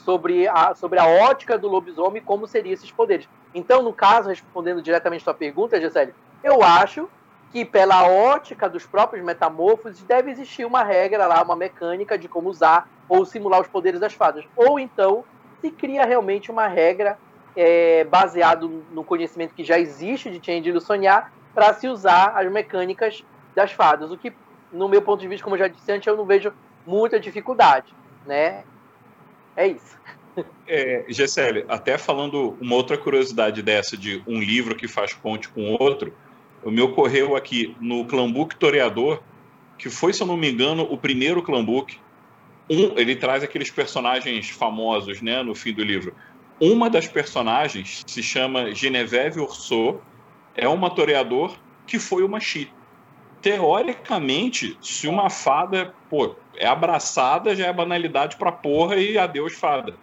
sobre, 0.05 0.49
a, 0.49 0.74
sobre 0.74 0.99
a 0.99 1.07
ótica 1.07 1.57
do 1.57 1.68
lobisomem 1.68 2.22
como 2.22 2.47
seriam 2.47 2.72
esses 2.72 2.91
poderes. 2.91 3.28
Então, 3.55 3.82
no 3.82 3.92
caso, 3.92 4.28
respondendo 4.28 4.82
diretamente 4.82 5.22
a 5.22 5.24
sua 5.24 5.34
pergunta, 5.34 5.80
Gisele, 5.80 6.14
eu 6.42 6.62
acho 6.62 7.09
que 7.52 7.64
pela 7.64 8.07
ótica 8.09 8.68
dos 8.68 8.84
próprios 8.84 9.24
metamorfos 9.24 10.02
deve 10.02 10.32
existir 10.32 10.64
uma 10.64 10.82
regra 10.82 11.26
lá, 11.26 11.40
uma 11.40 11.55
mecânica 11.55 12.18
de 12.18 12.28
como 12.28 12.50
usar 12.50 12.88
ou 13.09 13.24
simular 13.24 13.61
os 13.61 13.68
poderes 13.68 14.00
das 14.00 14.12
fadas. 14.12 14.44
Ou 14.57 14.78
então 14.78 15.24
se 15.61 15.70
cria 15.70 16.05
realmente 16.05 16.50
uma 16.50 16.66
regra 16.66 17.16
é, 17.57 18.02
baseado 18.05 18.82
no 18.90 19.05
conhecimento 19.05 19.55
que 19.55 19.62
já 19.62 19.78
existe 19.78 20.30
de 20.30 20.44
Change 20.44 20.80
Sonhar 20.80 21.32
para 21.55 21.72
se 21.74 21.86
usar 21.86 22.36
as 22.36 22.50
mecânicas 22.50 23.24
das 23.55 23.70
fadas. 23.70 24.11
O 24.11 24.18
que, 24.18 24.34
no 24.72 24.88
meu 24.88 25.00
ponto 25.00 25.20
de 25.20 25.28
vista, 25.28 25.44
como 25.44 25.55
eu 25.55 25.61
já 25.61 25.68
disse 25.68 25.92
antes, 25.92 26.07
eu 26.07 26.16
não 26.16 26.24
vejo 26.24 26.52
muita 26.84 27.20
dificuldade, 27.20 27.94
né? 28.26 28.64
É 29.57 29.68
isso. 29.68 29.96
É, 30.66 31.05
Gessele, 31.09 31.64
até 31.68 31.97
falando 31.99 32.57
uma 32.61 32.74
outra 32.74 32.97
curiosidade 32.97 33.62
dessa 33.62 33.97
de 33.97 34.22
um 34.26 34.41
livro 34.41 34.74
que 34.74 34.89
faz 34.89 35.12
ponte 35.12 35.49
com 35.49 35.76
outro, 35.78 36.12
me 36.64 36.80
ocorreu 36.80 37.37
aqui 37.37 37.76
no 37.80 38.05
Clambook 38.07 38.57
Toreador, 38.57 39.22
que 39.78 39.91
foi, 39.91 40.12
se 40.12 40.22
eu 40.22 40.26
não 40.26 40.37
me 40.37 40.51
engano, 40.51 40.87
o 40.91 40.97
primeiro 40.97 41.43
Clambook. 41.43 41.99
Um, 42.70 42.99
ele 42.99 43.14
traz 43.14 43.43
aqueles 43.43 43.70
personagens 43.70 44.49
famosos 44.49 45.20
né, 45.20 45.43
no 45.43 45.55
fim 45.55 45.72
do 45.72 45.85
livro. 45.85 46.14
Uma 46.59 46.89
das 46.89 47.07
personagens 47.07 48.03
se 48.07 48.22
chama 48.22 48.74
Genevieve 48.74 49.41
Urso, 49.41 50.01
é 50.55 50.68
uma 50.68 50.89
toreador 50.89 51.57
que 51.87 51.99
foi 51.99 52.22
uma 52.22 52.41
Xi. 52.41 52.70
Teoricamente, 53.43 54.78
se 54.80 55.07
uma 55.07 55.28
fada 55.28 55.95
pô, 56.09 56.35
é 56.57 56.66
abraçada, 56.66 57.55
já 57.55 57.66
é 57.66 57.72
banalidade 57.72 58.37
pra 58.37 58.51
porra 58.51 58.97
e 58.97 59.18
adeus 59.18 59.53
fada. 59.53 59.95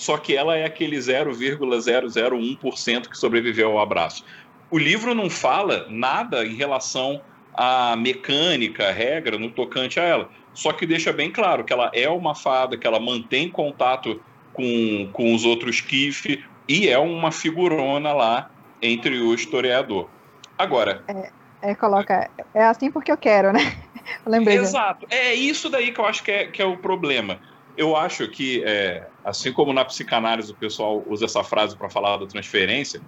Só 0.00 0.16
que 0.16 0.34
ela 0.34 0.56
é 0.56 0.64
aquele 0.64 0.96
0,001% 0.96 3.06
que 3.06 3.18
sobreviveu 3.18 3.72
ao 3.72 3.80
abraço. 3.80 4.24
O 4.70 4.78
livro 4.78 5.14
não 5.14 5.28
fala 5.28 5.86
nada 5.90 6.42
em 6.42 6.54
relação 6.54 7.20
à 7.52 7.94
mecânica, 7.96 8.90
regra 8.90 9.36
no 9.36 9.50
tocante 9.50 10.00
a 10.00 10.02
ela. 10.02 10.30
Só 10.54 10.72
que 10.72 10.86
deixa 10.86 11.12
bem 11.12 11.30
claro 11.30 11.64
que 11.64 11.72
ela 11.74 11.90
é 11.92 12.08
uma 12.08 12.34
fada, 12.34 12.78
que 12.78 12.86
ela 12.86 12.98
mantém 12.98 13.50
contato 13.50 14.18
com, 14.54 15.10
com 15.12 15.34
os 15.34 15.44
outros 15.44 15.82
Kif 15.82 16.42
e 16.66 16.88
é 16.88 16.98
uma 16.98 17.30
figurona 17.30 18.14
lá 18.14 18.50
entre 18.80 19.20
o 19.20 19.34
historiador. 19.34 20.08
Agora. 20.56 21.04
É, 21.08 21.30
é, 21.60 21.74
coloca. 21.74 22.30
É 22.54 22.64
assim 22.64 22.90
porque 22.90 23.12
eu 23.12 23.18
quero, 23.18 23.52
né? 23.52 23.76
Eu 24.24 24.32
lembrei. 24.32 24.56
Exato. 24.56 25.06
É 25.10 25.34
isso 25.34 25.68
daí 25.68 25.92
que 25.92 26.00
eu 26.00 26.06
acho 26.06 26.22
que 26.22 26.30
é, 26.30 26.46
que 26.46 26.62
é 26.62 26.64
o 26.64 26.78
problema. 26.78 27.38
Eu 27.80 27.96
acho 27.96 28.28
que, 28.28 28.62
é, 28.62 29.08
assim 29.24 29.54
como 29.54 29.72
na 29.72 29.82
psicanálise 29.86 30.52
o 30.52 30.54
pessoal 30.54 31.02
usa 31.08 31.24
essa 31.24 31.42
frase 31.42 31.74
para 31.74 31.88
falar 31.88 32.18
da 32.18 32.26
transferência, 32.26 33.00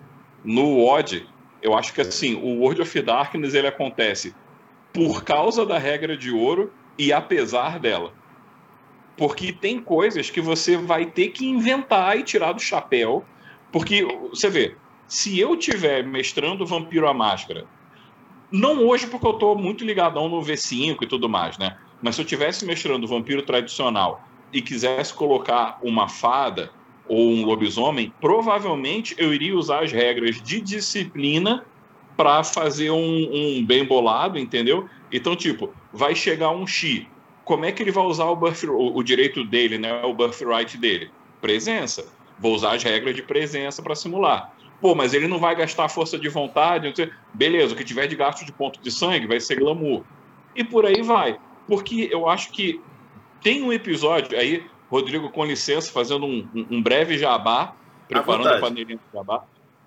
no 0.42 0.82
OD, 0.82 1.26
eu 1.60 1.76
acho 1.76 1.92
que 1.92 2.00
assim, 2.00 2.36
o 2.36 2.60
World 2.60 2.80
of 2.80 3.02
Darkness 3.02 3.52
ele 3.52 3.66
acontece 3.66 4.34
por 4.90 5.24
causa 5.24 5.66
da 5.66 5.76
regra 5.76 6.16
de 6.16 6.30
ouro 6.30 6.72
e 6.98 7.12
apesar 7.12 7.78
dela. 7.78 8.14
Porque 9.14 9.52
tem 9.52 9.78
coisas 9.78 10.30
que 10.30 10.40
você 10.40 10.74
vai 10.74 11.04
ter 11.04 11.28
que 11.28 11.44
inventar 11.44 12.18
e 12.18 12.22
tirar 12.22 12.52
do 12.52 12.60
chapéu. 12.62 13.26
Porque, 13.70 14.02
você 14.30 14.48
vê, 14.48 14.74
se 15.06 15.38
eu 15.38 15.54
tiver 15.54 16.02
mestrando 16.02 16.64
Vampiro 16.64 17.06
à 17.06 17.12
Máscara, 17.12 17.66
não 18.50 18.86
hoje 18.86 19.06
porque 19.06 19.26
eu 19.26 19.32
estou 19.32 19.54
muito 19.54 19.84
ligadão 19.84 20.30
no 20.30 20.40
V5 20.40 21.02
e 21.02 21.06
tudo 21.06 21.28
mais, 21.28 21.58
né? 21.58 21.76
Mas 22.00 22.14
se 22.14 22.22
eu 22.22 22.24
tivesse 22.24 22.64
mestrando 22.64 23.06
Vampiro 23.06 23.42
tradicional 23.42 24.31
e 24.52 24.60
quisesse 24.60 25.14
colocar 25.14 25.78
uma 25.82 26.08
fada 26.08 26.70
ou 27.08 27.30
um 27.30 27.44
lobisomem, 27.44 28.12
provavelmente 28.20 29.14
eu 29.18 29.34
iria 29.34 29.56
usar 29.56 29.82
as 29.82 29.92
regras 29.92 30.40
de 30.40 30.60
disciplina 30.60 31.64
para 32.16 32.44
fazer 32.44 32.90
um, 32.90 32.96
um, 33.58 33.64
bem 33.64 33.84
bolado, 33.84 34.38
entendeu? 34.38 34.88
Então, 35.10 35.34
tipo, 35.34 35.72
vai 35.92 36.14
chegar 36.14 36.50
um 36.50 36.66
Xi, 36.66 37.08
como 37.44 37.64
é 37.64 37.72
que 37.72 37.82
ele 37.82 37.90
vai 37.90 38.04
usar 38.04 38.26
o, 38.26 38.34
o, 38.34 38.98
o 38.98 39.02
direito 39.02 39.44
dele, 39.44 39.78
né, 39.78 40.02
o 40.04 40.14
birthright 40.14 40.76
dele? 40.78 41.10
Presença. 41.40 42.06
Vou 42.38 42.54
usar 42.54 42.74
as 42.74 42.82
regras 42.82 43.14
de 43.14 43.22
presença 43.22 43.82
para 43.82 43.94
simular. 43.94 44.52
Pô, 44.80 44.94
mas 44.94 45.14
ele 45.14 45.28
não 45.28 45.38
vai 45.38 45.54
gastar 45.54 45.88
força 45.88 46.18
de 46.18 46.28
vontade. 46.28 46.92
Beleza, 47.32 47.74
o 47.74 47.76
que 47.76 47.84
tiver 47.84 48.06
de 48.06 48.16
gasto 48.16 48.44
de 48.44 48.52
ponto 48.52 48.80
de 48.80 48.90
sangue 48.90 49.26
vai 49.26 49.40
ser 49.40 49.56
glamour. 49.56 50.02
E 50.56 50.64
por 50.64 50.84
aí 50.84 51.02
vai. 51.02 51.38
Porque 51.68 52.08
eu 52.10 52.28
acho 52.28 52.50
que 52.50 52.80
tem 53.42 53.62
um 53.62 53.72
episódio 53.72 54.38
aí, 54.38 54.64
Rodrigo, 54.90 55.30
com 55.30 55.44
licença, 55.44 55.90
fazendo 55.90 56.26
um, 56.26 56.48
um 56.70 56.82
breve 56.82 57.18
jabá, 57.18 57.74
preparando 58.08 58.48
a 58.48 58.60
panelinha 58.60 58.98
de 58.98 59.16
jabá. 59.16 59.44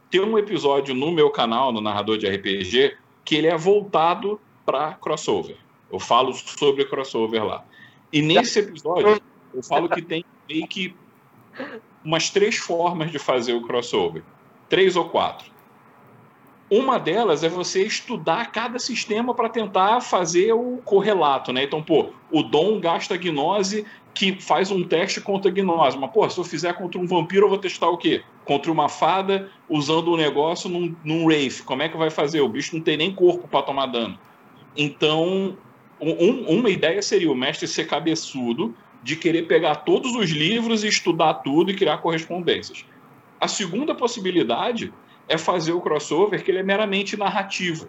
Tem 0.09 0.21
um 0.21 0.37
episódio 0.37 0.93
no 0.93 1.11
meu 1.11 1.29
canal, 1.29 1.71
no 1.71 1.81
Narrador 1.81 2.17
de 2.17 2.27
RPG, 2.27 2.97
que 3.23 3.35
ele 3.35 3.47
é 3.47 3.57
voltado 3.57 4.39
para 4.65 4.93
crossover. 4.95 5.57
Eu 5.91 5.99
falo 5.99 6.33
sobre 6.33 6.85
crossover 6.85 7.43
lá. 7.43 7.63
E 8.11 8.21
nesse 8.21 8.59
episódio, 8.59 9.21
eu 9.53 9.63
falo 9.63 9.89
que 9.89 10.01
tem 10.01 10.25
meio 10.47 10.67
que 10.67 10.95
umas 12.03 12.29
três 12.29 12.57
formas 12.57 13.11
de 13.11 13.19
fazer 13.19 13.53
o 13.53 13.61
crossover. 13.61 14.23
Três 14.69 14.95
ou 14.95 15.09
quatro. 15.09 15.51
Uma 16.69 16.97
delas 16.97 17.43
é 17.43 17.49
você 17.49 17.83
estudar 17.83 18.51
cada 18.51 18.79
sistema 18.79 19.35
para 19.35 19.49
tentar 19.49 20.01
fazer 20.01 20.51
o 20.53 20.77
correlato, 20.83 21.53
né? 21.53 21.63
Então, 21.63 21.81
pô, 21.81 22.09
o 22.31 22.41
Dom 22.41 22.79
gasta 22.79 23.15
gnose 23.15 23.85
que 24.15 24.41
faz 24.41 24.71
um 24.71 24.83
teste 24.83 25.21
contra 25.21 25.51
gnose. 25.51 25.97
Mas, 25.97 26.11
pô, 26.11 26.27
se 26.27 26.39
eu 26.39 26.43
fizer 26.43 26.73
contra 26.73 26.99
um 26.99 27.05
vampiro, 27.05 27.45
eu 27.45 27.49
vou 27.49 27.57
testar 27.59 27.89
o 27.89 27.97
quê? 27.97 28.23
Contra 28.45 28.71
uma 28.71 28.89
fada 28.89 29.51
usando 29.69 30.11
um 30.11 30.17
negócio 30.17 30.67
num, 30.67 30.95
num 31.03 31.25
Wraith. 31.25 31.63
Como 31.63 31.83
é 31.83 31.89
que 31.89 31.97
vai 31.97 32.09
fazer? 32.09 32.41
O 32.41 32.49
bicho 32.49 32.75
não 32.75 32.81
tem 32.81 32.97
nem 32.97 33.13
corpo 33.13 33.47
para 33.47 33.61
tomar 33.61 33.85
dano. 33.85 34.17
Então, 34.75 35.55
um, 36.01 36.57
uma 36.59 36.69
ideia 36.69 37.01
seria 37.01 37.31
o 37.31 37.35
mestre 37.35 37.67
ser 37.67 37.85
cabeçudo 37.85 38.75
de 39.03 39.15
querer 39.15 39.43
pegar 39.43 39.75
todos 39.75 40.15
os 40.15 40.31
livros 40.31 40.83
e 40.83 40.87
estudar 40.87 41.35
tudo 41.35 41.69
e 41.69 41.75
criar 41.75 41.99
correspondências. 41.99 42.83
A 43.39 43.47
segunda 43.47 43.93
possibilidade 43.93 44.91
é 45.27 45.37
fazer 45.37 45.73
o 45.73 45.81
crossover 45.81 46.43
que 46.43 46.51
ele 46.51 46.59
é 46.59 46.63
meramente 46.63 47.17
narrativo. 47.17 47.87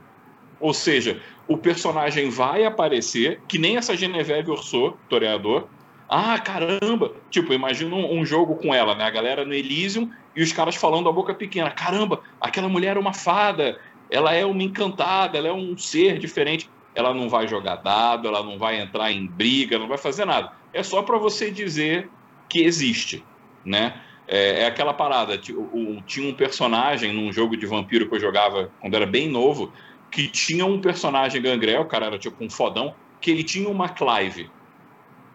Ou 0.58 0.72
seja, 0.72 1.20
o 1.46 1.56
personagem 1.56 2.30
vai 2.30 2.64
aparecer, 2.64 3.40
que 3.46 3.58
nem 3.58 3.76
essa 3.76 3.96
Genevieve 3.96 4.50
Orso, 4.50 4.94
toreador. 5.08 5.66
Ah, 6.08 6.38
caramba! 6.38 7.12
Tipo, 7.30 7.52
imagina 7.52 7.94
um, 7.94 8.20
um, 8.20 8.24
jogo 8.24 8.54
com 8.56 8.74
ela, 8.74 8.94
né? 8.94 9.04
A 9.04 9.10
galera 9.10 9.44
no 9.44 9.52
Elysium 9.52 10.10
e 10.34 10.42
os 10.42 10.52
caras 10.52 10.76
falando 10.76 11.08
a 11.08 11.12
boca 11.12 11.34
pequena. 11.34 11.70
Caramba, 11.70 12.22
aquela 12.40 12.68
mulher 12.68 12.96
é 12.96 13.00
uma 13.00 13.12
fada, 13.12 13.78
ela 14.10 14.32
é 14.32 14.46
uma 14.46 14.62
encantada, 14.62 15.36
ela 15.36 15.48
é 15.48 15.52
um 15.52 15.76
ser 15.76 16.18
diferente 16.18 16.70
ela 16.96 17.12
não 17.12 17.28
vai 17.28 17.46
jogar 17.46 17.76
dado, 17.76 18.26
ela 18.26 18.42
não 18.42 18.58
vai 18.58 18.80
entrar 18.80 19.12
em 19.12 19.26
briga, 19.26 19.78
não 19.78 19.86
vai 19.86 19.98
fazer 19.98 20.24
nada. 20.24 20.50
É 20.72 20.82
só 20.82 21.02
para 21.02 21.18
você 21.18 21.50
dizer 21.50 22.08
que 22.48 22.62
existe, 22.62 23.22
né? 23.62 24.00
É, 24.28 24.62
é 24.62 24.66
aquela 24.66 24.92
parada. 24.92 25.38
tinha 25.38 26.28
um 26.28 26.34
personagem 26.34 27.12
num 27.12 27.32
jogo 27.32 27.56
de 27.56 27.66
vampiro 27.66 28.08
que 28.08 28.14
eu 28.16 28.20
jogava 28.20 28.70
quando 28.80 28.94
era 28.94 29.06
bem 29.06 29.28
novo, 29.28 29.72
que 30.10 30.28
tinha 30.28 30.64
um 30.64 30.80
personagem 30.80 31.40
gangrel, 31.40 31.82
o 31.82 31.86
cara 31.86 32.06
era 32.06 32.18
tipo 32.18 32.42
um 32.42 32.50
fodão, 32.50 32.94
que 33.20 33.30
ele 33.30 33.44
tinha 33.44 33.68
uma 33.68 33.88
Clive. 33.88 34.50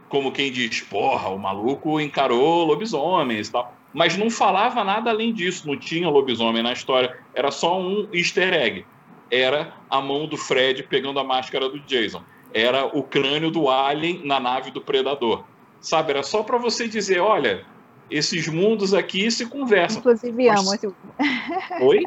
Como 0.10 0.32
quem 0.32 0.52
diz, 0.52 0.82
porra, 0.82 1.30
o 1.30 1.40
maluco 1.40 2.00
encarou 2.00 2.66
lobisomens 2.66 3.48
e 3.48 3.52
tal. 3.52 3.74
Mas 3.94 4.18
não 4.18 4.30
falava 4.30 4.84
nada 4.84 5.10
além 5.10 5.34
disso, 5.34 5.68
não 5.68 5.78
tinha 5.78 6.10
lobisomem 6.10 6.64
na 6.64 6.74
história, 6.74 7.18
era 7.34 7.52
só 7.52 7.80
um 7.80 8.08
easter 8.14 8.54
egg 8.54 8.86
era 9.32 9.74
a 9.90 10.02
mão 10.02 10.28
do 10.28 10.36
Fred 10.36 10.84
pegando 10.84 11.18
a 11.20 11.24
máscara 11.24 11.70
do 11.70 11.80
Jason. 11.80 12.22
Era 12.54 12.86
o 12.86 13.02
crânio 13.02 13.50
do 13.50 13.70
Alien 13.70 14.26
na 14.26 14.40
nave 14.42 14.72
do 14.72 14.82
Predador. 14.82 15.46
Sabe, 15.80 16.12
era 16.12 16.22
só 16.22 16.44
para 16.44 16.58
você 16.58 16.88
dizer, 16.88 17.20
olha, 17.20 17.66
esses 18.12 18.48
mundos 18.48 18.94
aqui 18.94 19.32
se 19.32 19.46
conversam. 19.46 20.00
Inclusive 20.00 20.48
Mas... 20.48 20.60
amo 20.60 20.74
esse 20.76 20.88
último. 20.88 21.14
Oi? 21.82 22.06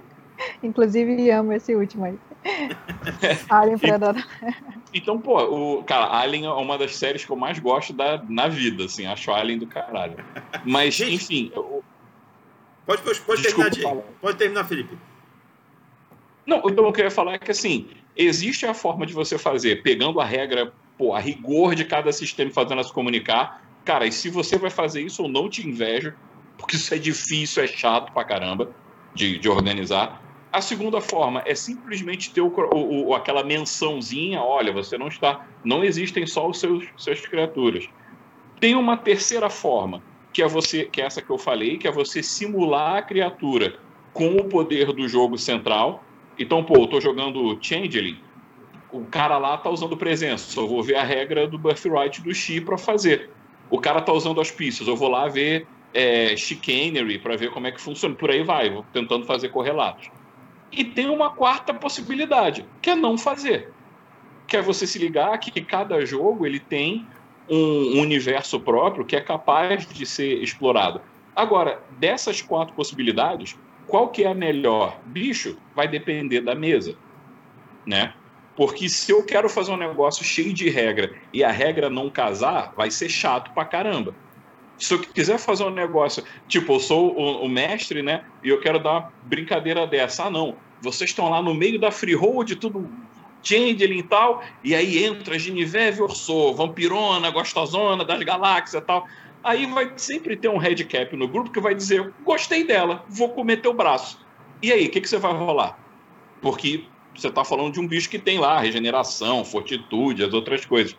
Inclusive 0.63 1.31
amo 1.31 1.53
esse 1.53 1.75
último 1.75 2.05
aí. 2.05 2.19
Alien 3.49 3.79
Predador. 3.79 4.23
Então, 4.93 5.19
pô, 5.19 5.79
o, 5.79 5.85
cara, 5.85 6.07
Alien 6.07 6.47
é 6.47 6.51
uma 6.51 6.77
das 6.77 6.95
séries 6.95 7.25
que 7.25 7.31
eu 7.31 7.37
mais 7.37 7.59
gosto 7.59 7.93
da, 7.93 8.23
na 8.29 8.49
vida, 8.49 8.85
assim, 8.85 9.07
acho 9.07 9.33
Alien 9.33 9.59
do 9.59 9.67
caralho. 9.67 10.17
Mas, 10.65 10.95
Gente, 10.95 11.15
enfim. 11.15 11.53
Eu... 11.55 11.83
Pode, 12.85 13.03
pode, 13.03 13.21
pode 13.21 13.43
terminar, 13.43 13.97
Pode 14.21 14.37
terminar, 14.37 14.65
Felipe. 14.65 14.99
Não, 16.47 16.63
então 16.67 16.87
o 16.87 16.93
que 16.93 17.01
eu 17.01 17.07
ia 17.07 17.11
falar 17.11 17.35
é 17.35 17.39
que 17.39 17.51
assim, 17.51 17.89
existe 18.15 18.67
a 18.67 18.75
forma 18.75 19.07
de 19.07 19.15
você 19.15 19.39
fazer, 19.39 19.83
pegando 19.83 20.21
a 20.21 20.25
regra, 20.25 20.73
pô, 20.99 21.15
a 21.15 21.19
rigor 21.19 21.75
de 21.75 21.85
cada 21.85 22.13
sistema 22.13 22.51
e 22.51 22.53
fazendo 22.53 22.85
se 22.85 22.93
comunicar. 22.93 23.64
Cara, 23.85 24.07
e 24.07 24.13
se 24.13 24.29
você 24.29 24.57
vai 24.57 24.71
fazer 24.71 25.03
isso, 25.03 25.23
eu 25.23 25.29
não 25.29 25.49
te 25.49 25.67
invejo, 25.67 26.13
porque 26.57 26.77
isso 26.77 26.95
é 26.95 26.99
difícil, 26.99 27.63
é 27.63 27.67
chato 27.67 28.13
pra 28.13 28.25
caramba 28.25 28.75
de, 29.15 29.39
de 29.39 29.49
organizar. 29.49 30.23
A 30.53 30.61
segunda 30.61 31.01
forma 31.01 31.43
é 31.47 31.55
simplesmente 31.55 32.33
ter 32.33 32.41
o, 32.41 32.49
o, 32.49 33.09
o, 33.09 33.15
aquela 33.15 33.43
mençãozinha, 33.43 34.41
olha, 34.41 34.73
você 34.73 34.97
não 34.97 35.09
está, 35.09 35.47
não 35.65 35.85
existem 35.85 36.27
só 36.27 36.49
os 36.49 36.61
seus 36.61 36.85
suas 36.97 37.21
criaturas. 37.21 37.85
Tem 38.61 38.75
uma 38.75 38.97
terceira 38.97 39.51
forma, 39.51 40.01
que 40.33 40.43
é 40.43 40.49
você, 40.49 40.85
que 40.85 41.03
é 41.03 41.07
essa 41.07 41.21
que 41.21 41.31
eu 41.31 41.39
falei, 41.39 41.77
que 41.77 41.89
é 41.89 41.93
você 41.93 42.23
simular 42.23 42.97
a 42.97 43.03
criatura 43.03 43.79
com 44.13 44.37
o 44.37 44.49
poder 44.49 44.93
do 44.93 45.09
jogo 45.09 45.37
central 45.37 46.05
então, 46.39 46.65
pô, 46.65 46.75
eu 46.77 46.87
tô 46.87 47.01
jogando 47.01 47.59
Changeling, 47.63 48.19
o 48.91 49.05
cara 49.07 49.39
lá 49.39 49.57
tá 49.57 49.71
usando 49.71 49.97
presença, 49.97 50.51
só 50.51 50.67
vou 50.67 50.83
ver 50.83 50.97
a 50.97 51.05
regra 51.05 51.47
do 51.47 51.59
birthright 51.59 52.23
do 52.23 52.35
Xi 52.35 52.61
para 52.61 52.77
fazer. 52.77 53.31
O 53.75 53.81
cara 53.81 54.01
tá 54.01 54.13
usando 54.13 54.39
auspícios, 54.39 54.87
eu 54.87 54.95
vou 54.95 55.09
lá 55.09 55.27
ver 55.27 55.67
é, 55.93 56.37
chicanery 56.37 57.19
para 57.19 57.37
ver 57.37 57.51
como 57.51 57.67
é 57.67 57.73
que 57.73 57.81
funciona. 57.81 58.15
Por 58.15 58.31
aí 58.31 58.45
vai, 58.45 58.71
vou 58.71 58.85
tentando 58.93 59.27
fazer 59.27 59.49
correlatos. 59.49 60.09
E 60.71 60.85
tem 60.85 61.11
uma 61.11 61.31
quarta 61.31 61.75
possibilidade, 61.75 62.65
que 62.81 62.91
é 62.91 62.95
não 62.95 63.19
fazer. 63.19 63.73
Que 64.47 64.59
é 64.59 64.63
você 64.63 64.87
se 64.87 64.97
ligar 64.97 65.37
que 65.39 65.61
cada 65.61 66.07
jogo 66.07 66.47
ele 66.47 66.61
tem 66.61 67.05
um 67.51 68.01
universo 68.01 68.61
próprio 68.61 69.05
que 69.05 69.17
é 69.17 69.21
capaz 69.21 69.89
de 69.89 70.07
ser 70.07 70.41
explorado. 70.41 71.01
Agora, 71.35 71.83
dessas 71.99 72.41
quatro 72.41 72.77
possibilidades, 72.77 73.59
qual 73.89 74.09
que 74.09 74.23
é 74.23 74.29
a 74.29 74.35
melhor? 74.35 75.01
Bicho, 75.05 75.59
vai 75.75 75.89
depender 75.89 76.43
da 76.43 76.55
mesa, 76.55 76.97
né? 77.85 78.15
Porque 78.57 78.89
se 78.89 79.11
eu 79.11 79.25
quero 79.25 79.49
fazer 79.49 79.73
um 79.73 79.77
negócio 79.77 80.25
cheio 80.25 80.53
de 80.53 80.69
regra 80.69 81.13
e 81.33 81.43
a 81.43 81.51
regra 81.51 81.91
não 81.91 82.09
casar, 82.09 82.73
vai 82.77 82.91
ser 82.91 83.09
chato 83.09 83.53
pra 83.53 83.65
caramba. 83.65 84.15
Se 84.79 84.95
eu 84.95 85.01
quiser 85.01 85.39
fazer 85.39 85.65
um 85.65 85.71
negócio, 85.71 86.23
tipo, 86.49 86.75
eu 86.75 86.81
sou 86.81 87.17
o, 87.17 87.45
o 87.45 87.49
mestre, 87.49 88.03
né? 88.03 88.25
E 88.43 88.49
eu 88.49 88.61
quero 88.61 88.79
dar 88.79 88.91
uma 88.91 89.13
brincadeira 89.23 89.87
dessa. 89.87 90.25
Ah, 90.25 90.31
não. 90.31 90.57
Vocês 90.81 91.11
estão 91.11 91.29
lá 91.31 91.41
no 91.41 91.55
meio 91.55 91.81
da 91.81 91.91
freehold, 91.91 92.55
tudo 92.57 92.89
changeling 93.43 93.99
e 93.99 94.03
tal, 94.03 94.43
e 94.65 94.75
aí 94.75 95.05
entra 95.05 95.39
Genevieve 95.39 96.03
Orso, 96.03 96.55
vampirona, 96.55 97.31
gostosona 97.31 98.05
das 98.05 98.23
galáxias 98.23 98.83
e 98.83 98.87
tal. 98.87 99.07
Aí 99.43 99.67
vai 99.67 99.93
sempre 99.97 100.37
ter 100.37 100.49
um 100.49 100.57
headcap 100.57 101.15
no 101.15 101.29
grupo 101.29 101.51
que 101.51 101.61
vai 101.61 101.75
dizer: 101.75 102.13
gostei 102.25 102.65
dela, 102.65 103.05
vou 103.09 103.29
comer 103.31 103.59
teu 103.59 103.75
braço. 103.75 104.19
E 104.63 104.73
aí, 104.73 104.87
o 104.87 104.91
que, 104.91 105.03
que 105.03 105.09
você 105.09 105.19
vai 105.19 105.33
rolar? 105.35 105.79
Porque 106.41 106.85
você 107.15 107.29
está 107.29 107.45
falando 107.45 107.73
de 107.73 107.81
um 107.81 107.87
bicho 107.87 108.09
que 108.09 108.19
tem 108.19 108.39
lá 108.39 108.61
regeneração, 108.61 109.45
fortitude, 109.45 110.25
as 110.25 110.33
outras 110.33 110.65
coisas. 110.65 110.97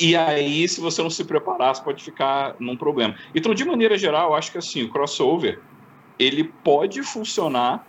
E 0.00 0.16
aí, 0.16 0.66
se 0.68 0.80
você 0.80 1.02
não 1.02 1.10
se 1.10 1.24
preparar, 1.24 1.74
você 1.74 1.82
pode 1.82 2.02
ficar 2.02 2.56
num 2.58 2.76
problema. 2.76 3.14
Então, 3.34 3.52
de 3.54 3.64
maneira 3.64 3.98
geral, 3.98 4.30
eu 4.30 4.34
acho 4.34 4.50
que 4.50 4.58
assim, 4.58 4.82
o 4.82 4.88
crossover 4.88 5.60
ele 6.18 6.44
pode 6.44 7.02
funcionar, 7.02 7.86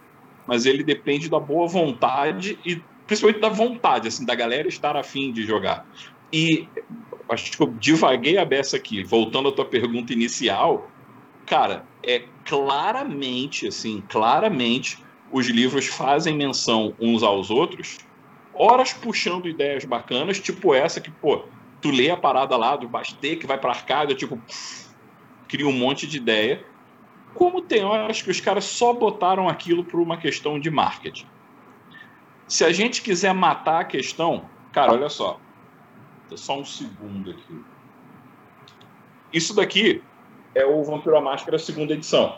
mas 0.47 0.65
ele 0.65 0.83
depende 0.83 1.29
da 1.29 1.39
boa 1.39 1.67
vontade 1.67 2.57
e 2.65 2.81
principalmente 3.05 3.41
da 3.41 3.49
vontade, 3.49 4.07
assim, 4.07 4.25
da 4.25 4.35
galera 4.35 4.67
estar 4.67 4.95
afim 4.95 5.31
de 5.31 5.43
jogar. 5.45 5.85
E 6.31 6.67
acho 7.29 7.51
que 7.51 7.61
eu 7.61 7.67
divaguei 7.79 8.37
a 8.37 8.45
beça 8.45 8.77
aqui, 8.77 9.03
voltando 9.03 9.49
à 9.49 9.51
tua 9.51 9.65
pergunta 9.65 10.13
inicial, 10.13 10.89
cara, 11.45 11.85
é 12.01 12.23
claramente, 12.45 13.67
assim, 13.67 14.03
claramente 14.09 15.02
os 15.33 15.47
livros 15.47 15.87
fazem 15.87 16.37
menção 16.37 16.93
uns 16.99 17.23
aos 17.23 17.49
outros, 17.49 17.97
horas 18.53 18.93
puxando 18.93 19.49
ideias 19.49 19.83
bacanas, 19.83 20.39
tipo 20.39 20.75
essa 20.75 21.01
que, 21.01 21.09
pô, 21.09 21.45
tu 21.81 21.89
lê 21.89 22.11
a 22.11 22.15
parada 22.15 22.55
lá 22.55 22.75
do 22.75 22.87
Bastet, 22.87 23.37
que 23.37 23.47
vai 23.47 23.57
pra 23.57 23.71
arcada, 23.71 24.13
tipo, 24.13 24.39
cria 25.47 25.67
um 25.67 25.73
monte 25.73 26.05
de 26.05 26.17
ideia. 26.17 26.63
Como 27.33 27.63
tem 27.63 27.83
horas 27.83 28.21
que 28.21 28.29
os 28.29 28.39
caras 28.39 28.63
só 28.63 28.93
botaram 28.93 29.49
aquilo 29.49 29.83
por 29.83 29.99
uma 29.99 30.17
questão 30.17 30.59
de 30.59 30.69
marketing. 30.69 31.25
Se 32.47 32.63
a 32.63 32.71
gente 32.71 33.01
quiser 33.01 33.33
matar 33.33 33.81
a 33.81 33.85
questão, 33.85 34.47
cara, 34.71 34.93
olha 34.93 35.09
só. 35.09 35.39
Só 36.35 36.59
um 36.59 36.65
segundo 36.65 37.31
aqui. 37.31 37.61
Isso 39.31 39.55
daqui 39.55 40.01
é 40.53 40.63
o 40.63 40.83
Vampiro 40.83 41.17
à 41.17 41.21
Máscara 41.21 41.57
segunda 41.57 41.93
edição. 41.93 42.37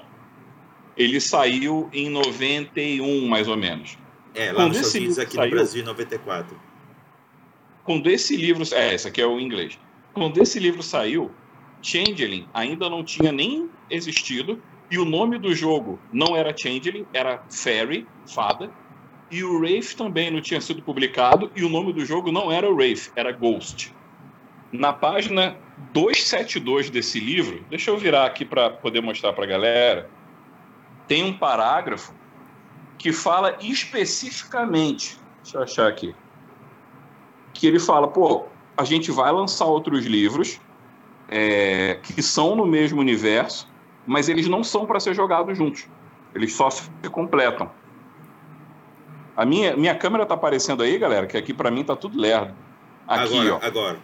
Ele 0.98 1.20
saiu 1.20 1.89
em 1.91 2.10
91, 2.10 3.28
mais 3.28 3.48
ou 3.48 3.58
menos. 3.58 3.98
É, 4.34 4.52
lá 4.52 4.64
Quando 4.64 4.68
nos 4.70 4.78
Estados 4.78 4.96
Unidos, 4.96 5.20
aqui 5.20 5.36
saiu, 5.36 5.50
no 5.50 5.56
Brasil, 5.56 5.82
em 5.82 5.86
94. 5.86 6.60
Quando 7.84 8.10
esse 8.10 8.36
livro... 8.36 8.64
É, 8.74 8.93
esse 8.93 9.08
aqui 9.08 9.22
é 9.22 9.26
o 9.26 9.39
inglês. 9.39 9.78
Quando 10.14 10.41
esse 10.41 10.60
livro 10.60 10.82
saiu, 10.82 11.32
Changeling 11.82 12.48
ainda 12.54 12.89
não 12.89 13.04
tinha 13.04 13.32
nem 13.32 13.70
existido 13.89 14.62
e 14.89 14.98
o 14.98 15.06
nome 15.06 15.38
do 15.38 15.54
jogo 15.54 16.00
não 16.12 16.36
era 16.36 16.56
Changeling, 16.56 17.06
era 17.14 17.43
Fairy, 17.50 18.08
Fada, 18.26 18.72
e 19.30 19.43
o 19.43 19.58
Wraith 19.60 19.96
também 19.96 20.32
não 20.32 20.41
tinha 20.41 20.62
sido 20.62 20.82
publicado 20.82 21.52
e 21.56 21.64
o 21.64 21.70
nome 21.70 21.91
do 21.93 22.06
jogo 22.06 22.32
não 22.32 22.52
era 22.52 22.70
Wraith, 22.70 23.12
era 23.16 23.32
Ghost. 23.32 23.93
Na 24.72 24.93
página 24.93 25.58
272 25.93 26.89
desse 26.89 27.20
livro, 27.20 27.64
deixa 27.70 27.91
eu 27.91 27.98
virar 27.98 28.26
aqui 28.26 28.46
para 28.46 28.70
poder 28.70 29.02
mostrar 29.02 29.34
para 29.34 29.43
a 29.43 29.48
galera 29.48 30.10
tem 31.08 31.24
um 31.24 31.38
parágrafo 31.38 32.14
que 32.97 33.12
fala 33.12 33.58
especificamente, 33.62 35.20
deixa 35.43 35.58
eu 35.58 35.64
achar 35.64 35.88
aqui, 35.88 36.16
que 37.53 37.68
ele 37.68 37.80
fala, 37.80 38.08
pô, 38.08 38.45
a 38.76 38.84
gente 38.84 39.12
vai 39.12 39.32
lançar 39.32 39.66
outros 39.66 40.06
livros 40.06 40.60
é, 41.28 41.99
que 42.01 42.22
são 42.22 42.56
no 42.56 42.66
mesmo 42.66 42.99
universo, 42.99 43.68
mas 44.06 44.30
eles 44.30 44.47
não 44.47 44.64
são 44.64 44.86
para 44.86 44.99
ser 44.99 45.14
jogados 45.14 45.58
juntos. 45.58 45.88
Eles 46.34 46.53
só 46.53 46.70
se 46.70 46.89
completam. 47.12 47.72
A 49.36 49.45
minha, 49.45 49.76
minha 49.76 49.95
câmera 49.95 50.26
tá 50.26 50.34
aparecendo 50.34 50.84
aí, 50.84 50.97
galera, 50.97 51.26
que 51.28 51.38
aqui 51.38 51.53
para 51.53 51.72
mim 51.72 51.84
tá 51.84 51.95
tudo 51.95 52.20
lerdo. 52.20 52.53
Aqui, 53.08 53.38
agora, 53.38 53.56
ó. 53.56 53.66
Agora. 53.66 53.99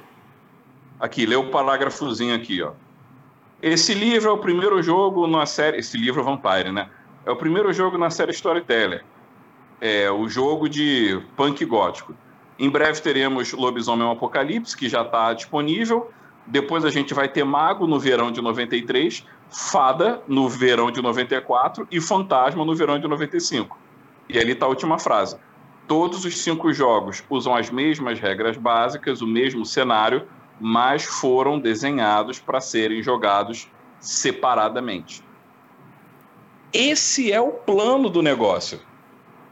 Aqui, 0.99 1.26
lê 1.26 1.36
o 1.36 1.49
parágrafozinho 1.49 2.36
aqui, 2.36 2.62
ó. 2.62 2.74
Esse 3.62 3.93
livro 3.93 4.30
é 4.30 4.34
o 4.34 4.38
primeiro 4.39 4.82
jogo 4.82 5.28
na 5.28 5.45
série. 5.45 5.78
Esse 5.78 5.95
livro 5.95 6.24
Vampire, 6.24 6.72
né? 6.72 6.89
É 7.26 7.32
o 7.32 7.36
primeiro 7.36 7.72
jogo 7.72 7.97
na 7.97 8.09
série 8.09 8.32
Storyteller. 8.32 9.05
É 9.80 10.09
o 10.09 10.28
jogo 10.28 10.68
de 10.68 11.22
punk 11.36 11.64
gótico. 11.66 12.16
Em 12.57 12.70
breve 12.70 12.99
teremos 13.01 13.53
Lobisomem 13.53 14.09
Apocalipse, 14.12 14.76
que 14.76 14.89
já 14.89 15.03
está 15.03 15.32
disponível. 15.34 16.12
Depois 16.47 16.84
a 16.84 16.89
gente 16.89 17.14
vai 17.14 17.28
ter 17.28 17.43
Mago 17.43 17.86
no 17.86 17.99
verão 17.99 18.32
de 18.32 18.41
93, 18.41 19.26
Fada 19.49 20.22
no 20.28 20.47
verão 20.49 20.89
de 20.89 21.01
94 21.01 21.88
e 21.91 22.01
Fantasma 22.01 22.66
no 22.66 22.74
verão 22.74 22.97
de 22.97 23.07
95. 23.07 23.78
E 24.28 24.39
ali 24.39 24.53
está 24.53 24.66
a 24.66 24.70
última 24.70 24.97
frase. 24.97 25.38
Todos 25.88 26.26
os 26.26 26.38
cinco 26.38 26.74
jogos 26.74 27.24
usam 27.30 27.53
as 27.53 27.70
mesmas 27.70 28.20
regras 28.20 28.57
básicas, 28.57 29.22
o 29.22 29.28
mesmo 29.28 29.66
cenário, 29.66 30.26
mas 30.62 31.03
foram 31.03 31.59
desenhados 31.59 32.39
para 32.39 32.62
serem 32.62 33.01
jogados 33.01 33.68
separadamente. 33.99 35.24
Esse 36.72 37.32
é 37.32 37.41
o 37.41 37.51
plano 37.51 38.09
do 38.09 38.22
negócio. 38.22 38.80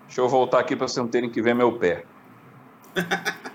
Deixa 0.05 0.22
eu 0.22 0.30
voltar 0.30 0.60
aqui 0.60 0.76
para 0.76 0.88
vocês 0.88 1.03
não 1.03 1.07
terem 1.07 1.30
que 1.30 1.41
ver 1.41 1.55
meu 1.55 1.72
pé. 1.74 2.05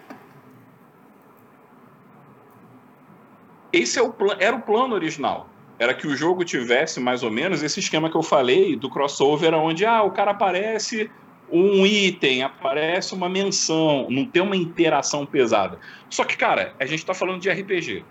Esse 3.73 3.99
é 3.99 4.03
o 4.03 4.15
era 4.39 4.55
o 4.55 4.63
plano 4.63 4.95
original. 4.95 5.49
Era 5.79 5.95
que 5.95 6.07
o 6.07 6.17
jogo 6.17 6.45
tivesse 6.45 7.01
mais 7.01 7.25
ou 7.25 7.31
menos 7.31 7.63
esse 7.63 7.81
esquema 7.81 8.09
que 8.09 8.17
eu 8.17 8.23
falei 8.23 8.77
do 8.77 8.89
crossover, 8.89 9.53
onde 9.55 9.85
ah, 9.85 10.05
o 10.05 10.13
cara 10.13 10.31
aparece 10.31 11.11
um 11.55 11.87
item, 11.87 12.43
aparece 12.43 13.15
uma 13.15 13.29
menção, 13.29 14.09
não 14.11 14.27
tem 14.27 14.43
uma 14.43 14.57
interação 14.57 15.25
pesada. 15.25 15.79
Só 16.11 16.25
que, 16.25 16.37
cara, 16.37 16.75
a 16.81 16.85
gente 16.85 16.99
está 16.99 17.15
falando 17.15 17.41
de 17.41 17.49
RPG. 17.49 18.05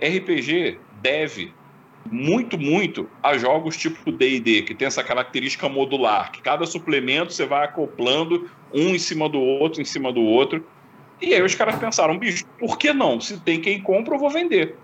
RPG 0.00 0.78
deve 1.02 1.52
muito, 2.10 2.56
muito 2.56 3.08
a 3.22 3.36
jogos 3.36 3.76
tipo 3.76 4.10
D&D, 4.10 4.62
que 4.62 4.74
tem 4.74 4.86
essa 4.86 5.04
característica 5.04 5.68
modular, 5.68 6.32
que 6.32 6.40
cada 6.40 6.64
suplemento 6.64 7.34
você 7.34 7.44
vai 7.44 7.66
acoplando 7.66 8.48
um 8.72 8.94
em 8.94 8.98
cima 8.98 9.28
do 9.28 9.40
outro, 9.40 9.82
em 9.82 9.84
cima 9.84 10.10
do 10.10 10.22
outro. 10.22 10.66
E 11.20 11.34
aí 11.34 11.42
os 11.42 11.54
caras 11.54 11.76
pensaram, 11.76 12.18
bicho, 12.18 12.46
por 12.58 12.78
que 12.78 12.94
não? 12.94 13.20
Se 13.20 13.38
tem 13.40 13.60
quem 13.60 13.80
compra, 13.80 14.14
eu 14.14 14.18
vou 14.18 14.30
vender. 14.30 14.74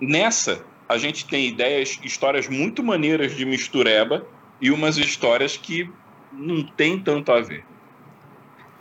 Nessa, 0.00 0.64
a 0.88 0.96
gente 0.96 1.26
tem 1.26 1.46
ideias, 1.46 1.98
histórias 2.02 2.48
muito 2.48 2.82
maneiras 2.82 3.34
de 3.36 3.44
mistureba 3.44 4.26
e 4.60 4.70
umas 4.70 4.96
histórias 4.96 5.56
que 5.56 5.90
não 6.36 6.62
tem 6.62 7.00
tanto 7.00 7.32
a 7.32 7.40
ver. 7.40 7.64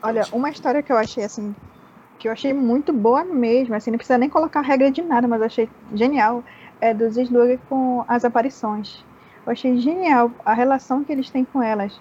Olha, 0.02 0.24
uma 0.32 0.50
história 0.50 0.84
que 0.84 0.92
eu 0.92 0.98
achei 0.98 1.24
assim, 1.24 1.56
que 2.20 2.28
eu 2.28 2.32
achei 2.32 2.54
muito 2.54 2.94
boa 2.94 3.24
mesmo, 3.24 3.74
assim, 3.74 3.90
não 3.90 3.98
precisa 3.98 4.18
nem 4.18 4.30
colocar 4.30 4.62
regra 4.62 4.92
de 4.92 5.02
nada, 5.02 5.28
mas 5.28 5.40
eu 5.40 5.48
achei 5.48 5.70
genial, 5.94 6.44
é 6.80 6.94
dos 6.94 7.18
Slug 7.18 7.60
com 7.70 8.06
as 8.08 8.24
aparições. 8.24 9.04
Eu 9.46 9.52
achei 9.52 9.78
genial 9.80 10.32
a 10.44 10.54
relação 10.54 11.04
que 11.04 11.12
eles 11.12 11.30
têm 11.30 11.46
com 11.46 11.62
elas. 11.62 12.00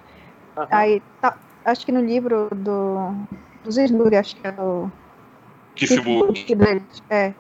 Uhum. 0.57 0.67
Aí, 0.71 1.03
tá, 1.21 1.37
acho 1.65 1.87
que 1.87 1.93
no 1.93 2.01
livro 2.01 2.49
do, 2.55 3.15
dos 3.63 3.77
Slug, 3.77 4.17
acho 4.17 4.37
que 4.37 4.47
é 4.47 4.55
o. 4.59 4.91
Kifbook. 5.75 6.47
É, 7.11 7.33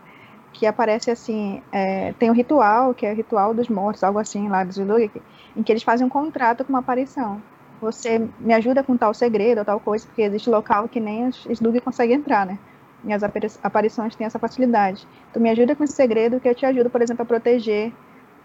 que 0.53 0.67
aparece 0.67 1.11
assim, 1.11 1.62
é, 1.73 2.12
tem 2.19 2.31
um 2.31 2.35
ritual, 2.35 2.95
que 2.95 3.05
é 3.05 3.12
o 3.12 3.15
ritual 3.15 3.53
dos 3.53 3.69
mortos, 3.69 4.03
algo 4.03 4.19
assim 4.19 4.49
lá 4.49 4.65
dos 4.65 4.77
Slug, 4.77 5.11
em 5.57 5.62
que 5.62 5.73
eles 5.73 5.83
fazem 5.83 6.07
um 6.07 6.11
contrato 6.11 6.65
com 6.65 6.73
uma 6.73 6.79
aparição 6.79 7.41
você 7.85 8.26
me 8.41 8.55
ajuda 8.55 8.82
com 8.82 8.97
tal 8.97 9.12
segredo 9.12 9.59
ou 9.59 9.64
tal 9.64 9.78
coisa, 9.78 10.07
porque 10.07 10.22
existe 10.22 10.49
local 10.49 10.89
que 10.89 10.99
nem 10.99 11.28
os 11.28 11.47
Slug 11.47 11.80
conseguem 11.80 12.16
entrar, 12.16 12.47
né? 12.47 12.59
Minhas 13.03 13.22
aparições 13.62 14.16
têm 14.16 14.26
essa 14.26 14.39
facilidade. 14.39 15.07
Tu 15.32 15.39
me 15.39 15.51
ajuda 15.51 15.76
com 15.76 15.85
esse 15.85 15.93
segredo 15.93 16.41
que 16.41 16.49
eu 16.49 16.55
te 16.55 16.64
ajudo, 16.64 16.89
por 16.89 17.03
exemplo, 17.03 17.22
a 17.22 17.26
proteger 17.26 17.93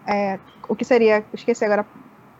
é, 0.06 0.38
o 0.68 0.76
que 0.76 0.84
seria, 0.84 1.24
esqueci 1.32 1.64
agora. 1.64 1.86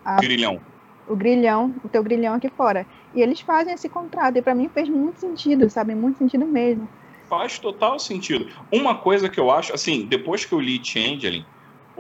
A, 0.05 0.16
grilhão. 0.16 0.61
O 1.09 1.16
grilhão, 1.16 1.74
o 1.82 1.88
teu 1.88 2.03
grilhão 2.03 2.34
aqui 2.34 2.51
fora. 2.51 2.86
E 3.14 3.22
eles 3.22 3.40
fazem 3.40 3.72
esse 3.72 3.88
contrato, 3.88 4.36
e 4.36 4.42
para 4.42 4.55
mim 4.55 4.68
fez 4.68 4.88
muito 4.88 5.18
sentido, 5.18 5.68
sabe? 5.70 5.94
Muito 5.94 6.18
sentido 6.18 6.46
mesmo. 6.46 6.86
Faz 7.28 7.59
total 7.59 7.98
sentido. 7.98 8.48
Uma 8.70 8.96
coisa 8.96 9.28
que 9.28 9.40
eu 9.40 9.51
acho, 9.51 9.72
assim, 9.72 10.05
depois 10.05 10.44
que 10.44 10.53
eu 10.53 10.61
li 10.61 10.84
Changeling, 10.84 11.44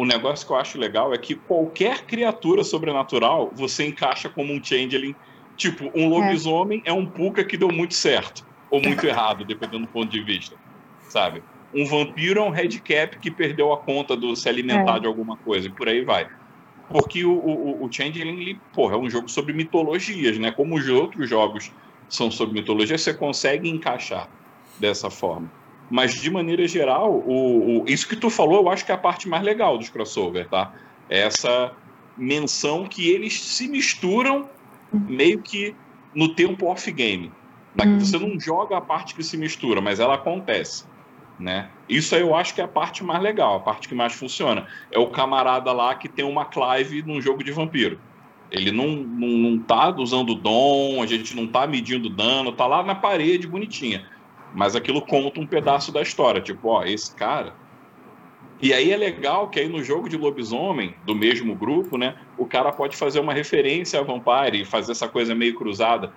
o 0.00 0.06
negócio 0.06 0.46
que 0.46 0.52
eu 0.52 0.56
acho 0.56 0.78
legal 0.78 1.12
é 1.12 1.18
que 1.18 1.34
qualquer 1.34 2.06
criatura 2.06 2.64
sobrenatural 2.64 3.50
você 3.54 3.86
encaixa 3.86 4.30
como 4.30 4.50
um 4.50 4.64
changeling. 4.64 5.14
Tipo, 5.58 5.90
um 5.94 6.04
é. 6.04 6.08
lobisomem 6.08 6.82
é, 6.86 6.90
é 6.90 6.92
um 6.92 7.04
puka 7.04 7.44
que 7.44 7.54
deu 7.54 7.68
muito 7.68 7.92
certo, 7.92 8.46
ou 8.70 8.80
muito 8.80 9.04
errado, 9.06 9.44
dependendo 9.44 9.84
do 9.84 9.92
ponto 9.92 10.10
de 10.10 10.22
vista, 10.22 10.56
sabe? 11.02 11.42
Um 11.74 11.84
vampiro 11.84 12.40
é 12.40 12.42
um 12.42 12.48
headcap 12.48 13.18
que 13.18 13.30
perdeu 13.30 13.74
a 13.74 13.76
conta 13.76 14.16
do 14.16 14.34
se 14.34 14.48
alimentar 14.48 14.96
é. 14.96 15.00
de 15.00 15.06
alguma 15.06 15.36
coisa, 15.36 15.68
e 15.68 15.70
por 15.70 15.86
aí 15.86 16.02
vai. 16.02 16.26
Porque 16.88 17.22
o, 17.22 17.32
o, 17.32 17.84
o 17.84 17.92
Changeling, 17.92 18.40
ele, 18.40 18.60
porra, 18.72 18.94
é 18.94 18.98
um 18.98 19.10
jogo 19.10 19.28
sobre 19.28 19.52
mitologias, 19.52 20.38
né? 20.38 20.50
Como 20.50 20.76
os 20.76 20.88
outros 20.88 21.28
jogos 21.28 21.70
são 22.08 22.30
sobre 22.30 22.58
mitologia, 22.58 22.96
você 22.96 23.12
consegue 23.12 23.68
encaixar 23.68 24.30
dessa 24.78 25.10
forma. 25.10 25.52
Mas, 25.90 26.14
de 26.14 26.30
maneira 26.30 26.66
geral, 26.68 27.12
o, 27.12 27.82
o, 27.82 27.84
isso 27.88 28.08
que 28.08 28.14
tu 28.14 28.30
falou, 28.30 28.62
eu 28.62 28.68
acho 28.68 28.86
que 28.86 28.92
é 28.92 28.94
a 28.94 28.98
parte 28.98 29.28
mais 29.28 29.42
legal 29.42 29.76
dos 29.76 29.88
crossover, 29.88 30.48
tá? 30.48 30.72
É 31.08 31.20
essa 31.22 31.72
menção 32.16 32.86
que 32.86 33.10
eles 33.10 33.40
se 33.40 33.66
misturam 33.66 34.48
meio 34.92 35.40
que 35.42 35.74
no 36.14 36.34
tempo 36.34 36.66
off-game. 36.66 37.32
Hum. 37.84 37.98
Você 37.98 38.18
não 38.18 38.38
joga 38.38 38.76
a 38.76 38.80
parte 38.80 39.14
que 39.14 39.22
se 39.22 39.36
mistura, 39.36 39.80
mas 39.80 39.98
ela 39.98 40.14
acontece. 40.14 40.84
Né? 41.38 41.70
Isso 41.88 42.14
aí 42.14 42.20
eu 42.20 42.34
acho 42.34 42.54
que 42.54 42.60
é 42.60 42.64
a 42.64 42.68
parte 42.68 43.02
mais 43.02 43.22
legal, 43.22 43.56
a 43.56 43.60
parte 43.60 43.88
que 43.88 43.94
mais 43.94 44.12
funciona. 44.12 44.66
É 44.92 44.98
o 44.98 45.08
camarada 45.08 45.72
lá 45.72 45.94
que 45.94 46.08
tem 46.08 46.24
uma 46.24 46.44
Clive 46.44 47.02
num 47.02 47.20
jogo 47.20 47.42
de 47.42 47.50
vampiro. 47.50 47.98
Ele 48.50 48.70
não, 48.70 48.88
não, 48.88 49.28
não 49.28 49.58
tá 49.58 49.88
usando 49.96 50.34
dom, 50.34 51.02
a 51.02 51.06
gente 51.06 51.34
não 51.34 51.46
tá 51.46 51.66
medindo 51.66 52.10
dano, 52.10 52.52
tá 52.52 52.66
lá 52.66 52.82
na 52.82 52.94
parede 52.94 53.46
bonitinha. 53.46 54.04
Mas 54.54 54.74
aquilo 54.74 55.02
conta 55.02 55.40
um 55.40 55.46
pedaço 55.46 55.92
da 55.92 56.02
história. 56.02 56.40
Tipo, 56.40 56.68
ó, 56.68 56.84
esse 56.84 57.14
cara. 57.14 57.54
E 58.60 58.74
aí 58.74 58.90
é 58.90 58.96
legal 58.96 59.48
que 59.48 59.58
aí 59.58 59.68
no 59.68 59.82
jogo 59.82 60.08
de 60.08 60.16
lobisomem, 60.16 60.94
do 61.04 61.14
mesmo 61.14 61.54
grupo, 61.54 61.96
né? 61.96 62.16
O 62.36 62.44
cara 62.44 62.70
pode 62.70 62.96
fazer 62.96 63.20
uma 63.20 63.32
referência 63.32 63.98
a 63.98 64.02
Vampire 64.02 64.60
e 64.60 64.64
fazer 64.64 64.92
essa 64.92 65.08
coisa 65.08 65.34
meio 65.34 65.54
cruzada 65.54 66.12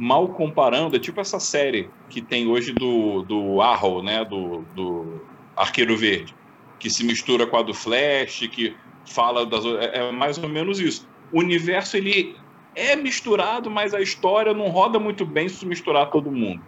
mal 0.00 0.28
comparando, 0.28 0.96
é 0.96 0.98
tipo 0.98 1.20
essa 1.20 1.38
série 1.38 1.90
que 2.08 2.22
tem 2.22 2.48
hoje 2.48 2.72
do, 2.72 3.22
do 3.22 3.60
Arrow, 3.60 4.02
né, 4.02 4.24
do, 4.24 4.64
do 4.74 5.20
Arqueiro 5.54 5.94
Verde, 5.94 6.34
que 6.78 6.88
se 6.88 7.04
mistura 7.04 7.46
com 7.46 7.58
a 7.58 7.62
do 7.62 7.74
Flash, 7.74 8.48
que 8.50 8.74
fala 9.04 9.44
das 9.44 9.62
é, 9.66 9.98
é 9.98 10.10
mais 10.10 10.38
ou 10.38 10.48
menos 10.48 10.80
isso. 10.80 11.06
O 11.30 11.40
universo 11.40 11.98
ele 11.98 12.34
é 12.74 12.96
misturado, 12.96 13.70
mas 13.70 13.92
a 13.92 14.00
história 14.00 14.54
não 14.54 14.68
roda 14.68 14.98
muito 14.98 15.26
bem 15.26 15.50
se 15.50 15.66
misturar 15.66 16.08
todo 16.10 16.32
mundo. 16.32 16.62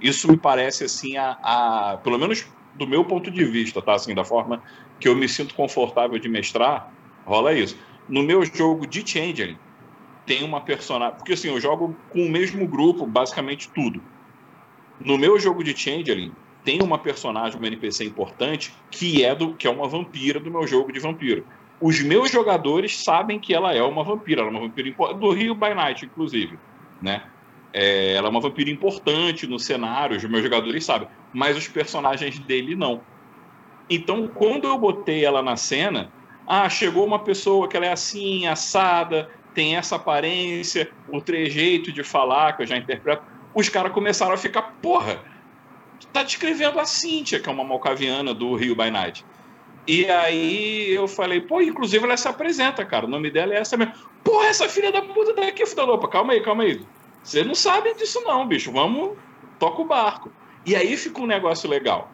Isso 0.00 0.30
me 0.30 0.36
parece 0.36 0.84
assim 0.84 1.16
a, 1.16 1.36
a 1.42 1.98
pelo 2.02 2.18
menos 2.18 2.46
do 2.74 2.86
meu 2.86 3.04
ponto 3.04 3.30
de 3.30 3.44
vista, 3.44 3.82
tá 3.82 3.94
assim, 3.94 4.14
da 4.14 4.24
forma 4.24 4.62
que 5.00 5.08
eu 5.08 5.16
me 5.16 5.28
sinto 5.28 5.54
confortável 5.54 6.18
de 6.18 6.28
mestrar, 6.28 6.92
rola 7.26 7.52
isso. 7.52 7.76
No 8.08 8.22
meu 8.22 8.44
jogo 8.44 8.86
de 8.86 9.06
Changeling, 9.06 9.58
tem 10.24 10.44
uma 10.44 10.60
personagem. 10.60 11.16
Porque 11.16 11.32
assim, 11.32 11.48
eu 11.48 11.60
jogo 11.60 11.96
com 12.10 12.24
o 12.24 12.30
mesmo 12.30 12.66
grupo, 12.66 13.06
basicamente 13.06 13.68
tudo. 13.74 14.00
No 15.00 15.18
meu 15.18 15.38
jogo 15.38 15.64
de 15.64 15.76
Changeling, 15.76 16.32
tem 16.64 16.82
uma 16.82 16.98
personagem, 16.98 17.58
uma 17.58 17.66
NPC 17.66 18.04
importante, 18.04 18.72
que 18.90 19.24
é 19.24 19.34
do 19.34 19.54
que 19.56 19.66
é 19.66 19.70
uma 19.70 19.88
vampira 19.88 20.38
do 20.38 20.50
meu 20.50 20.66
jogo 20.66 20.92
de 20.92 21.00
vampiro. 21.00 21.46
Os 21.80 22.00
meus 22.02 22.30
jogadores 22.30 23.02
sabem 23.04 23.38
que 23.40 23.54
ela 23.54 23.72
é 23.72 23.82
uma 23.82 24.04
vampira, 24.04 24.42
ela 24.42 24.50
é 24.50 24.52
uma 24.52 24.60
vampira 24.60 24.92
do 25.14 25.30
Rio 25.30 25.54
by 25.54 25.74
Night, 25.74 26.04
inclusive, 26.04 26.58
né? 27.00 27.24
É, 27.72 28.14
ela 28.14 28.28
é 28.28 28.30
uma 28.30 28.40
vampira 28.40 28.70
importante 28.70 29.46
no 29.46 29.58
cenário, 29.58 30.16
os 30.16 30.24
meus 30.24 30.42
jogadores 30.42 30.84
sabem, 30.84 31.08
mas 31.32 31.56
os 31.56 31.68
personagens 31.68 32.38
dele 32.38 32.74
não. 32.74 33.02
Então, 33.90 34.26
quando 34.28 34.66
eu 34.66 34.78
botei 34.78 35.24
ela 35.24 35.42
na 35.42 35.56
cena, 35.56 36.10
ah, 36.46 36.68
chegou 36.68 37.06
uma 37.06 37.18
pessoa 37.18 37.68
que 37.68 37.76
ela 37.76 37.86
é 37.86 37.92
assim, 37.92 38.46
assada, 38.46 39.30
tem 39.54 39.76
essa 39.76 39.96
aparência, 39.96 40.90
o 41.08 41.20
trejeito 41.20 41.92
de 41.92 42.02
falar, 42.02 42.56
que 42.56 42.62
eu 42.62 42.66
já 42.66 42.76
interpreto, 42.76 43.22
os 43.54 43.68
caras 43.68 43.92
começaram 43.92 44.32
a 44.32 44.36
ficar, 44.36 44.62
porra, 44.80 45.22
tá 46.12 46.22
descrevendo 46.22 46.78
a 46.78 46.84
Cíntia, 46.84 47.40
que 47.40 47.48
é 47.48 47.52
uma 47.52 47.64
malcaviana 47.64 48.32
do 48.32 48.54
Rio 48.54 48.74
by 48.76 48.90
Night. 48.90 49.24
E 49.86 50.04
aí 50.06 50.90
eu 50.90 51.08
falei, 51.08 51.40
pô, 51.40 51.62
inclusive 51.62 52.04
ela 52.04 52.16
se 52.16 52.28
apresenta, 52.28 52.84
cara, 52.84 53.06
o 53.06 53.08
nome 53.08 53.30
dela 53.30 53.54
é 53.54 53.58
essa 53.58 53.76
mesmo. 53.76 53.94
Porra, 54.22 54.46
essa 54.46 54.68
filha 54.68 54.92
da 54.92 55.00
puta 55.00 55.32
daqui, 55.32 55.64
filha 55.64 55.86
da 55.86 55.92
opa, 55.92 56.08
calma 56.08 56.34
aí, 56.34 56.42
calma 56.42 56.64
aí. 56.64 56.80
Você 57.22 57.44
não 57.44 57.54
sabe 57.54 57.94
disso 57.94 58.22
não, 58.24 58.46
bicho, 58.46 58.72
vamos, 58.72 59.16
toca 59.58 59.82
o 59.82 59.86
barco. 59.86 60.32
E 60.64 60.74
aí 60.74 60.96
fica 60.96 61.20
um 61.20 61.26
negócio 61.26 61.68
legal. 61.68 62.10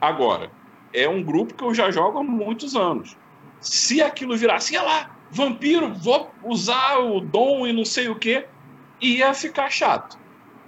Agora, 0.00 0.50
é 0.92 1.08
um 1.08 1.22
grupo 1.22 1.54
que 1.54 1.64
eu 1.64 1.74
já 1.74 1.90
jogo 1.90 2.18
há 2.18 2.22
muitos 2.22 2.74
anos. 2.74 3.16
Se 3.60 4.00
aquilo 4.02 4.36
virar 4.36 4.56
assim, 4.56 4.76
olha 4.76 4.86
lá, 4.86 5.16
vampiro, 5.30 5.92
vou 5.94 6.30
usar 6.44 6.98
o 6.98 7.20
dom 7.20 7.66
e 7.66 7.72
não 7.72 7.84
sei 7.84 8.08
o 8.08 8.16
que, 8.16 8.44
ia 9.00 9.34
ficar 9.34 9.70
chato. 9.70 10.18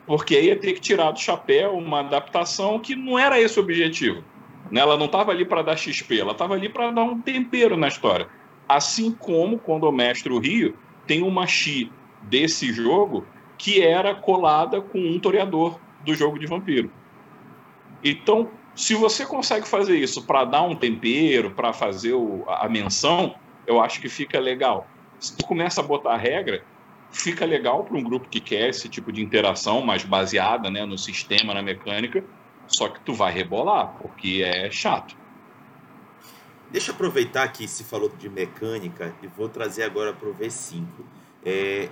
Porque 0.06 0.40
ia 0.40 0.58
ter 0.58 0.72
que 0.74 0.80
tirar 0.80 1.12
do 1.12 1.20
chapéu 1.20 1.76
uma 1.76 2.00
adaptação 2.00 2.78
que 2.78 2.96
não 2.96 3.18
era 3.18 3.40
esse 3.40 3.58
o 3.58 3.62
objetivo. 3.62 4.24
Né? 4.70 4.80
Ela 4.80 4.96
não 4.96 5.06
estava 5.06 5.30
ali 5.30 5.44
para 5.44 5.62
dar 5.62 5.76
XP, 5.76 6.18
ela 6.18 6.32
estava 6.32 6.54
ali 6.54 6.68
para 6.68 6.90
dar 6.90 7.04
um 7.04 7.20
tempero 7.20 7.76
na 7.76 7.88
história. 7.88 8.28
Assim 8.68 9.12
como 9.12 9.58
quando 9.58 9.84
o 9.84 9.92
Mestre 9.92 10.32
o 10.32 10.38
Rio 10.38 10.76
tem 11.06 11.22
uma 11.22 11.46
Xi 11.46 11.90
desse 12.22 12.72
jogo 12.72 13.24
que 13.60 13.82
era 13.82 14.14
colada 14.14 14.80
com 14.80 14.98
um 14.98 15.20
toreador 15.20 15.78
do 16.02 16.14
jogo 16.14 16.38
de 16.38 16.46
vampiro. 16.46 16.90
Então, 18.02 18.48
se 18.74 18.94
você 18.94 19.26
consegue 19.26 19.68
fazer 19.68 19.98
isso 19.98 20.22
para 20.22 20.46
dar 20.46 20.62
um 20.62 20.74
tempero, 20.74 21.50
para 21.50 21.70
fazer 21.70 22.14
o, 22.14 22.42
a 22.48 22.66
menção, 22.70 23.34
eu 23.66 23.78
acho 23.78 24.00
que 24.00 24.08
fica 24.08 24.40
legal. 24.40 24.86
Se 25.18 25.36
tu 25.36 25.44
começa 25.44 25.82
a 25.82 25.84
botar 25.84 26.14
a 26.14 26.16
regra, 26.16 26.64
fica 27.12 27.44
legal 27.44 27.84
para 27.84 27.98
um 27.98 28.02
grupo 28.02 28.30
que 28.30 28.40
quer 28.40 28.70
esse 28.70 28.88
tipo 28.88 29.12
de 29.12 29.20
interação 29.22 29.82
mais 29.82 30.04
baseada 30.04 30.70
né, 30.70 30.86
no 30.86 30.96
sistema, 30.96 31.52
na 31.52 31.60
mecânica, 31.60 32.24
só 32.66 32.88
que 32.88 32.98
tu 33.00 33.12
vai 33.12 33.30
rebolar, 33.30 33.94
porque 34.00 34.40
é 34.42 34.70
chato. 34.70 35.14
Deixa 36.70 36.92
eu 36.92 36.94
aproveitar 36.94 37.46
que 37.48 37.68
se 37.68 37.84
falou 37.84 38.08
de 38.08 38.30
mecânica 38.30 39.14
e 39.22 39.26
vou 39.26 39.50
trazer 39.50 39.82
agora 39.82 40.14
para 40.14 40.30
o 40.30 40.34
V5. 40.34 40.86
É, 41.44 41.90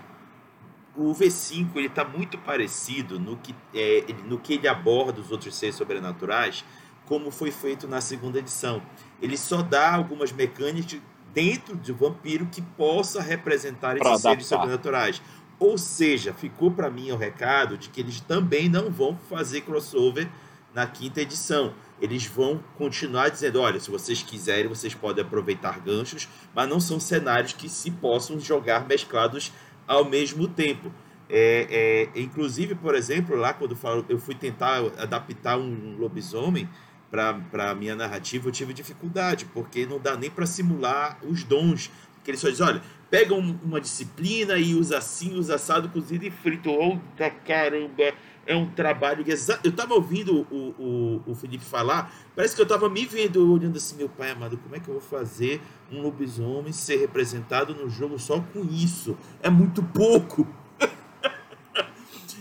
o 0.99 1.15
V5 1.15 1.69
ele 1.77 1.87
está 1.87 2.05
muito 2.05 2.37
parecido 2.39 3.21
no 3.21 3.37
que, 3.37 3.55
é, 3.73 4.05
no 4.25 4.37
que 4.37 4.55
ele 4.55 4.67
aborda 4.67 5.21
os 5.21 5.31
outros 5.31 5.55
seres 5.55 5.77
sobrenaturais, 5.77 6.65
como 7.07 7.31
foi 7.31 7.53
feito 7.53 7.87
na 7.87 8.01
segunda 8.01 8.41
edição. 8.41 8.83
Ele 9.23 9.37
só 9.37 9.63
dá 9.63 9.95
algumas 9.95 10.33
mecânicas 10.33 11.01
dentro 11.33 11.77
de 11.77 11.93
vampiro 11.93 12.47
que 12.47 12.61
possa 12.61 13.23
representar 13.23 13.97
esses 13.97 14.07
adaptar. 14.07 14.31
seres 14.31 14.47
sobrenaturais. 14.47 15.23
Ou 15.61 15.79
seja, 15.79 16.35
ficou 16.35 16.71
para 16.73 16.91
mim 16.91 17.13
o 17.13 17.17
recado 17.17 17.79
de 17.79 17.89
que 17.91 18.01
eles 18.01 18.21
também 18.21 18.69
não 18.69 18.91
vão 18.91 19.17
fazer 19.29 19.61
crossover 19.61 20.29
na 20.75 20.87
quinta 20.87 21.21
edição. 21.21 21.75
Eles 22.01 22.27
vão 22.27 22.63
continuar 22.77 23.29
dizendo: 23.29 23.61
olha, 23.61 23.79
se 23.79 23.91
vocês 23.91 24.23
quiserem, 24.23 24.69
vocês 24.69 24.95
podem 24.95 25.25
aproveitar 25.25 25.79
ganchos, 25.81 26.29
mas 26.55 26.69
não 26.69 26.81
são 26.81 26.99
cenários 26.99 27.53
que 27.53 27.69
se 27.69 27.91
possam 27.91 28.39
jogar 28.39 28.87
mesclados 28.87 29.53
ao 29.89 30.05
mesmo 30.05 30.47
tempo. 30.47 30.93
É, 31.31 32.09
é, 32.15 32.21
inclusive, 32.21 32.75
por 32.75 32.95
exemplo, 32.95 33.35
lá 33.35 33.53
quando 33.53 33.77
eu 34.09 34.19
fui 34.19 34.35
tentar 34.35 34.79
adaptar 34.99 35.59
um 35.59 35.97
lobisomem, 35.99 36.69
para 37.11 37.71
a 37.71 37.75
minha 37.75 37.97
narrativa, 37.97 38.49
eu 38.49 38.53
tive 38.53 38.75
dificuldade, 38.75 39.47
porque 39.47 39.87
não 39.87 39.99
dá 39.99 40.17
nem 40.17 40.31
para 40.31 40.47
simular 40.47 41.19
os 41.25 41.43
dons. 41.43 41.91
Porque 42.15 42.31
ele 42.31 42.39
só 42.39 42.49
diz, 42.51 42.61
olha, 42.61 42.83
pega 43.11 43.35
um, 43.35 43.59
uma 43.65 43.81
disciplina 43.81 44.59
e 44.59 44.75
usa 44.75 44.99
assim, 44.99 45.35
usa 45.35 45.55
assado, 45.55 45.89
cozido 45.89 46.27
e 46.27 46.31
frito. 46.31 46.71
Oh, 46.71 46.99
caramba, 47.47 48.13
é 48.49 48.57
um 48.57 48.67
trabalho 48.67 49.23
exato. 49.31 49.61
Eu 49.63 49.71
estava 49.71 49.93
ouvindo 49.93 50.47
o, 50.51 50.75
o, 50.79 51.23
o 51.27 51.35
Felipe 51.35 51.63
falar, 51.63 52.11
parece 52.35 52.55
que 52.55 52.61
eu 52.63 52.65
estava 52.65 52.89
me 52.89 53.05
vendo, 53.05 53.53
olhando 53.53 53.77
assim, 53.77 53.95
meu 53.95 54.09
pai 54.09 54.31
amado, 54.31 54.57
como 54.57 54.75
é 54.75 54.81
que 54.81 54.89
eu 54.89 54.95
vou 54.95 55.03
fazer 55.03 55.61
um 55.93 56.01
lobisomem 56.01 56.73
ser 56.73 56.97
representado 56.97 57.75
no 57.75 57.91
jogo 57.91 58.19
só 58.19 58.41
com 58.41 58.65
isso? 58.65 59.17
É 59.43 59.51
muito 59.51 59.83
pouco. 59.83 60.49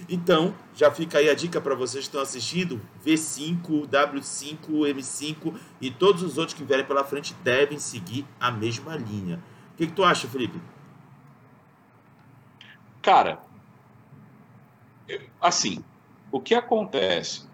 Então, 0.10 0.56
já 0.74 0.90
fica 0.90 1.18
aí 1.18 1.30
a 1.30 1.34
dica 1.34 1.60
para 1.60 1.76
vocês 1.76 2.06
que 2.06 2.08
estão 2.08 2.22
assistindo: 2.22 2.80
V5, 3.06 3.90
W5, 3.90 4.70
M5 4.70 5.54
e 5.82 5.92
todos 5.92 6.24
os 6.24 6.38
outros 6.38 6.58
que 6.58 6.64
vierem 6.64 6.86
pela 6.86 7.04
frente 7.04 7.34
devem 7.44 7.78
seguir 7.78 8.26
a 8.40 8.50
mesma 8.50 8.96
linha. 8.96 9.44
O 9.74 9.76
que, 9.76 9.86
que 9.86 9.92
tu 9.92 10.06
acha, 10.06 10.26
Felipe? 10.26 10.62
Cara, 13.02 13.42
assim, 15.42 15.84
o 16.32 16.40
que 16.40 16.54
acontece? 16.54 17.48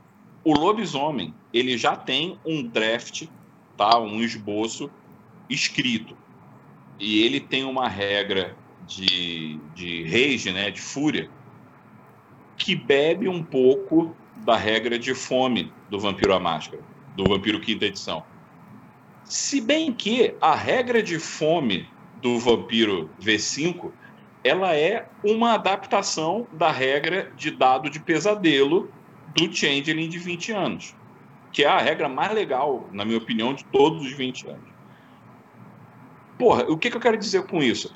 O 0.44 0.54
lobisomem 0.54 1.34
ele 1.54 1.78
já 1.78 1.96
tem 1.96 2.38
um 2.46 2.64
draft, 2.64 3.28
tá? 3.78 4.00
Um 4.00 4.22
esboço 4.22 4.90
escrito 5.50 6.18
e 7.00 7.24
ele 7.24 7.40
tem 7.40 7.64
uma 7.64 7.88
regra 7.88 8.56
de, 8.88 9.60
de 9.76 10.04
rage, 10.04 10.52
né? 10.52 10.72
De 10.72 10.82
fúria 10.82 11.30
que 12.58 12.76
bebe 12.76 13.28
um 13.28 13.44
pouco 13.44 14.16
da 14.38 14.56
regra 14.56 14.98
de 14.98 15.14
fome 15.14 15.72
do 15.90 16.00
Vampiro 16.00 16.34
à 16.34 16.40
Máscara, 16.40 16.82
do 17.16 17.24
Vampiro 17.26 17.60
Quinta 17.60 17.86
Edição. 17.86 18.24
Se 19.24 19.62
bem 19.62 19.92
que 19.92 20.36
a 20.42 20.56
regra 20.56 21.02
de 21.02 21.20
fome 21.20 21.88
do 22.22 22.40
Vampiro 22.40 23.10
V5 23.22 23.92
ela 24.44 24.76
é 24.76 25.08
uma 25.24 25.54
adaptação 25.54 26.46
da 26.52 26.70
regra 26.70 27.32
de 27.36 27.50
dado 27.50 27.89
de 27.89 28.00
pesadelo 28.00 28.91
do 29.36 29.52
Changeling 29.54 30.10
de 30.10 30.20
20 30.20 30.52
anos, 30.52 30.96
que 31.52 31.64
é 31.64 31.68
a 31.68 31.80
regra 31.80 32.10
mais 32.10 32.34
legal, 32.34 32.88
na 32.91 33.06
minha 33.06 33.18
opinião, 33.18 33.54
de 33.54 33.64
todos 33.66 34.04
os 34.06 34.12
20 34.12 34.48
anos. 34.48 34.74
porra, 36.38 36.66
o 36.70 36.78
que, 36.78 36.89
que 36.89 36.98
eu 36.98 37.02
quero 37.02 37.18
dizer 37.18 37.44
com 37.44 37.64
isso? 37.64 37.94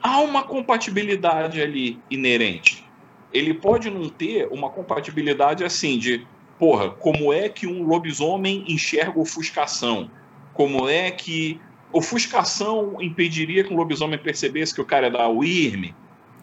Há 0.00 0.20
uma 0.20 0.42
compatibilidade 0.42 1.60
ali 1.60 1.98
inerente. 2.10 2.86
Ele 3.32 3.54
pode 3.54 3.90
não 3.90 4.08
ter 4.08 4.46
uma 4.52 4.70
compatibilidade 4.70 5.64
assim 5.64 5.98
de, 5.98 6.26
porra, 6.58 6.90
como 6.90 7.32
é 7.32 7.48
que 7.48 7.66
um 7.66 7.82
lobisomem 7.82 8.64
enxerga 8.68 9.18
ofuscação? 9.18 10.10
Como 10.52 10.88
é 10.88 11.10
que 11.10 11.60
ofuscação 11.92 12.96
impediria 13.00 13.64
que 13.64 13.72
um 13.72 13.76
lobisomem 13.76 14.18
percebesse 14.18 14.74
que 14.74 14.80
o 14.80 14.84
cara 14.84 15.08
é 15.08 15.10
da 15.10 15.28
UIRM? 15.28 15.94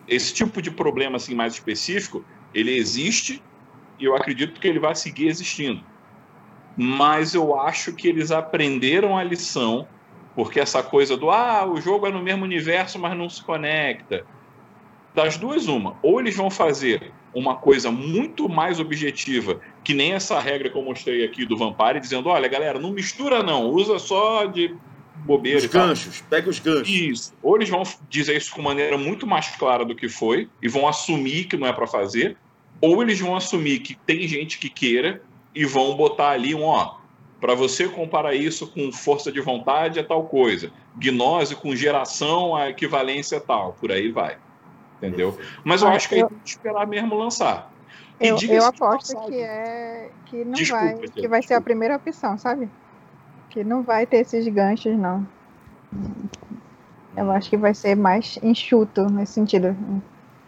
Esse 0.07 0.33
tipo 0.33 0.61
de 0.61 0.71
problema 0.71 1.17
assim 1.17 1.35
mais 1.35 1.53
específico, 1.53 2.23
ele 2.53 2.75
existe 2.75 3.41
e 3.99 4.05
eu 4.05 4.15
acredito 4.15 4.59
que 4.59 4.67
ele 4.67 4.79
vai 4.79 4.95
seguir 4.95 5.27
existindo. 5.27 5.83
Mas 6.77 7.33
eu 7.33 7.59
acho 7.59 7.93
que 7.93 8.07
eles 8.07 8.31
aprenderam 8.31 9.17
a 9.17 9.23
lição, 9.23 9.87
porque 10.35 10.59
essa 10.59 10.81
coisa 10.81 11.17
do 11.17 11.29
ah, 11.29 11.65
o 11.65 11.81
jogo 11.81 12.07
é 12.07 12.11
no 12.11 12.23
mesmo 12.23 12.45
universo, 12.45 12.97
mas 12.97 13.17
não 13.17 13.29
se 13.29 13.43
conecta. 13.43 14.25
Das 15.13 15.37
duas, 15.37 15.67
uma. 15.67 15.97
Ou 16.01 16.19
eles 16.19 16.35
vão 16.35 16.49
fazer 16.49 17.11
uma 17.33 17.55
coisa 17.55 17.91
muito 17.91 18.47
mais 18.47 18.79
objetiva, 18.79 19.59
que 19.83 19.93
nem 19.93 20.13
essa 20.13 20.39
regra 20.39 20.69
que 20.69 20.77
eu 20.77 20.83
mostrei 20.83 21.25
aqui 21.25 21.45
do 21.45 21.57
Vampire, 21.57 21.99
dizendo: 21.99 22.29
olha, 22.29 22.47
galera, 22.47 22.79
não 22.79 22.91
mistura 22.91 23.43
não, 23.43 23.65
usa 23.65 23.99
só 23.99 24.45
de 24.45 24.75
bobeira. 25.25 25.59
Os 25.59 25.65
ganchos, 25.65 26.21
pega 26.29 26.49
os 26.49 26.59
ganchos. 26.59 26.89
Isso. 26.89 27.33
Ou 27.41 27.55
eles 27.55 27.69
vão 27.69 27.83
dizer 28.09 28.35
isso 28.37 28.53
com 28.53 28.61
maneira 28.61 28.97
muito 28.97 29.27
mais 29.27 29.47
clara 29.55 29.85
do 29.85 29.95
que 29.95 30.09
foi 30.09 30.49
e 30.61 30.67
vão 30.67 30.87
assumir 30.87 31.45
que 31.45 31.57
não 31.57 31.67
é 31.67 31.73
para 31.73 31.87
fazer, 31.87 32.37
ou 32.81 33.01
eles 33.01 33.19
vão 33.19 33.35
assumir 33.35 33.79
que 33.79 33.95
tem 33.95 34.27
gente 34.27 34.57
que 34.57 34.69
queira 34.69 35.21
e 35.53 35.65
vão 35.65 35.95
botar 35.95 36.29
ali 36.29 36.55
um, 36.55 36.63
ó, 36.63 36.99
para 37.39 37.55
você 37.55 37.87
comparar 37.87 38.35
isso 38.35 38.67
com 38.67 38.91
força 38.91 39.31
de 39.31 39.39
vontade 39.39 39.99
é 39.99 40.03
tal 40.03 40.25
coisa, 40.25 40.71
gnose 40.95 41.55
com 41.55 41.75
geração 41.75 42.55
a 42.55 42.69
equivalência 42.69 43.37
é 43.37 43.39
tal, 43.39 43.73
por 43.73 43.91
aí 43.91 44.11
vai. 44.11 44.37
Entendeu? 44.97 45.37
Mas 45.63 45.81
eu 45.81 45.87
ah, 45.87 45.93
acho 45.93 46.09
que 46.09 46.15
eu... 46.15 46.25
aí 46.25 46.29
tem 46.29 46.39
que 46.39 46.49
esperar 46.49 46.85
mesmo 46.85 47.15
lançar. 47.15 47.71
eu, 48.19 48.37
eu 48.37 48.65
aposto 48.65 49.15
que 49.25 49.35
é 49.35 50.09
que 50.25 50.43
não 50.43 50.51
desculpa, 50.51 50.83
vai, 50.83 51.07
que 51.07 51.27
vai 51.27 51.41
ser 51.41 51.53
a 51.53 51.61
primeira 51.61 51.95
opção, 51.95 52.37
sabe? 52.37 52.69
Que 53.49 53.63
não 53.63 53.83
vai 53.83 54.05
ter 54.05 54.17
esses 54.17 54.47
ganchos 54.47 54.97
não. 54.97 55.27
Eu 57.17 57.31
acho 57.31 57.49
que 57.49 57.57
vai 57.57 57.73
ser 57.73 57.95
mais 57.95 58.37
enxuto 58.41 59.09
nesse 59.09 59.33
sentido. 59.33 59.75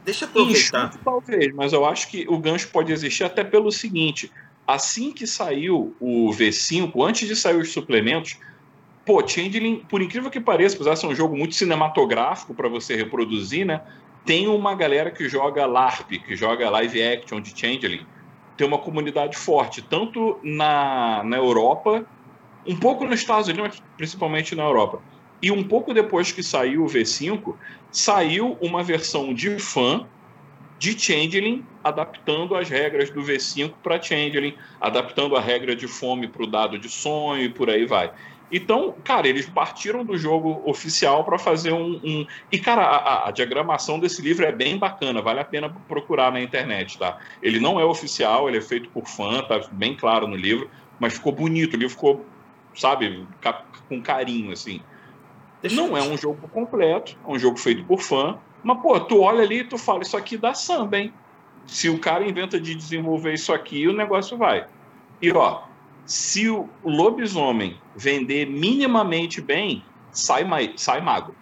Deixa 0.06 0.26
eu 0.26 0.30
aproveitar. 0.30 0.88
Enxuto, 0.88 1.04
talvez, 1.04 1.54
mas 1.54 1.74
eu 1.74 1.86
acho 1.86 2.10
que 2.10 2.26
o 2.30 2.38
gancho 2.38 2.70
pode 2.70 2.92
existir 2.92 3.24
até 3.24 3.44
pelo 3.44 3.72
seguinte: 3.72 4.32
assim 4.68 5.12
que 5.12 5.28
saiu 5.28 5.96
o 6.00 6.32
V5, 6.32 7.08
antes 7.08 7.28
de 7.28 7.36
sair 7.36 7.58
os 7.58 7.72
suplementos, 7.72 8.38
pô, 9.06 9.26
Changeling, 9.28 9.84
por 9.90 10.02
incrível 10.02 10.30
que 10.30 10.40
pareça, 10.40 10.76
apesar 10.76 10.94
de 10.94 11.00
ser 11.00 11.08
um 11.08 11.16
jogo 11.16 11.36
muito 11.36 11.56
cinematográfico 11.56 12.54
para 12.54 12.70
você 12.70 12.96
reproduzir, 12.96 13.66
né? 13.66 13.82
Tem 14.26 14.48
uma 14.48 14.76
galera 14.76 15.10
que 15.10 15.28
joga 15.28 15.66
LARP, 15.66 16.12
que 16.24 16.36
joga 16.36 16.70
live 16.70 17.02
action 17.02 17.42
de 17.42 17.50
Changeling. 17.58 18.06
Tem 18.56 18.68
uma 18.68 18.78
comunidade 18.78 19.36
forte, 19.36 19.82
tanto 19.82 20.40
na, 20.44 21.24
na 21.24 21.38
Europa, 21.38 22.06
um 22.66 22.76
pouco 22.76 23.06
nos 23.06 23.20
Estados 23.20 23.48
Unidos, 23.48 23.70
mas 23.70 23.84
principalmente 23.98 24.56
na 24.56 24.64
Europa. 24.64 25.02
E 25.42 25.52
um 25.52 25.64
pouco 25.64 25.94
depois 25.94 26.32
que 26.32 26.44
saiu 26.44 26.84
o 26.84 26.88
V5, 26.88 27.56
saiu 27.92 28.58
uma 28.62 28.84
versão 28.84 29.34
de 29.34 29.58
fã 29.58 30.06
de 30.78 30.98
Changeling, 31.00 31.64
adaptando 31.84 32.56
as 32.56 32.68
regras 32.68 33.10
do 33.10 33.22
V5 33.22 33.74
para 33.84 34.02
Changeling, 34.02 34.56
adaptando 34.80 35.36
a 35.36 35.42
regra 35.42 35.76
de 35.76 35.88
fome 35.88 36.28
para 36.28 36.44
o 36.44 36.48
dado 36.48 36.80
de 36.80 36.90
sonho 36.90 37.44
e 37.44 37.50
por 37.50 37.70
aí 37.70 37.86
vai. 37.86 38.12
Então, 38.52 38.94
cara, 39.04 39.28
eles 39.28 39.48
partiram 39.48 40.04
do 40.04 40.18
jogo 40.18 40.62
oficial 40.66 41.24
para 41.24 41.40
fazer 41.40 41.72
um, 41.72 42.02
um, 42.04 42.28
E, 42.52 42.60
cara, 42.60 42.84
a, 42.84 43.30
a, 43.30 43.32
diagramação 43.32 43.98
desse 43.98 44.22
livro 44.22 44.46
é 44.46 44.52
bem 44.52 44.78
bacana, 44.78 45.22
vale 45.22 45.40
a 45.40 45.46
pena 45.46 45.70
procurar 45.88 46.32
na 46.32 46.42
internet, 46.42 46.98
tá? 46.98 47.18
Ele 47.42 47.60
não 47.60 47.80
é 47.80 47.86
oficial, 47.86 48.50
ele 48.50 48.58
é 48.58 48.62
feito 48.62 48.90
por 48.90 49.08
fã, 49.08 49.42
tá 49.42 49.62
bem 49.72 49.96
claro 49.96 50.28
no 50.28 50.36
livro, 50.36 50.70
mas 51.00 51.14
ficou 51.14 51.32
bonito, 51.32 51.76
o 51.76 51.78
livro 51.78 51.94
ficou, 51.94 52.26
sabe, 52.76 53.28
com 53.88 54.02
carinho, 54.02 54.52
assim. 54.52 54.82
Deixa 55.62 55.76
não 55.76 55.96
é 55.96 56.02
um 56.02 56.18
jogo 56.18 56.48
completo, 56.50 57.18
é 57.26 57.32
um 57.32 57.38
jogo 57.38 57.58
feito 57.58 57.84
por 57.84 58.02
fã. 58.02 58.38
Mas, 58.64 58.82
pô, 58.82 59.00
tu 59.00 59.22
olha 59.22 59.44
ali 59.44 59.60
e 59.60 59.64
tu 59.64 59.78
fala, 59.78 60.02
isso 60.02 60.18
aqui 60.18 60.38
dá 60.38 60.54
samba, 60.54 60.98
hein? 60.98 61.14
Se 61.68 61.90
o 61.90 62.00
cara 62.00 62.28
inventa 62.28 62.60
de 62.60 62.74
desenvolver 62.74 63.34
isso 63.34 63.54
aqui, 63.54 63.88
o 63.88 63.94
negócio 63.94 64.38
vai. 64.38 64.66
E, 65.22 65.32
ó, 65.32 65.64
se 66.06 66.50
o 66.50 66.68
lobisomem 66.84 67.78
vender 67.96 68.48
minimamente 68.48 69.40
bem, 69.40 69.84
sai, 70.12 70.46
sai 70.76 71.02
mago. 71.02 71.36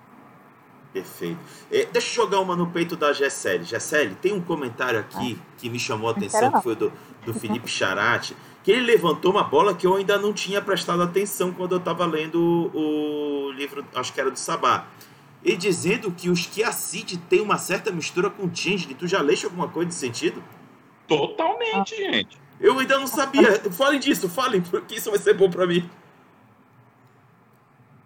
Perfeito. 0.92 1.40
É, 1.72 1.86
deixa 1.86 2.10
eu 2.20 2.26
jogar 2.26 2.40
uma 2.40 2.56
no 2.56 2.68
peito 2.68 2.96
da 2.96 3.14
Gessele. 3.14 3.64
Gessele, 3.64 4.16
tem 4.16 4.34
um 4.34 4.42
comentário 4.42 5.00
aqui 5.00 5.40
que 5.58 5.70
me 5.70 5.80
chamou 5.80 6.10
a 6.10 6.12
atenção, 6.12 6.52
que 6.52 6.62
foi 6.62 6.76
do, 6.76 6.92
do 7.26 7.34
Felipe 7.34 7.70
Charati 7.70 8.36
que 8.64 8.72
ele 8.72 8.82
levantou 8.82 9.32
uma 9.32 9.43
bola 9.43 9.74
que 9.74 9.88
eu 9.88 9.95
ainda 9.95 10.18
não 10.18 10.34
tinha 10.34 10.62
prestado 10.62 11.01
atenção 11.01 11.51
quando 11.51 11.74
eu 11.74 11.78
estava 11.78 12.05
lendo 12.05 12.70
o 12.74 13.51
livro, 13.51 13.86
acho 13.95 14.14
que 14.14 14.20
era 14.20 14.30
do 14.30 14.38
Sabá. 14.38 14.88
E 15.43 15.55
dizendo 15.55 16.12
que 16.12 16.30
os 16.30 16.45
Kiacid 16.45 17.18
tem 17.30 17.39
uma 17.39 17.57
certa 17.57 17.91
mistura 17.91 18.30
com 18.30 18.53
Changeling. 18.53 18.95
Tu 18.95 19.07
já 19.07 19.22
leste 19.22 19.45
alguma 19.45 19.70
coisa 19.70 19.88
nesse 19.88 19.99
sentido? 19.99 20.43
Totalmente, 21.07 21.95
ah. 21.95 22.12
gente. 22.12 22.38
Eu 22.60 22.78
ainda 22.78 22.99
não 22.99 23.07
sabia. 23.07 23.57
Falem 23.72 23.99
disso, 23.99 24.28
falem, 24.28 24.62
porque 24.62 24.95
isso 24.95 25.10
vai 25.10 25.20
ser 25.20 25.34
bom 25.34 25.49
para 25.49 25.66
mim. 25.66 25.89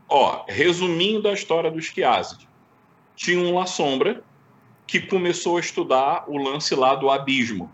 Ó, 0.08 0.45
resumindo 0.47 1.28
a 1.28 1.34
história 1.34 1.72
dos 1.72 1.89
Kiazid. 1.89 2.47
Tinha 3.16 3.39
um 3.39 3.56
La 3.56 3.66
Sombra 3.66 4.24
que 4.86 4.99
começou 4.99 5.58
a 5.58 5.60
estudar 5.60 6.26
o 6.28 6.38
lance 6.38 6.76
lá 6.76 6.93
do 6.93 7.10
abismo 7.10 7.72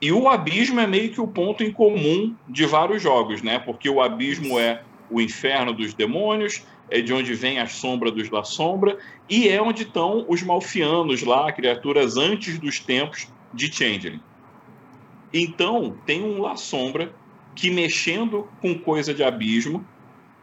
e 0.00 0.10
o 0.10 0.28
abismo 0.28 0.80
é 0.80 0.86
meio 0.86 1.12
que 1.12 1.20
o 1.20 1.28
ponto 1.28 1.62
em 1.62 1.70
comum 1.70 2.34
de 2.48 2.64
vários 2.64 3.02
jogos, 3.02 3.42
né? 3.42 3.58
Porque 3.58 3.88
o 3.88 4.00
abismo 4.00 4.58
é 4.58 4.82
o 5.10 5.20
inferno 5.20 5.74
dos 5.74 5.92
demônios, 5.92 6.64
é 6.88 7.00
de 7.00 7.12
onde 7.12 7.34
vem 7.34 7.58
a 7.58 7.66
sombra 7.66 8.10
dos 8.10 8.30
La 8.30 8.42
Sombra, 8.42 8.98
e 9.28 9.48
é 9.48 9.60
onde 9.60 9.82
estão 9.82 10.24
os 10.28 10.42
malfianos 10.42 11.22
lá, 11.22 11.52
criaturas 11.52 12.16
antes 12.16 12.58
dos 12.58 12.80
tempos 12.80 13.28
de 13.52 13.72
Changeling. 13.72 14.20
Então, 15.32 15.94
tem 16.06 16.22
um 16.22 16.40
La 16.40 16.56
Sombra 16.56 17.14
que, 17.54 17.70
mexendo 17.70 18.48
com 18.60 18.78
coisa 18.78 19.12
de 19.12 19.22
abismo, 19.22 19.84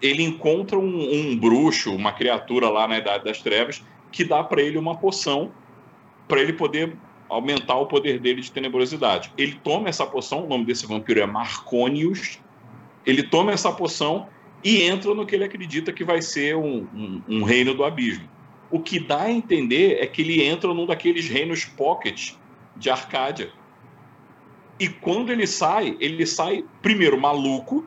ele 0.02 0.24
encontra 0.24 0.78
um, 0.78 1.12
um 1.12 1.38
bruxo, 1.38 1.94
uma 1.94 2.12
criatura 2.12 2.70
lá 2.70 2.88
na 2.88 3.00
Idade 3.00 3.24
das 3.24 3.42
Trevas, 3.42 3.84
que 4.12 4.24
dá 4.24 4.44
para 4.44 4.62
ele 4.62 4.78
uma 4.78 4.96
poção 4.96 5.52
para 6.28 6.42
ele 6.42 6.54
poder 6.54 6.96
aumentar 7.30 7.76
o 7.76 7.86
poder 7.86 8.20
dele 8.20 8.42
de 8.42 8.52
tenebrosidade. 8.52 9.32
Ele 9.38 9.60
toma 9.64 9.90
essa 9.90 10.06
poção, 10.06 10.46
o 10.46 10.48
nome 10.48 10.66
desse 10.66 10.86
vampiro 10.86 11.20
é 11.20 11.26
Marconius. 11.26 12.40
Ele 13.06 13.24
toma 13.24 13.52
essa 13.52 13.72
poção 13.72 14.28
e 14.64 14.82
entra 14.82 15.14
no 15.14 15.26
que 15.26 15.36
ele 15.36 15.44
acredita 15.44 15.94
que 15.94 16.04
vai 16.04 16.22
ser 16.22 16.56
um, 16.56 16.88
um, 16.94 17.22
um 17.28 17.44
reino 17.44 17.74
do 17.74 17.84
abismo. 17.84 18.28
O 18.70 18.80
que 18.80 19.00
dá 19.00 19.24
a 19.24 19.32
entender 19.32 20.00
é 20.02 20.08
que 20.08 20.22
ele 20.22 20.44
entra 20.44 20.74
num 20.74 20.86
daqueles 20.86 21.30
reinos 21.30 21.64
pocket 21.64 22.34
de 22.76 22.90
Arcádia. 22.90 23.52
E 24.80 24.90
quando 24.90 25.32
ele 25.32 25.48
sai, 25.48 25.96
ele 26.00 26.26
sai 26.26 26.66
primeiro 26.82 27.20
maluco, 27.20 27.86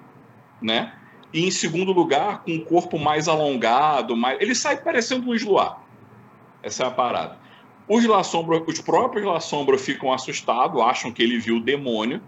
né? 0.61 0.95
E 1.33 1.47
em 1.47 1.51
segundo 1.51 1.93
lugar, 1.93 2.43
com 2.43 2.53
um 2.53 2.65
corpo 2.65 2.99
mais 2.99 3.29
alongado, 3.29 4.17
mais... 4.17 4.41
ele 4.41 4.55
sai 4.55 4.83
parecendo 4.83 5.31
um 5.31 5.35
Isluar. 5.35 5.83
Essa 6.63 6.85
é 6.85 6.87
a 6.87 6.91
parada. 6.91 7.39
Os, 7.93 8.07
La 8.07 8.23
Sombra, 8.23 8.63
os 8.65 8.81
próprios 8.81 9.27
La 9.27 9.41
Sombra 9.41 9.77
ficam 9.77 10.13
assustados, 10.13 10.81
acham 10.81 11.11
que 11.11 11.21
ele 11.25 11.41
viu 11.41 11.57
o 11.57 11.61
demônio, 11.61 12.23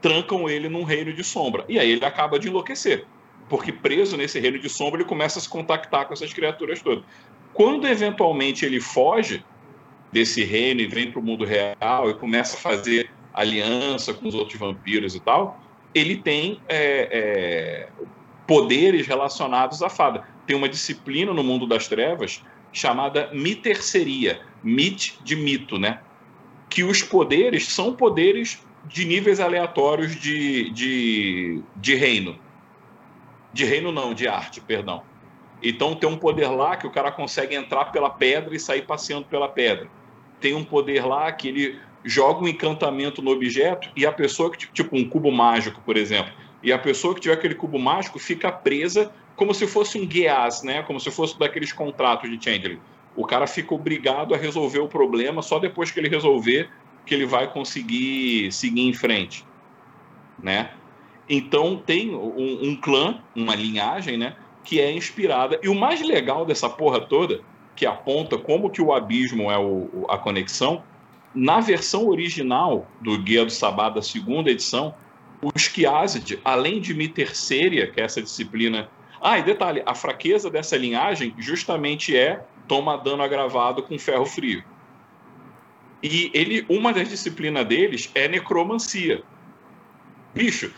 trancam 0.00 0.50
ele 0.50 0.68
num 0.68 0.82
reino 0.82 1.12
de 1.12 1.22
sombra. 1.22 1.64
E 1.68 1.78
aí 1.78 1.92
ele 1.92 2.04
acaba 2.04 2.36
de 2.36 2.48
enlouquecer. 2.48 3.06
Porque 3.48 3.70
preso 3.70 4.16
nesse 4.16 4.40
reino 4.40 4.58
de 4.58 4.68
sombra, 4.68 5.00
ele 5.00 5.08
começa 5.08 5.38
a 5.38 5.42
se 5.42 5.48
contactar 5.48 6.06
com 6.06 6.12
essas 6.12 6.32
criaturas 6.32 6.82
todas. 6.82 7.04
Quando 7.54 7.86
eventualmente 7.86 8.66
ele 8.66 8.80
foge 8.80 9.44
desse 10.10 10.42
reino 10.42 10.80
e 10.80 10.88
vem 10.88 11.12
para 11.12 11.20
o 11.20 11.22
mundo 11.22 11.44
real 11.44 12.10
e 12.10 12.14
começa 12.14 12.56
a 12.56 12.60
fazer 12.60 13.08
aliança 13.32 14.12
com 14.12 14.26
os 14.26 14.34
outros 14.34 14.58
vampiros 14.58 15.14
e 15.14 15.20
tal, 15.20 15.60
ele 15.94 16.16
tem 16.16 16.60
é, 16.68 17.08
é, 17.12 17.88
poderes 18.48 19.06
relacionados 19.06 19.80
à 19.80 19.88
fada. 19.88 20.26
Tem 20.44 20.56
uma 20.56 20.68
disciplina 20.68 21.32
no 21.32 21.44
mundo 21.44 21.68
das 21.68 21.86
trevas 21.86 22.42
chamada 22.72 23.30
miterceria, 23.32 24.40
mit 24.62 25.18
de 25.22 25.36
mito, 25.36 25.78
né? 25.78 26.00
Que 26.68 26.82
os 26.82 27.02
poderes 27.02 27.68
são 27.68 27.94
poderes 27.94 28.64
de 28.86 29.04
níveis 29.04 29.40
aleatórios 29.40 30.16
de, 30.16 30.70
de, 30.70 31.62
de 31.76 31.94
reino. 31.94 32.38
De 33.52 33.64
reino 33.64 33.92
não, 33.92 34.14
de 34.14 34.26
arte, 34.26 34.60
perdão. 34.60 35.02
Então 35.62 35.94
tem 35.94 36.08
um 36.08 36.16
poder 36.16 36.48
lá 36.48 36.76
que 36.76 36.86
o 36.86 36.90
cara 36.90 37.12
consegue 37.12 37.54
entrar 37.54 37.86
pela 37.86 38.10
pedra 38.10 38.54
e 38.54 38.58
sair 38.58 38.82
passeando 38.82 39.26
pela 39.26 39.48
pedra. 39.48 39.88
Tem 40.40 40.54
um 40.54 40.64
poder 40.64 41.04
lá 41.06 41.30
que 41.30 41.48
ele 41.48 41.78
joga 42.04 42.42
um 42.42 42.48
encantamento 42.48 43.22
no 43.22 43.30
objeto 43.30 43.88
e 43.94 44.04
a 44.04 44.10
pessoa 44.10 44.50
que, 44.50 44.66
tipo 44.72 44.96
um 44.96 45.08
cubo 45.08 45.30
mágico, 45.30 45.80
por 45.84 45.96
exemplo, 45.96 46.32
e 46.62 46.72
a 46.72 46.78
pessoa 46.78 47.14
que 47.14 47.20
tiver 47.20 47.34
aquele 47.34 47.54
cubo 47.54 47.78
mágico 47.78 48.18
fica 48.18 48.50
presa 48.50 49.12
como 49.42 49.52
se 49.52 49.66
fosse 49.66 50.00
um 50.00 50.06
guias, 50.06 50.62
né? 50.62 50.84
Como 50.84 51.00
se 51.00 51.10
fosse 51.10 51.36
daqueles 51.36 51.72
contratos 51.72 52.30
de 52.30 52.42
changeling. 52.42 52.78
O 53.16 53.26
cara 53.26 53.44
fica 53.48 53.74
obrigado 53.74 54.32
a 54.34 54.38
resolver 54.38 54.78
o 54.78 54.86
problema 54.86 55.42
só 55.42 55.58
depois 55.58 55.90
que 55.90 55.98
ele 55.98 56.08
resolver 56.08 56.70
que 57.04 57.12
ele 57.12 57.26
vai 57.26 57.52
conseguir 57.52 58.52
seguir 58.52 58.82
em 58.82 58.92
frente, 58.92 59.44
né? 60.40 60.70
Então 61.28 61.76
tem 61.76 62.14
um, 62.14 62.68
um 62.68 62.76
clã, 62.76 63.20
uma 63.34 63.56
linhagem, 63.56 64.16
né? 64.16 64.36
Que 64.62 64.80
é 64.80 64.92
inspirada. 64.92 65.58
E 65.60 65.68
o 65.68 65.74
mais 65.74 66.00
legal 66.00 66.46
dessa 66.46 66.70
porra 66.70 67.00
toda, 67.00 67.40
que 67.74 67.84
aponta 67.84 68.38
como 68.38 68.70
que 68.70 68.80
o 68.80 68.92
abismo 68.92 69.50
é 69.50 69.58
o, 69.58 70.06
a 70.08 70.16
conexão, 70.16 70.84
na 71.34 71.58
versão 71.58 72.06
original 72.06 72.86
do 73.00 73.18
Guia 73.18 73.44
do 73.44 73.50
Sabá 73.50 73.88
da 73.88 74.02
segunda 74.02 74.52
edição, 74.52 74.94
os 75.42 75.66
Kiazid, 75.66 76.38
além 76.44 76.80
de 76.80 76.94
Miterceria, 76.94 77.88
que 77.88 78.00
é 78.00 78.04
essa 78.04 78.22
disciplina. 78.22 78.88
Ah, 79.22 79.38
e 79.38 79.42
detalhe, 79.42 79.84
a 79.86 79.94
fraqueza 79.94 80.50
dessa 80.50 80.76
linhagem 80.76 81.32
justamente 81.38 82.16
é 82.16 82.42
toma 82.66 82.98
dano 82.98 83.22
agravado 83.22 83.80
com 83.82 83.96
ferro 83.96 84.26
frio. 84.26 84.64
E 86.02 86.28
ele, 86.34 86.66
uma 86.68 86.92
das 86.92 87.08
disciplinas 87.08 87.64
deles 87.64 88.10
é 88.16 88.26
necromancia. 88.26 89.22
Bicho. 90.34 90.72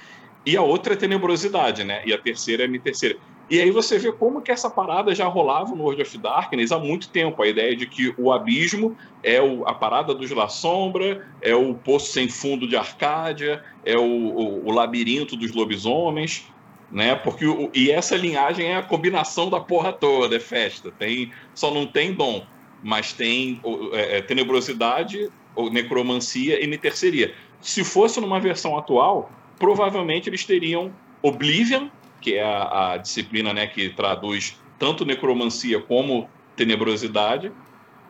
E 0.45 0.59
a 0.59 0.61
outra 0.61 0.93
é 0.93 0.97
tenebrosidade, 0.97 1.85
né? 1.85 2.03
E 2.05 2.13
a 2.13 2.19
terceira 2.19 2.65
é 2.65 2.67
a 2.67 2.81
terceira. 2.81 3.17
E 3.49 3.59
aí 3.59 3.71
você 3.71 3.99
vê 3.99 4.13
como 4.13 4.43
que 4.43 4.51
essa 4.51 4.69
parada 4.69 5.15
já 5.15 5.27
rolava 5.27 5.75
no 5.75 5.83
World 5.83 6.03
of 6.03 6.19
Darkness 6.19 6.71
há 6.71 6.79
muito 6.79 7.09
tempo. 7.09 7.43
A 7.43 7.47
ideia 7.47 7.75
de 7.75 7.87
que 7.87 8.15
o 8.19 8.31
abismo 8.31 8.95
é 9.23 9.41
o, 9.41 9.67
a 9.67 9.73
parada 9.73 10.15
dos 10.15 10.31
La 10.31 10.49
Sombra, 10.49 11.27
é 11.41 11.55
o 11.55 11.75
poço 11.75 12.13
sem 12.13 12.29
fundo 12.29 12.69
de 12.69 12.77
Arcádia, 12.77 13.65
é 13.87 13.97
o, 13.97 14.03
o, 14.03 14.69
o 14.69 14.71
labirinto 14.71 15.35
dos 15.35 15.53
lobisomens, 15.53 16.47
né? 16.95 17.15
Porque 17.15 17.45
o, 17.45 17.71
e 17.75 17.91
essa 17.91 18.17
linhagem 18.17 18.67
é 18.69 18.77
a 18.77 18.83
combinação 18.83 19.51
da 19.51 19.61
porra 19.61 19.93
toda, 19.93 20.37
é 20.37 20.41
festa. 20.41 20.91
Tem, 20.91 21.31
só 21.55 21.71
não 21.71 21.87
tem 21.87 22.15
dom 22.15 22.47
mas 22.85 23.15
tem 23.15 23.61
é, 23.93 24.19
é, 24.19 24.23
tenebrosidade, 24.23 25.31
ou 25.57 25.71
necromancia 25.71 26.63
e 26.63 26.67
niterceria. 26.67 27.35
Se 27.61 27.83
fosse 27.83 28.21
numa 28.21 28.39
versão 28.39 28.77
atual, 28.77 29.33
provavelmente 29.59 30.29
eles 30.29 30.45
teriam 30.45 30.93
Oblivion, 31.23 31.89
que 32.21 32.35
é 32.35 32.43
a, 32.43 32.93
a 32.93 32.97
disciplina 32.99 33.55
né, 33.55 33.67
que 33.67 33.89
traduz 33.89 34.61
tanto 34.79 35.07
necromancia 35.07 35.81
como 35.81 36.29
tenebrosidade, 36.55 37.51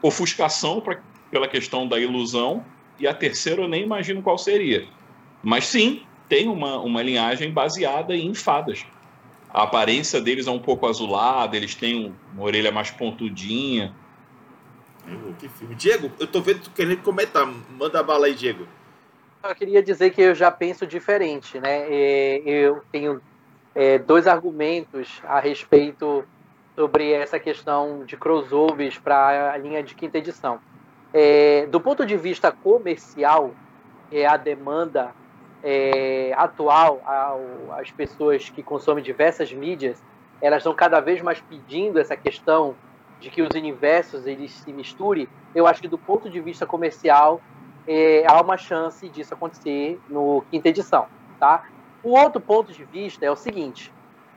ofuscação 0.02 0.80
pra, 0.80 1.00
pela 1.30 1.46
questão 1.46 1.86
da 1.86 2.00
ilusão, 2.00 2.64
e 2.98 3.06
a 3.06 3.14
terceira 3.14 3.62
eu 3.62 3.68
nem 3.68 3.84
imagino 3.84 4.22
qual 4.22 4.36
seria. 4.36 4.86
Mas 5.42 5.66
sim, 5.66 6.02
tem 6.28 6.48
uma, 6.48 6.78
uma 6.78 7.02
linhagem 7.02 7.52
baseada 7.52 8.14
em 8.14 8.34
fadas. 8.34 8.84
A 9.52 9.62
aparência 9.62 10.20
deles 10.20 10.46
é 10.46 10.50
um 10.50 10.58
pouco 10.58 10.86
azulada, 10.86 11.56
eles 11.56 11.74
têm 11.74 12.12
uma 12.32 12.42
orelha 12.44 12.72
mais 12.72 12.90
pontudinha, 12.90 13.94
que 15.38 15.48
filme. 15.48 15.74
Diego, 15.74 16.10
eu 16.18 16.26
tô 16.26 16.40
vendo 16.40 16.62
tu 16.62 16.70
querendo 16.70 17.02
comentar. 17.02 17.46
Manda 17.46 18.00
a 18.00 18.02
bala 18.02 18.26
aí, 18.26 18.34
Diego. 18.34 18.66
Eu 19.42 19.54
queria 19.54 19.82
dizer 19.82 20.10
que 20.10 20.22
eu 20.22 20.34
já 20.34 20.50
penso 20.50 20.86
diferente, 20.86 21.60
né? 21.60 21.88
Eu 21.88 22.82
tenho 22.90 23.20
é, 23.74 23.98
dois 23.98 24.26
argumentos 24.26 25.20
a 25.24 25.38
respeito 25.38 26.24
sobre 26.74 27.12
essa 27.12 27.38
questão 27.38 28.04
de 28.04 28.16
crossovers 28.16 28.98
para 28.98 29.52
a 29.52 29.56
linha 29.58 29.82
de 29.82 29.94
quinta 29.94 30.18
edição. 30.18 30.58
É, 31.12 31.66
do 31.66 31.80
ponto 31.80 32.06
de 32.06 32.16
vista 32.16 32.50
comercial, 32.50 33.54
é, 34.10 34.26
a 34.26 34.36
demanda 34.36 35.12
é, 35.64 36.34
atual, 36.36 37.00
ao, 37.06 37.72
as 37.72 37.90
pessoas 37.90 38.50
que 38.50 38.62
consomem 38.62 39.02
diversas 39.02 39.50
mídias, 39.50 40.00
elas 40.40 40.58
estão 40.58 40.74
cada 40.74 41.00
vez 41.00 41.22
mais 41.22 41.40
pedindo 41.40 41.98
essa 41.98 42.14
questão 42.14 42.76
de 43.18 43.30
que 43.30 43.40
os 43.40 43.48
universos 43.54 44.26
eles 44.26 44.52
se 44.52 44.70
misturem, 44.72 45.26
eu 45.54 45.66
acho 45.66 45.80
que 45.80 45.88
do 45.88 45.96
ponto 45.96 46.28
de 46.28 46.38
vista 46.40 46.66
comercial 46.66 47.40
é, 47.86 48.24
há 48.26 48.40
uma 48.42 48.58
chance 48.58 49.08
disso 49.08 49.32
acontecer 49.32 49.98
no 50.10 50.44
quinta 50.50 50.68
edição, 50.68 51.06
tá? 51.40 51.64
O 52.02 52.10
outro 52.10 52.40
ponto 52.40 52.70
de 52.70 52.84
vista 52.84 53.24
é 53.24 53.30
o 53.30 53.36
seguinte: 53.36 53.90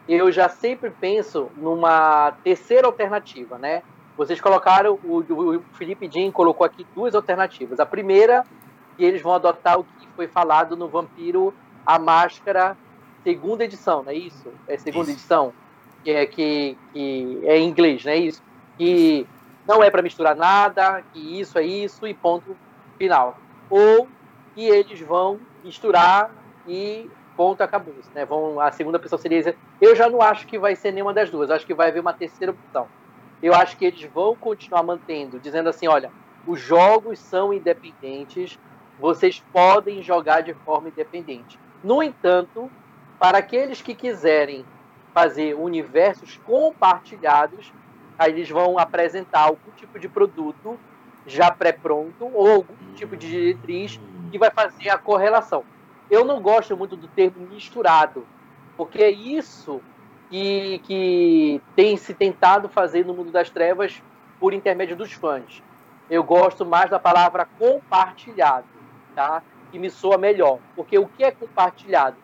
eu 0.08 0.32
já 0.32 0.48
sempre 0.48 0.90
penso 0.90 1.50
numa 1.58 2.32
terceira 2.44 2.88
alternativa, 2.88 3.58
né? 3.58 3.84
Vocês 4.16 4.40
colocaram, 4.40 4.98
o, 5.04 5.20
o 5.20 5.62
Felipe 5.74 6.10
Jean 6.10 6.32
colocou 6.32 6.66
aqui 6.66 6.86
duas 6.96 7.14
alternativas. 7.14 7.80
A 7.80 7.86
primeira, 7.86 8.44
que 8.98 9.06
eles 9.06 9.22
vão 9.22 9.34
adotar 9.34 9.80
o 9.80 9.84
que 9.84 10.08
foi 10.16 10.28
falado 10.28 10.76
no 10.76 10.88
Vampiro 10.88 11.54
a 11.86 11.98
Máscara, 11.98 12.76
segunda 13.24 13.64
edição, 13.64 14.04
não 14.04 14.12
é 14.12 14.16
isso? 14.16 14.52
É 14.68 14.78
segunda 14.78 15.12
isso. 15.12 15.20
edição? 15.20 15.54
Que 16.04 16.12
é, 16.12 16.26
que, 16.26 16.78
que 16.92 17.40
é 17.44 17.58
em 17.58 17.70
inglês, 17.70 18.04
não 18.04 18.12
é 18.12 18.18
isso? 18.18 18.42
que 18.78 19.28
não 19.68 19.84
é 19.84 19.90
para 19.90 20.02
misturar 20.02 20.36
nada, 20.36 21.04
que 21.12 21.40
isso 21.40 21.58
é 21.58 21.64
isso 21.64 22.08
e 22.08 22.14
ponto 22.14 22.56
final. 22.98 23.38
Ou 23.70 24.08
que 24.54 24.64
eles 24.64 25.02
vão 25.02 25.40
misturar 25.64 26.32
e 26.68 27.10
ponto 27.36 27.62
acabou. 27.62 27.96
Né? 28.14 28.24
Vão, 28.26 28.62
a 28.62 28.72
segunda 28.72 28.98
opção 28.98 29.18
seria. 29.18 29.56
Eu 29.82 29.96
já 29.96 30.10
não 30.10 30.22
acho 30.22 30.48
que 30.48 30.58
vai 30.58 30.76
ser 30.76 30.92
nenhuma 30.92 31.14
das 31.14 31.30
duas, 31.30 31.52
acho 31.52 31.66
que 31.66 31.74
vai 31.74 31.90
haver 31.90 32.00
uma 32.00 32.14
terceira 32.14 32.52
opção. 32.54 32.88
Eu 33.42 33.54
acho 33.54 33.78
que 33.78 33.86
eles 33.86 34.04
vão 34.04 34.36
continuar 34.36 34.84
mantendo, 34.84 35.40
dizendo 35.40 35.68
assim: 35.68 35.88
olha, 35.88 36.12
os 36.46 36.60
jogos 36.60 37.20
são 37.20 37.54
independentes, 37.54 38.58
vocês 39.00 39.44
podem 39.52 40.02
jogar 40.02 40.42
de 40.42 40.54
forma 40.54 40.90
independente. 40.90 41.60
No 41.84 42.02
entanto, 42.02 42.70
para 43.20 43.38
aqueles 43.38 43.82
que 43.82 43.94
quiserem 43.94 44.66
fazer 45.14 45.56
universos 45.56 46.40
compartilhados, 46.46 47.72
Aí 48.18 48.32
eles 48.32 48.50
vão 48.50 48.80
apresentar 48.80 49.42
algum 49.42 49.72
tipo 49.76 50.00
de 50.00 50.10
produto 50.10 50.80
já 51.26 51.52
pré-pronto 51.52 52.30
ou 52.34 52.50
algum 52.50 52.94
tipo 52.96 53.16
de 53.16 53.30
diretriz 53.30 54.00
que 54.32 54.40
vai 54.40 54.50
fazer 54.50 54.90
a 54.90 54.98
correlação. 54.98 55.64
Eu 56.10 56.26
não 56.26 56.42
gosto 56.42 56.76
muito 56.76 56.96
do 56.96 57.08
termo 57.08 57.46
misturado, 57.48 58.26
porque 58.76 59.04
é 59.04 59.12
isso 59.12 59.82
que, 60.30 60.80
que 60.80 61.62
tem 61.76 61.96
se 61.98 62.14
tentado 62.14 62.70
fazer 62.70 63.06
no 63.06 63.14
mundo 63.14 63.30
das 63.30 63.50
trevas 63.50 64.02
por 64.40 64.54
intermédio 64.54 64.96
dos 64.96 65.12
fãs. 65.12 65.62
Eu 66.10 66.24
gosto 66.24 66.66
mais 66.66 66.90
da 66.90 66.98
palavra 66.98 67.48
compartilhado, 67.60 68.66
tá? 69.18 69.42
Que 69.72 69.80
me 69.80 69.90
soa 69.90 70.16
melhor. 70.16 70.60
Porque 70.76 71.00
o 71.00 71.08
que 71.08 71.24
é 71.24 71.32
compartilhado? 71.32 72.18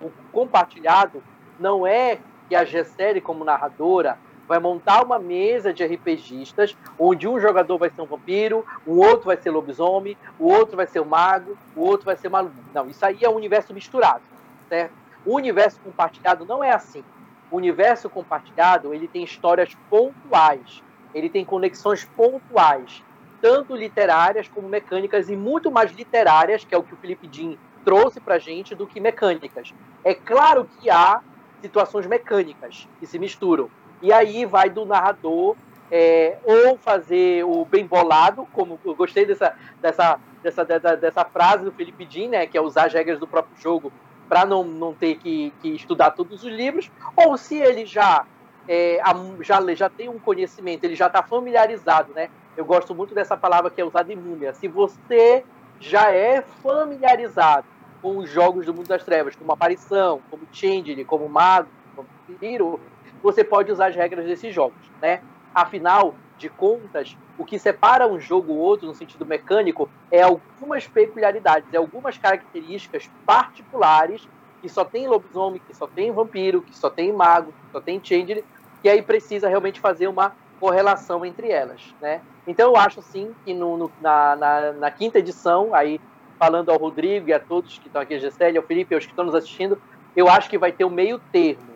O 0.00 0.10
compartilhado 0.32 1.22
não 1.58 1.86
é 1.86 2.18
que 2.48 2.56
a 2.56 2.64
Gessere, 2.64 3.20
como 3.20 3.44
narradora, 3.44 4.18
vai 4.48 4.58
montar 4.58 5.04
uma 5.04 5.18
mesa 5.18 5.74
de 5.74 5.84
RPGistas, 5.84 6.74
onde 6.98 7.28
um 7.28 7.38
jogador 7.38 7.76
vai 7.76 7.90
ser 7.90 8.00
um 8.00 8.06
vampiro, 8.06 8.64
o 8.86 8.98
outro 8.98 9.26
vai 9.26 9.36
ser 9.36 9.50
lobisomem, 9.50 10.16
o 10.38 10.50
outro 10.50 10.74
vai 10.74 10.86
ser 10.86 11.00
um 11.00 11.04
mago, 11.04 11.56
o 11.76 11.82
outro 11.82 12.06
vai 12.06 12.16
ser 12.16 12.30
maluco. 12.30 12.56
Não, 12.72 12.88
isso 12.88 13.04
aí 13.04 13.18
é 13.22 13.28
um 13.28 13.36
universo 13.36 13.74
misturado, 13.74 14.22
certo? 14.70 14.94
O 15.26 15.36
universo 15.36 15.78
compartilhado 15.84 16.46
não 16.46 16.64
é 16.64 16.72
assim. 16.72 17.04
O 17.50 17.56
universo 17.56 18.08
compartilhado, 18.08 18.94
ele 18.94 19.06
tem 19.06 19.22
histórias 19.22 19.76
pontuais, 19.90 20.82
ele 21.14 21.28
tem 21.28 21.44
conexões 21.44 22.04
pontuais, 22.16 23.04
tanto 23.40 23.74
literárias 23.74 24.48
como 24.48 24.68
mecânicas, 24.68 25.28
e 25.28 25.36
muito 25.36 25.70
mais 25.70 25.92
literárias, 25.92 26.64
que 26.64 26.74
é 26.74 26.78
o 26.78 26.82
que 26.82 26.94
o 26.94 26.96
Felipe 26.96 27.26
Din 27.26 27.58
trouxe 27.84 28.20
pra 28.20 28.38
gente, 28.38 28.74
do 28.74 28.86
que 28.86 29.00
mecânicas. 29.00 29.72
É 30.04 30.14
claro 30.14 30.68
que 30.78 30.90
há 30.90 31.22
situações 31.60 32.06
mecânicas 32.06 32.88
que 32.98 33.06
se 33.06 33.18
misturam, 33.18 33.70
e 34.02 34.12
aí 34.12 34.44
vai 34.44 34.70
do 34.70 34.84
narrador 34.84 35.56
é, 35.90 36.38
ou 36.44 36.78
fazer 36.78 37.44
o 37.44 37.64
bem 37.64 37.86
bolado, 37.86 38.46
como 38.52 38.78
eu 38.84 38.94
gostei 38.94 39.26
dessa, 39.26 39.54
dessa, 39.80 40.18
dessa, 40.42 40.64
dessa, 40.64 40.96
dessa 40.96 41.24
frase 41.24 41.64
do 41.64 41.72
Felipe 41.72 42.04
Din, 42.04 42.28
né, 42.28 42.46
que 42.46 42.56
é 42.56 42.60
usar 42.60 42.86
as 42.86 42.92
regras 42.92 43.18
do 43.18 43.26
próprio 43.26 43.60
jogo 43.60 43.92
para 44.28 44.46
não, 44.46 44.62
não 44.62 44.94
ter 44.94 45.16
que, 45.16 45.52
que 45.60 45.70
estudar 45.70 46.12
todos 46.12 46.44
os 46.44 46.52
livros, 46.52 46.90
ou 47.16 47.36
se 47.36 47.56
ele 47.56 47.84
já, 47.84 48.24
é, 48.68 49.00
já, 49.40 49.74
já 49.74 49.88
tem 49.88 50.08
um 50.08 50.20
conhecimento, 50.20 50.84
ele 50.84 50.94
já 50.94 51.08
está 51.08 51.22
familiarizado, 51.22 52.12
né? 52.14 52.30
Eu 52.56 52.64
gosto 52.64 52.94
muito 52.94 53.14
dessa 53.14 53.36
palavra 53.36 53.70
que 53.70 53.80
é 53.80 53.84
usada 53.84 54.12
em 54.12 54.16
Múmia. 54.16 54.52
Se 54.52 54.68
você 54.68 55.44
já 55.78 56.12
é 56.12 56.42
familiarizado 56.42 57.66
com 58.02 58.18
os 58.18 58.28
jogos 58.28 58.66
do 58.66 58.74
mundo 58.74 58.88
das 58.88 59.04
trevas, 59.04 59.34
como 59.36 59.52
Aparição, 59.52 60.20
como 60.30 60.42
Changeling, 60.52 61.04
como 61.04 61.28
Mago, 61.28 61.68
como 61.94 62.08
Hero, 62.40 62.80
você 63.22 63.44
pode 63.44 63.70
usar 63.70 63.88
as 63.88 63.96
regras 63.96 64.26
desses 64.26 64.54
jogos, 64.54 64.78
né? 65.00 65.20
Afinal 65.54 66.14
de 66.38 66.48
contas, 66.48 67.16
o 67.36 67.44
que 67.44 67.58
separa 67.58 68.06
um 68.06 68.18
jogo 68.18 68.52
ou 68.52 68.58
outro 68.58 68.86
no 68.86 68.94
sentido 68.94 69.26
mecânico 69.26 69.90
é 70.10 70.22
algumas 70.22 70.86
peculiaridades, 70.86 71.72
é 71.72 71.76
algumas 71.76 72.16
características 72.16 73.10
particulares 73.26 74.26
que 74.62 74.68
só 74.68 74.84
tem 74.84 75.06
lobisomem, 75.06 75.60
que 75.66 75.74
só 75.74 75.86
tem 75.86 76.10
vampiro, 76.12 76.62
que 76.62 76.76
só 76.76 76.88
tem 76.88 77.12
mago, 77.12 77.52
que 77.52 77.72
só 77.72 77.80
tem 77.80 78.00
changeling, 78.02 78.44
e 78.82 78.88
aí 78.88 79.02
precisa 79.02 79.48
realmente 79.48 79.80
fazer 79.80 80.08
uma 80.08 80.32
correlação 80.60 81.24
entre 81.24 81.50
elas, 81.50 81.94
né? 82.00 82.20
Então 82.46 82.70
eu 82.70 82.76
acho 82.76 83.02
sim 83.02 83.34
que 83.44 83.52
no, 83.52 83.76
no, 83.76 83.92
na, 84.00 84.36
na, 84.36 84.72
na, 84.72 84.90
quinta 84.90 85.18
edição, 85.18 85.74
aí 85.74 86.00
falando 86.38 86.70
ao 86.70 86.78
Rodrigo 86.78 87.28
e 87.28 87.32
a 87.32 87.40
todos 87.40 87.78
que 87.78 87.86
estão 87.88 88.02
aqui, 88.02 88.14
a 88.14 88.18
Gisele, 88.18 88.58
ao 88.58 88.64
Felipe, 88.64 88.94
aos 88.94 89.04
que 89.04 89.12
estão 89.12 89.24
nos 89.24 89.34
assistindo, 89.34 89.80
eu 90.14 90.28
acho 90.28 90.48
que 90.48 90.58
vai 90.58 90.70
ter 90.70 90.84
o 90.84 90.88
um 90.88 90.90
meio 90.90 91.18
termo 91.32 91.70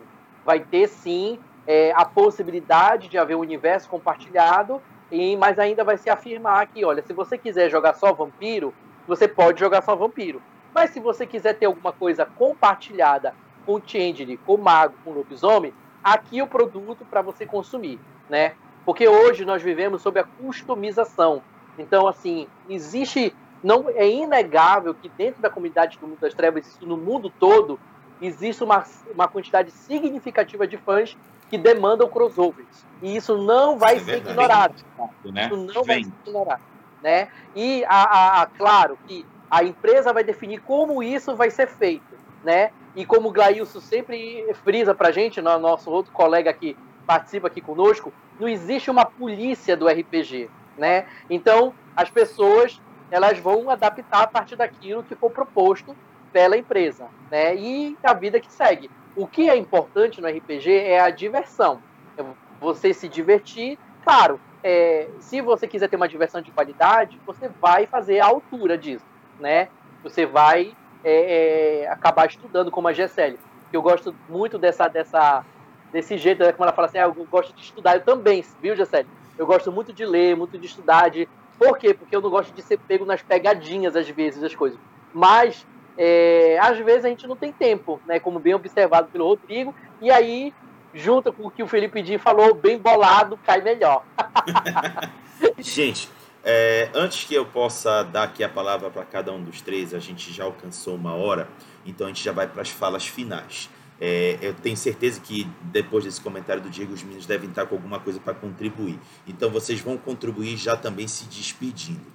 vai 0.45 0.59
ter 0.59 0.87
sim 0.87 1.39
é, 1.65 1.91
a 1.93 2.05
possibilidade 2.05 3.09
de 3.09 3.17
haver 3.17 3.35
um 3.35 3.39
universo 3.39 3.89
compartilhado, 3.89 4.79
e, 5.11 5.35
mas 5.35 5.57
ainda 5.57 5.83
vai 5.83 5.97
se 5.97 6.09
afirmar 6.09 6.67
que, 6.67 6.85
olha, 6.85 7.01
se 7.01 7.11
você 7.11 7.37
quiser 7.37 7.69
jogar 7.69 7.95
só 7.95 8.13
vampiro, 8.13 8.73
você 9.07 9.27
pode 9.27 9.59
jogar 9.59 9.81
só 9.81 9.95
vampiro. 9.95 10.41
Mas 10.73 10.91
se 10.91 10.99
você 10.99 11.25
quiser 11.25 11.53
ter 11.53 11.65
alguma 11.65 11.91
coisa 11.91 12.25
compartilhada 12.25 13.33
com 13.65 13.81
Changeling, 13.83 14.37
com 14.37 14.57
Mago, 14.57 14.95
com 15.03 15.11
Lobisomem, 15.11 15.73
aqui 16.03 16.41
o 16.41 16.47
produto 16.47 17.03
para 17.05 17.21
você 17.21 17.45
consumir, 17.45 17.99
né? 18.29 18.53
Porque 18.85 19.07
hoje 19.07 19.43
nós 19.43 19.63
vivemos 19.63 20.01
sob 20.01 20.19
a 20.19 20.23
customização. 20.23 21.41
Então, 21.77 22.07
assim, 22.07 22.47
existe. 22.69 23.35
não 23.63 23.89
É 23.89 24.07
inegável 24.07 24.93
que 24.93 25.09
dentro 25.09 25.41
da 25.41 25.49
comunidade 25.49 25.97
do 25.97 26.07
mundo 26.07 26.19
das 26.19 26.33
trevas, 26.33 26.67
isso 26.67 26.85
no 26.85 26.95
mundo 26.95 27.29
todo, 27.29 27.79
existe 28.21 28.63
uma, 28.63 28.83
uma 29.13 29.27
quantidade 29.27 29.71
significativa 29.71 30.67
de 30.67 30.77
fãs 30.77 31.17
que 31.49 31.57
demandam 31.57 32.07
crossovers. 32.07 32.85
E 33.01 33.15
isso 33.15 33.37
não 33.37 33.77
vai 33.77 33.97
é 33.97 33.99
ser 33.99 34.17
ignorado. 34.17 34.75
Né? 35.25 35.45
Isso 35.45 35.57
não 35.57 35.83
Vem. 35.83 35.85
vai 35.85 36.03
ser 36.03 36.13
ignorado. 36.27 36.61
Né? 37.01 37.27
E, 37.55 37.83
a, 37.85 38.03
a, 38.03 38.41
a, 38.41 38.45
claro, 38.45 38.97
que 39.07 39.25
a 39.49 39.63
empresa 39.63 40.13
vai 40.13 40.23
definir 40.23 40.59
como 40.61 41.03
isso 41.03 41.35
vai 41.35 41.49
ser 41.49 41.67
feito. 41.67 42.15
Né? 42.43 42.71
E 42.95 43.05
como 43.05 43.29
o 43.29 43.31
Glailson 43.31 43.79
sempre 43.79 44.45
frisa 44.63 44.95
para 44.95 45.09
a 45.09 45.11
gente, 45.11 45.41
nosso 45.41 45.89
outro 45.91 46.11
colega 46.11 46.53
que 46.53 46.77
participa 47.05 47.47
aqui 47.47 47.61
conosco, 47.61 48.13
não 48.39 48.47
existe 48.47 48.89
uma 48.89 49.05
polícia 49.05 49.75
do 49.75 49.87
RPG. 49.87 50.49
Né? 50.77 51.05
Então, 51.29 51.73
as 51.95 52.09
pessoas 52.09 52.81
elas 53.11 53.37
vão 53.39 53.69
adaptar 53.69 54.23
a 54.23 54.27
partir 54.27 54.55
daquilo 54.55 55.03
que 55.03 55.15
for 55.15 55.29
proposto 55.29 55.95
pela 56.33 56.57
empresa. 56.57 57.07
Né? 57.31 57.55
E 57.55 57.97
a 58.03 58.13
vida 58.13 58.39
que 58.39 58.51
segue. 58.51 58.89
O 59.15 59.25
que 59.25 59.49
é 59.49 59.55
importante 59.55 60.19
no 60.19 60.27
RPG 60.27 60.69
é 60.69 60.99
a 60.99 61.09
diversão. 61.09 61.81
É 62.17 62.23
você 62.59 62.93
se 62.93 63.07
divertir, 63.07 63.77
claro, 64.03 64.39
é, 64.63 65.07
se 65.19 65.41
você 65.41 65.67
quiser 65.67 65.87
ter 65.87 65.95
uma 65.95 66.07
diversão 66.07 66.41
de 66.41 66.51
qualidade, 66.51 67.21
você 67.25 67.47
vai 67.61 67.85
fazer 67.85 68.19
a 68.19 68.25
altura 68.25 68.75
disso, 68.77 69.05
né? 69.39 69.67
Você 70.01 70.25
vai 70.25 70.75
é, 71.03 71.83
é, 71.83 71.87
acabar 71.87 72.25
estudando 72.27 72.71
como 72.71 72.87
a 72.87 72.91
GSL. 72.91 73.37
Eu 73.71 73.81
gosto 73.81 74.15
muito 74.27 74.57
dessa, 74.57 74.87
dessa, 74.87 75.45
desse 75.91 76.17
jeito, 76.17 76.43
né? 76.43 76.51
como 76.51 76.65
ela 76.65 76.75
fala 76.75 76.87
assim, 76.87 76.97
ah, 76.97 77.03
eu 77.03 77.27
gosto 77.29 77.53
de 77.53 77.61
estudar, 77.61 77.95
eu 77.95 78.01
também, 78.01 78.43
viu, 78.61 78.75
GSL? 78.75 79.05
Eu 79.37 79.45
gosto 79.45 79.71
muito 79.71 79.93
de 79.93 80.05
ler, 80.05 80.35
muito 80.35 80.57
de 80.57 80.65
estudar, 80.65 81.09
de... 81.09 81.27
Por 81.57 81.77
quê? 81.77 81.93
Porque 81.93 82.15
eu 82.15 82.21
não 82.21 82.29
gosto 82.29 82.53
de 82.53 82.61
ser 82.61 82.77
pego 82.77 83.05
nas 83.05 83.21
pegadinhas, 83.21 83.95
às 83.95 84.09
vezes, 84.09 84.41
das 84.41 84.53
coisas. 84.53 84.77
Mas 85.13 85.65
é, 85.97 86.57
às 86.59 86.77
vezes 86.79 87.05
a 87.05 87.09
gente 87.09 87.27
não 87.27 87.35
tem 87.35 87.51
tempo, 87.51 88.01
né? 88.05 88.19
Como 88.19 88.39
bem 88.39 88.53
observado 88.53 89.07
pelo 89.07 89.27
Rodrigo, 89.27 89.73
e 90.01 90.11
aí, 90.11 90.53
junto 90.93 91.31
com 91.31 91.47
o 91.47 91.51
que 91.51 91.63
o 91.63 91.67
Felipe 91.67 92.01
Di 92.01 92.17
falou, 92.17 92.53
bem 92.53 92.77
bolado, 92.77 93.39
cai 93.45 93.61
melhor. 93.61 94.03
gente, 95.57 96.09
é, 96.43 96.89
antes 96.93 97.23
que 97.23 97.33
eu 97.33 97.45
possa 97.45 98.03
dar 98.03 98.23
aqui 98.23 98.43
a 98.43 98.49
palavra 98.49 98.89
para 98.89 99.05
cada 99.05 99.31
um 99.31 99.41
dos 99.41 99.61
três, 99.61 99.93
a 99.93 99.99
gente 99.99 100.33
já 100.33 100.43
alcançou 100.43 100.95
uma 100.95 101.15
hora, 101.15 101.47
então 101.85 102.07
a 102.07 102.09
gente 102.09 102.23
já 102.23 102.31
vai 102.31 102.47
para 102.47 102.61
as 102.61 102.69
falas 102.69 103.07
finais. 103.07 103.69
É, 103.99 104.37
eu 104.41 104.53
tenho 104.53 104.75
certeza 104.75 105.21
que 105.21 105.49
depois 105.61 106.03
desse 106.03 106.19
comentário 106.19 106.61
do 106.61 106.69
Diego, 106.69 106.93
os 106.93 107.03
meninos 107.03 107.25
devem 107.25 107.49
estar 107.49 107.65
com 107.65 107.75
alguma 107.75 107.99
coisa 107.99 108.19
para 108.19 108.33
contribuir. 108.33 108.99
Então 109.27 109.49
vocês 109.49 109.79
vão 109.79 109.97
contribuir 109.97 110.57
já 110.57 110.75
também 110.75 111.07
se 111.07 111.25
despedindo. 111.25 112.05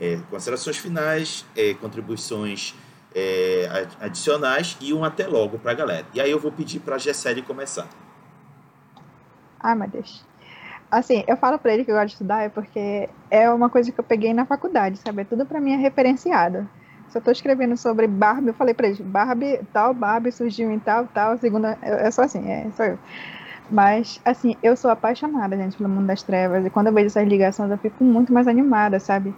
É, 0.00 0.18
considerações 0.30 0.76
finais, 0.76 1.44
é, 1.56 1.74
contribuições 1.74 2.74
é, 3.14 3.86
adicionais 4.00 4.76
e 4.80 4.92
um 4.92 5.04
até 5.04 5.26
logo 5.26 5.58
para 5.58 5.72
a 5.72 5.74
galera. 5.74 6.06
E 6.12 6.20
aí 6.20 6.30
eu 6.30 6.38
vou 6.38 6.52
pedir 6.52 6.80
para 6.80 6.96
a 6.96 6.98
Gessele 6.98 7.42
começar. 7.42 7.88
Ai, 9.60 9.74
meu 9.74 9.88
Deus. 9.88 10.24
Assim, 10.90 11.22
eu 11.26 11.36
falo 11.36 11.58
para 11.58 11.74
ele 11.74 11.84
que 11.84 11.90
eu 11.90 11.94
gosto 11.94 12.06
de 12.06 12.12
estudar 12.14 12.42
é 12.42 12.48
porque 12.48 13.08
é 13.30 13.50
uma 13.50 13.68
coisa 13.68 13.92
que 13.92 14.00
eu 14.00 14.04
peguei 14.04 14.32
na 14.32 14.46
faculdade, 14.46 14.98
sabe? 14.98 15.22
É 15.22 15.24
tudo 15.24 15.44
para 15.44 15.60
mim 15.60 15.72
é 15.72 15.76
referenciado. 15.76 16.68
Se 17.08 17.16
eu 17.16 17.20
estou 17.20 17.32
escrevendo 17.32 17.76
sobre 17.76 18.06
Barbie, 18.06 18.48
eu 18.48 18.54
falei 18.54 18.74
para 18.74 18.88
ele, 18.88 19.02
Barbie, 19.02 19.60
tal, 19.72 19.94
Barbie 19.94 20.32
surgiu 20.32 20.70
em 20.70 20.78
tal, 20.78 21.06
tal, 21.06 21.38
segunda, 21.38 21.78
é 21.82 22.10
só 22.10 22.22
assim, 22.22 22.46
é 22.50 22.70
só 22.76 22.84
eu. 22.84 22.98
Mas, 23.70 24.20
assim, 24.24 24.56
eu 24.62 24.76
sou 24.76 24.90
apaixonada, 24.90 25.56
gente, 25.56 25.76
pelo 25.76 25.88
mundo 25.88 26.06
das 26.06 26.22
trevas, 26.22 26.64
e 26.64 26.70
quando 26.70 26.88
eu 26.88 26.92
vejo 26.92 27.06
essas 27.06 27.26
ligações, 27.28 27.70
eu 27.70 27.78
fico 27.78 28.04
muito 28.04 28.32
mais 28.32 28.46
animada, 28.48 28.98
sabe? 29.00 29.34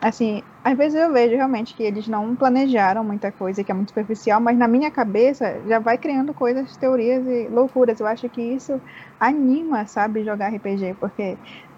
assim, 0.00 0.42
às 0.62 0.76
vezes 0.76 1.00
eu 1.00 1.12
vejo 1.12 1.34
realmente 1.34 1.74
que 1.74 1.82
eles 1.82 2.06
não 2.06 2.36
planejaram 2.36 3.02
muita 3.02 3.32
coisa, 3.32 3.64
que 3.64 3.70
é 3.70 3.74
muito 3.74 3.88
superficial, 3.88 4.40
mas 4.40 4.56
na 4.56 4.68
minha 4.68 4.90
cabeça 4.90 5.60
já 5.66 5.78
vai 5.78 5.98
criando 5.98 6.32
coisas, 6.34 6.76
teorias 6.76 7.26
e 7.26 7.48
loucuras. 7.48 7.98
Eu 8.00 8.06
acho 8.06 8.28
que 8.28 8.40
isso 8.40 8.80
anima, 9.18 9.86
sabe, 9.86 10.24
jogar 10.24 10.52
RPG, 10.52 10.94
porque 10.94 11.36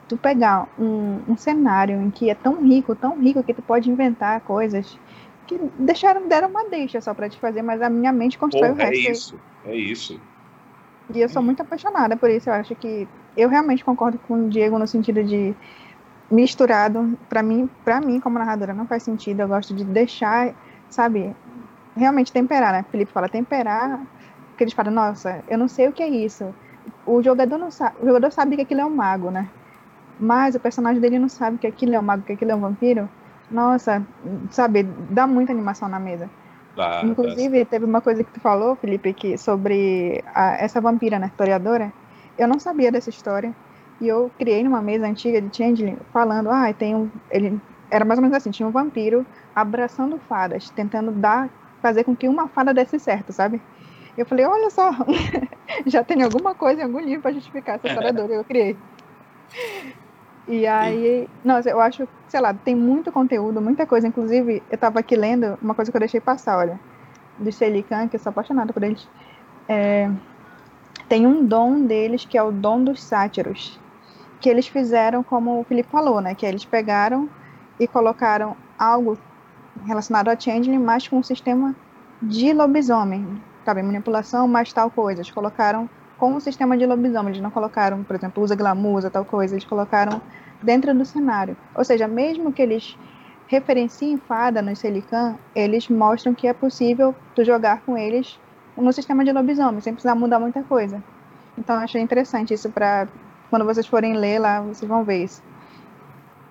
tu 0.08 0.18
pegar 0.18 0.68
um, 0.78 1.22
um 1.28 1.36
cenário 1.36 2.00
em 2.02 2.10
que 2.10 2.28
é 2.30 2.34
tão 2.34 2.62
rico, 2.62 2.94
tão 2.96 3.18
rico 3.18 3.42
que 3.42 3.54
tu 3.54 3.62
pode 3.62 3.90
inventar 3.90 4.40
coisas 4.40 4.98
que 5.50 5.58
deixaram, 5.80 6.28
deram 6.28 6.48
uma 6.48 6.68
deixa 6.68 7.00
só 7.00 7.12
para 7.12 7.28
te 7.28 7.38
fazer, 7.40 7.60
mas 7.60 7.82
a 7.82 7.90
minha 7.90 8.12
mente 8.12 8.38
constrói 8.38 8.68
Pô, 8.68 8.74
o 8.74 8.78
resto. 8.78 8.94
É 8.94 9.10
isso, 9.10 9.40
é 9.66 9.76
isso. 9.76 10.20
E 11.12 11.20
eu 11.20 11.28
sou 11.28 11.42
muito 11.42 11.60
apaixonada 11.60 12.16
por 12.16 12.30
isso. 12.30 12.48
Eu 12.48 12.54
acho 12.54 12.74
que 12.76 13.08
eu 13.36 13.48
realmente 13.48 13.84
concordo 13.84 14.16
com 14.28 14.46
o 14.46 14.48
Diego 14.48 14.78
no 14.78 14.86
sentido 14.86 15.24
de 15.24 15.52
misturado, 16.30 17.18
para 17.28 17.42
mim, 17.42 17.68
para 17.84 18.00
mim 18.00 18.20
como 18.20 18.38
narradora 18.38 18.72
não 18.72 18.86
faz 18.86 19.02
sentido. 19.02 19.40
Eu 19.40 19.48
gosto 19.48 19.74
de 19.74 19.84
deixar, 19.84 20.54
sabe, 20.88 21.34
realmente 21.96 22.32
temperar, 22.32 22.72
né? 22.72 22.84
Felipe 22.88 23.10
fala 23.10 23.28
temperar, 23.28 24.00
porque 24.50 24.62
eles 24.62 24.72
falam, 24.74 24.92
nossa, 24.92 25.42
eu 25.48 25.58
não 25.58 25.66
sei 25.66 25.88
o 25.88 25.92
que 25.92 26.02
é 26.02 26.08
isso. 26.08 26.54
O 27.04 27.20
jogador 27.20 27.58
não 27.58 27.72
sabe, 27.72 27.96
o 28.00 28.06
jogador 28.06 28.30
sabe 28.30 28.54
que 28.54 28.62
aquilo 28.62 28.82
é 28.82 28.86
um 28.86 28.94
mago, 28.94 29.32
né? 29.32 29.48
Mas 30.20 30.54
o 30.54 30.60
personagem 30.60 31.00
dele 31.00 31.18
não 31.18 31.28
sabe 31.28 31.58
que 31.58 31.66
aquilo 31.66 31.94
é 31.96 31.98
um 31.98 32.02
mago, 32.02 32.22
que 32.22 32.34
aquilo 32.34 32.52
é 32.52 32.54
um 32.54 32.60
vampiro. 32.60 33.08
Nossa, 33.50 34.06
sabe, 34.50 34.82
dá 34.82 35.26
muita 35.26 35.52
animação 35.52 35.88
na 35.88 35.98
mesa. 35.98 36.30
Dá, 36.76 37.02
Inclusive, 37.04 37.64
teve 37.64 37.84
uma 37.84 38.00
coisa 38.00 38.22
que 38.22 38.30
tu 38.32 38.40
falou, 38.40 38.76
Felipe, 38.76 39.12
que 39.12 39.36
sobre 39.36 40.22
a, 40.34 40.56
essa 40.56 40.80
vampira, 40.80 41.18
né, 41.18 41.26
historiadora. 41.26 41.92
Eu 42.38 42.46
não 42.46 42.58
sabia 42.58 42.92
dessa 42.92 43.10
história. 43.10 43.52
E 44.00 44.08
eu 44.08 44.30
criei 44.38 44.62
numa 44.62 44.80
mesa 44.80 45.06
antiga 45.06 45.42
de 45.42 45.54
Changeling 45.54 45.98
falando, 46.12 46.48
ah, 46.50 46.72
tem 46.72 46.94
um. 46.94 47.10
Ele 47.30 47.60
era 47.90 48.04
mais 48.04 48.18
ou 48.18 48.22
menos 48.22 48.36
assim, 48.36 48.50
tinha 48.50 48.66
um 48.66 48.70
vampiro 48.70 49.26
abraçando 49.54 50.18
fadas, 50.28 50.70
tentando 50.70 51.10
dar, 51.10 51.50
fazer 51.82 52.04
com 52.04 52.16
que 52.16 52.28
uma 52.28 52.48
fada 52.48 52.72
desse 52.72 52.98
certo, 52.98 53.32
sabe? 53.32 53.60
Eu 54.16 54.24
falei, 54.24 54.46
olha 54.46 54.70
só, 54.70 54.90
já 55.86 56.02
tem 56.02 56.22
alguma 56.22 56.54
coisa 56.54 56.80
em 56.80 56.84
algum 56.84 57.00
livro 57.00 57.20
para 57.22 57.32
justificar 57.32 57.76
essa 57.76 57.88
história 57.88 58.14
que 58.14 58.32
eu 58.32 58.44
criei. 58.44 58.76
E 60.50 60.66
aí, 60.66 61.28
nossa, 61.44 61.70
eu 61.70 61.80
acho, 61.80 62.08
sei 62.28 62.40
lá, 62.40 62.52
tem 62.52 62.74
muito 62.74 63.12
conteúdo, 63.12 63.60
muita 63.60 63.86
coisa. 63.86 64.08
Inclusive, 64.08 64.60
eu 64.68 64.76
tava 64.76 64.98
aqui 64.98 65.14
lendo 65.14 65.56
uma 65.62 65.76
coisa 65.76 65.92
que 65.92 65.96
eu 65.96 66.00
deixei 66.00 66.20
passar, 66.20 66.58
olha, 66.58 66.80
do 67.38 67.52
Shelikan, 67.52 68.08
que 68.08 68.16
eu 68.16 68.20
sou 68.20 68.30
apaixonada 68.30 68.72
por 68.72 68.82
eles. 68.82 69.06
É, 69.68 70.10
tem 71.08 71.24
um 71.24 71.46
dom 71.46 71.86
deles 71.86 72.24
que 72.24 72.36
é 72.36 72.42
o 72.42 72.50
dom 72.50 72.82
dos 72.82 73.00
sátiros 73.00 73.78
que 74.40 74.48
eles 74.48 74.66
fizeram 74.66 75.22
como 75.22 75.60
o 75.60 75.64
Felipe 75.64 75.88
falou, 75.88 76.20
né? 76.20 76.34
Que 76.34 76.46
eles 76.46 76.64
pegaram 76.64 77.28
e 77.78 77.86
colocaram 77.86 78.56
algo 78.76 79.16
relacionado 79.86 80.30
a 80.30 80.38
Changeling, 80.38 80.78
mas 80.78 81.06
com 81.06 81.18
um 81.18 81.22
sistema 81.22 81.76
de 82.20 82.52
lobisomem, 82.52 83.40
sabe? 83.64 83.82
Manipulação, 83.82 84.48
mais 84.48 84.72
tal 84.72 84.90
coisa. 84.90 85.20
Eles 85.20 85.30
colocaram 85.30 85.88
com 86.20 86.34
o 86.36 86.40
sistema 86.40 86.76
de 86.76 86.84
lobisomem. 86.84 87.30
Eles 87.30 87.40
não 87.40 87.50
colocaram, 87.50 88.04
por 88.04 88.14
exemplo, 88.14 88.44
usa 88.44 88.54
glamour, 88.54 88.98
usa 88.98 89.10
tal 89.10 89.24
coisa. 89.24 89.54
Eles 89.54 89.64
colocaram 89.64 90.20
dentro 90.62 90.94
do 90.94 91.04
cenário. 91.04 91.56
Ou 91.74 91.82
seja, 91.82 92.06
mesmo 92.06 92.52
que 92.52 92.60
eles 92.60 92.96
referenciem 93.46 94.18
fada 94.18 94.60
no 94.60 94.76
Celican, 94.76 95.36
eles 95.54 95.88
mostram 95.88 96.34
que 96.34 96.46
é 96.46 96.52
possível 96.52 97.14
tu 97.34 97.42
jogar 97.42 97.80
com 97.80 97.96
eles 97.96 98.38
no 98.76 98.92
sistema 98.92 99.24
de 99.24 99.32
lobisomem, 99.32 99.80
sem 99.80 99.94
precisar 99.94 100.14
mudar 100.14 100.38
muita 100.38 100.62
coisa. 100.62 101.02
Então, 101.58 101.76
eu 101.76 101.82
achei 101.82 102.00
interessante 102.00 102.54
isso 102.54 102.70
para 102.70 103.08
quando 103.48 103.64
vocês 103.64 103.86
forem 103.86 104.14
ler 104.14 104.38
lá, 104.38 104.60
vocês 104.60 104.88
vão 104.88 105.02
ver 105.02 105.24
isso. 105.24 105.42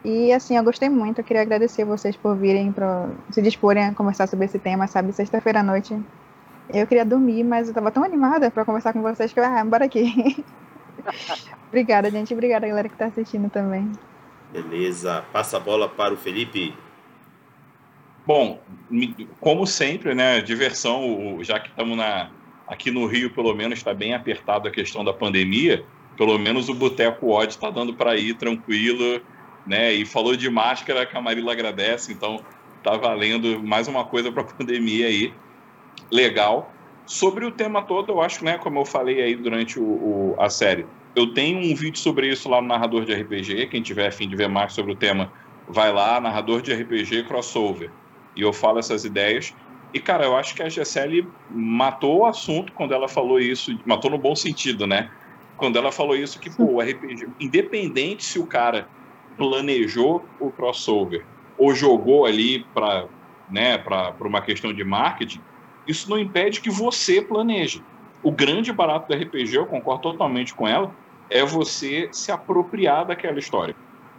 E 0.04 0.34
assim, 0.34 0.58
eu 0.58 0.64
gostei 0.64 0.90
muito. 0.90 1.20
Eu 1.20 1.24
queria 1.24 1.44
agradecer 1.44 1.86
vocês 1.86 2.18
por 2.18 2.36
virem, 2.36 2.72
para 2.72 3.08
se 3.30 3.42
disporem 3.42 3.86
a 3.86 3.94
conversar 3.94 4.28
sobre 4.28 4.46
esse 4.46 4.58
tema, 4.58 4.88
sabe? 4.88 5.14
Sexta-feira 5.14 5.60
à 5.60 5.64
noite. 5.64 5.96
Eu 6.72 6.86
queria 6.86 7.06
dormir, 7.06 7.44
mas 7.44 7.68
eu 7.68 7.74
tava 7.74 7.92
tão 7.92 8.04
animada 8.04 8.52
para 8.52 8.66
conversar 8.66 8.94
com 8.94 9.02
vocês 9.02 9.34
que 9.34 9.40
eu, 9.40 9.44
ah, 9.44 9.64
bora 9.66 9.86
aqui. 9.86 10.44
Obrigada, 11.68 12.10
gente. 12.10 12.34
Obrigada, 12.34 12.68
galera 12.68 12.90
que 12.90 12.96
tá 12.96 13.06
assistindo 13.06 13.50
também. 13.50 13.92
Beleza. 14.52 15.24
Passa 15.32 15.58
a 15.58 15.60
bola 15.60 15.88
para 15.88 16.14
o 16.14 16.18
Felipe. 16.18 16.76
Bom, 18.26 18.62
como 19.40 19.66
sempre, 19.66 20.14
né? 20.14 20.42
Diversão, 20.42 21.40
já 21.42 21.60
que 21.60 21.70
estamos 21.70 21.98
na 21.98 22.30
aqui 22.68 22.92
no 22.92 23.08
Rio, 23.08 23.34
pelo 23.34 23.56
menos, 23.56 23.80
está 23.80 23.96
bem 23.96 24.14
apertado 24.14 24.68
a 24.68 24.72
questão 24.72 25.04
da 25.04 25.12
pandemia 25.12 25.84
pelo 26.20 26.38
menos 26.38 26.68
o 26.68 26.74
Boteco 26.74 27.32
Odd 27.32 27.54
está 27.54 27.70
dando 27.70 27.94
para 27.94 28.18
ir 28.18 28.34
tranquilo, 28.34 29.22
né? 29.66 29.94
E 29.94 30.06
falou 30.06 30.36
de 30.36 30.50
máscara, 30.50 31.06
que 31.06 31.18
a 31.18 31.22
Marila 31.22 31.54
agradece, 31.54 32.12
então 32.12 32.44
tá 32.84 32.98
valendo 32.98 33.64
mais 33.64 33.88
uma 33.88 34.04
coisa 34.04 34.30
para 34.30 34.42
a 34.42 34.44
pandemia 34.54 35.08
aí. 35.08 35.34
Legal. 36.12 36.72
Sobre 37.06 37.46
o 37.46 37.52
tema 37.52 37.82
todo, 37.82 38.12
eu 38.12 38.22
acho, 38.22 38.46
né, 38.46 38.58
como 38.58 38.80
eu 38.80 38.86
falei 38.86 39.22
aí 39.22 39.36
durante 39.36 39.80
o, 39.80 39.84
o, 39.84 40.36
a 40.38 40.50
série, 40.50 40.86
eu 41.16 41.34
tenho 41.34 41.58
um 41.58 41.76
vídeo 41.76 41.98
sobre 41.98 42.30
isso 42.30 42.48
lá 42.48 42.62
no 42.62 42.68
Narrador 42.68 43.04
de 43.04 43.14
RPG. 43.14 43.68
Quem 43.68 43.82
tiver 43.82 44.08
afim 44.08 44.30
de 44.30 44.36
ver 44.36 44.48
mais 44.48 44.74
sobre 44.74 44.92
o 44.92 44.96
tema, 44.96 45.32
vai 45.68 45.92
lá, 45.92 46.20
Narrador 46.22 46.62
de 46.62 46.74
RPG 46.74 47.24
Crossover. 47.24 47.92
E 48.36 48.42
eu 48.42 48.54
falo 48.54 48.80
essas 48.80 49.06
ideias. 49.06 49.56
E, 49.94 50.00
cara, 50.00 50.26
eu 50.26 50.38
acho 50.38 50.54
que 50.54 50.62
a 50.62 50.70
GSL 50.70 51.28
matou 51.50 52.20
o 52.20 52.26
assunto 52.26 52.72
quando 52.74 52.94
ela 52.94 53.08
falou 53.08 53.40
isso, 53.40 53.76
matou 53.86 54.12
no 54.12 54.18
bom 54.20 54.36
sentido, 54.36 54.86
né? 54.86 55.10
Quando 55.58 55.78
ela 55.78 55.92
falou 55.92 56.16
isso, 56.16 56.40
que, 56.40 56.50
pô, 56.50 56.64
o 56.64 56.80
RPG, 56.80 57.28
independente 57.40 58.24
se 58.24 58.38
o 58.38 58.46
cara 58.46 58.88
planejou 59.36 60.24
o 60.40 60.52
crossover 60.52 61.26
ou 61.58 61.74
jogou 61.74 62.26
ali 62.26 62.64
para 62.74 63.08
né, 63.50 63.84
uma 64.22 64.42
questão 64.42 64.72
de 64.72 64.84
marketing, 64.84 65.42
isso 65.90 66.08
não 66.08 66.20
impede 66.20 66.62
que 66.62 66.70
você 66.70 67.20
planeje. 67.20 67.84
O 68.22 68.32
grande 68.32 68.72
barato 68.72 69.10
da 69.10 69.16
RPG, 69.16 69.56
eu 69.56 69.66
concordo 69.66 70.04
totalmente 70.04 70.54
com 70.54 70.68
ela, 70.68 70.94
é 71.32 71.44
você 71.44 72.10
se 72.12 72.32
apropriar 72.32 73.08
daquela 73.08 73.40
história. 73.40 73.76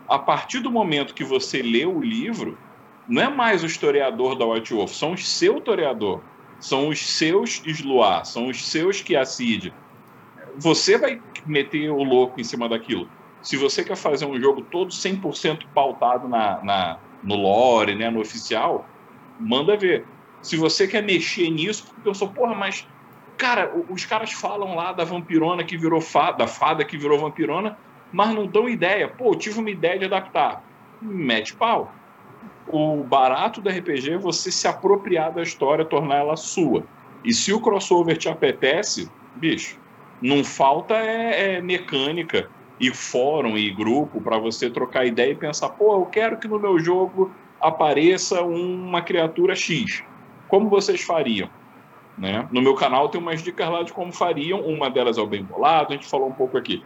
A 0.09 0.19
partir 0.19 0.59
do 0.59 0.71
momento 0.71 1.15
que 1.15 1.23
você 1.23 1.63
lê 1.63 1.87
o 1.87 2.01
livro, 2.01 2.59
não 3.09 3.23
é 3.23 3.29
mais 3.29 3.63
o 3.63 3.67
historiador 3.67 4.37
da 4.37 4.45
White 4.45 4.75
Wolf, 4.75 4.93
são 4.93 5.13
os 5.13 5.29
seu 5.29 5.59
historiador, 5.59 6.21
são 6.59 6.89
os 6.89 7.01
seus 7.01 7.63
Sluar, 7.65 8.25
são 8.25 8.49
os 8.49 8.67
seus 8.67 9.01
Kiacid. 9.01 9.73
Você 10.59 10.99
vai 10.99 11.23
meter 11.47 11.91
o 11.91 12.03
louco 12.03 12.41
em 12.41 12.45
cima 12.45 12.69
daquilo. 12.69 13.09
Se 13.43 13.57
você 13.57 13.85
quer 13.85 13.97
fazer 13.97 14.27
um 14.27 14.41
jogo 14.41 14.63
todo 14.63 14.91
100% 14.91 15.67
pautado 15.73 16.29
na, 16.29 16.63
na, 16.65 16.99
no 17.23 17.37
lore, 17.37 17.95
né, 17.95 18.11
no 18.11 18.21
oficial, 18.21 18.85
manda 19.39 19.77
ver. 19.77 20.05
Se 20.43 20.57
você 20.57 20.87
quer 20.87 21.03
mexer 21.03 21.51
nisso, 21.51 21.87
porque 21.87 22.01
pensou, 22.03 22.29
porra, 22.29 22.55
mas 22.55 22.87
cara, 23.41 23.73
os 23.89 24.05
caras 24.05 24.33
falam 24.33 24.75
lá 24.75 24.93
da 24.93 25.03
vampirona 25.03 25.65
que 25.65 25.77
virou 25.77 26.01
fada, 26.01 26.39
da 26.39 26.47
fada 26.47 26.85
que 26.85 26.99
virou 26.99 27.19
vampirona, 27.19 27.79
mas 28.13 28.35
não 28.35 28.47
dão 28.47 28.69
ideia. 28.69 29.09
Pô, 29.09 29.33
eu 29.33 29.35
tive 29.35 29.59
uma 29.59 29.71
ideia 29.71 29.99
de 29.99 30.05
adaptar. 30.05 30.63
Mete 31.01 31.57
pau. 31.57 31.91
O 32.69 33.03
barato 33.03 33.63
do 33.63 33.71
RPG 33.71 34.13
é 34.13 34.19
você 34.19 34.51
se 34.51 34.69
apropriar 34.69 35.33
da 35.33 35.43
história, 35.43 35.85
tornar 35.85 36.17
ela 36.17 36.37
sua. 36.37 36.85
E 37.25 37.33
se 37.33 37.51
o 37.53 37.61
crossover 37.61 38.17
te 38.19 38.29
apetece, 38.29 39.11
bicho, 39.35 39.79
não 40.21 40.45
falta 40.45 40.95
é, 40.95 41.55
é 41.55 41.63
mecânica 41.63 42.51
e 42.79 42.93
fórum 42.95 43.57
e 43.57 43.71
grupo 43.71 44.21
para 44.21 44.39
você 44.39 44.69
trocar 44.69 45.07
ideia 45.07 45.33
e 45.33 45.37
pensar, 45.37 45.71
pô, 45.71 45.95
eu 45.95 46.07
quero 46.07 46.39
que 46.39 46.47
no 46.47 46.59
meu 46.59 46.79
jogo 46.79 47.31
apareça 47.59 48.43
uma 48.43 49.01
criatura 49.03 49.55
X. 49.55 50.03
Como 50.51 50.69
vocês 50.69 51.01
fariam? 51.03 51.49
Né? 52.19 52.47
No 52.51 52.61
meu 52.61 52.75
canal 52.75 53.09
tem 53.09 53.21
umas 53.21 53.43
dicas 53.43 53.69
lá 53.71 53.83
de 53.83 53.93
como 53.93 54.13
fariam. 54.13 54.61
Uma 54.61 54.91
delas 54.91 55.17
é 55.17 55.21
o 55.23 55.27
bem 55.27 55.43
bolado, 55.43 55.93
a 55.93 55.97
gente 55.97 56.09
falou 56.09 56.29
um 56.29 56.33
pouco 56.33 56.59
aqui. 56.59 56.85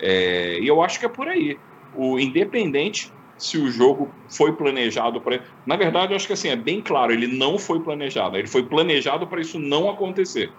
É, 0.00 0.58
e 0.58 0.66
eu 0.66 0.82
acho 0.82 0.98
que 0.98 1.06
é 1.06 1.08
por 1.08 1.28
aí. 1.28 1.58
O 1.94 2.18
independente 2.18 3.12
se 3.36 3.58
o 3.58 3.70
jogo 3.70 4.10
foi 4.28 4.52
planejado 4.52 5.20
para. 5.20 5.40
Na 5.66 5.76
verdade, 5.76 6.12
eu 6.12 6.16
acho 6.16 6.26
que 6.26 6.32
assim 6.32 6.48
é 6.48 6.56
bem 6.56 6.80
claro, 6.80 7.12
ele 7.12 7.26
não 7.26 7.58
foi 7.58 7.80
planejado. 7.80 8.36
Ele 8.36 8.48
foi 8.48 8.62
planejado 8.62 9.26
para 9.26 9.40
isso 9.40 9.58
não 9.58 9.90
acontecer. 9.90 10.50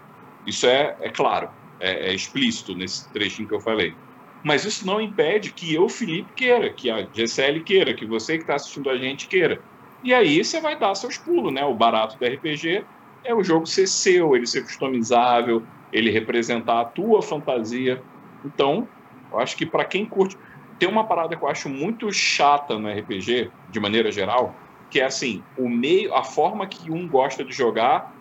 Isso 0.46 0.68
é, 0.68 0.96
é 1.02 1.10
claro, 1.10 1.50
é, 1.80 2.10
é 2.10 2.14
explícito 2.14 2.76
nesse 2.76 3.12
trechinho 3.12 3.48
que 3.48 3.56
eu 3.56 3.60
falei. 3.60 3.96
Mas 4.44 4.66
isso 4.66 4.86
não 4.86 5.00
impede 5.00 5.52
que 5.54 5.74
eu, 5.74 5.88
Felipe, 5.88 6.34
queira, 6.36 6.70
que 6.70 6.92
a 6.92 7.02
GSL 7.04 7.62
queira, 7.64 7.94
que 7.94 8.06
você 8.06 8.36
que 8.36 8.44
está 8.44 8.56
assistindo 8.56 8.90
a 8.90 8.98
gente 8.98 9.28
queira. 9.28 9.62
E 10.04 10.14
aí 10.14 10.44
você 10.44 10.60
vai 10.60 10.78
dar 10.78 10.94
seus 10.96 11.18
pulos, 11.18 11.54
né? 11.54 11.64
O 11.64 11.74
barato 11.74 12.18
do 12.18 12.26
RPG 12.26 12.84
é 13.24 13.34
o 13.34 13.44
jogo 13.44 13.66
ser 13.66 13.88
seu, 13.88 14.36
ele 14.36 14.46
ser 14.46 14.64
customizável, 14.64 15.64
ele 15.92 16.12
representar 16.12 16.82
a 16.82 16.86
tua 16.86 17.22
fantasia. 17.22 18.04
Então, 18.44 18.88
eu 19.32 19.40
acho 19.40 19.56
que 19.56 19.66
para 19.66 19.86
quem 19.86 20.06
curte. 20.06 20.38
Tem 20.78 20.90
uma 20.90 21.06
parada 21.06 21.36
que 21.36 21.42
eu 21.42 21.48
acho 21.48 21.70
muito 21.70 22.12
chata 22.12 22.78
no 22.78 22.90
RPG, 22.90 23.50
de 23.70 23.80
maneira 23.80 24.12
geral, 24.12 24.54
que 24.90 25.00
é 25.00 25.06
assim, 25.06 25.42
o 25.58 25.70
meio, 25.70 26.14
a 26.14 26.24
forma 26.24 26.68
que 26.68 26.92
um 26.92 27.08
gosta 27.08 27.44
de 27.44 27.54
jogar. 27.54 28.14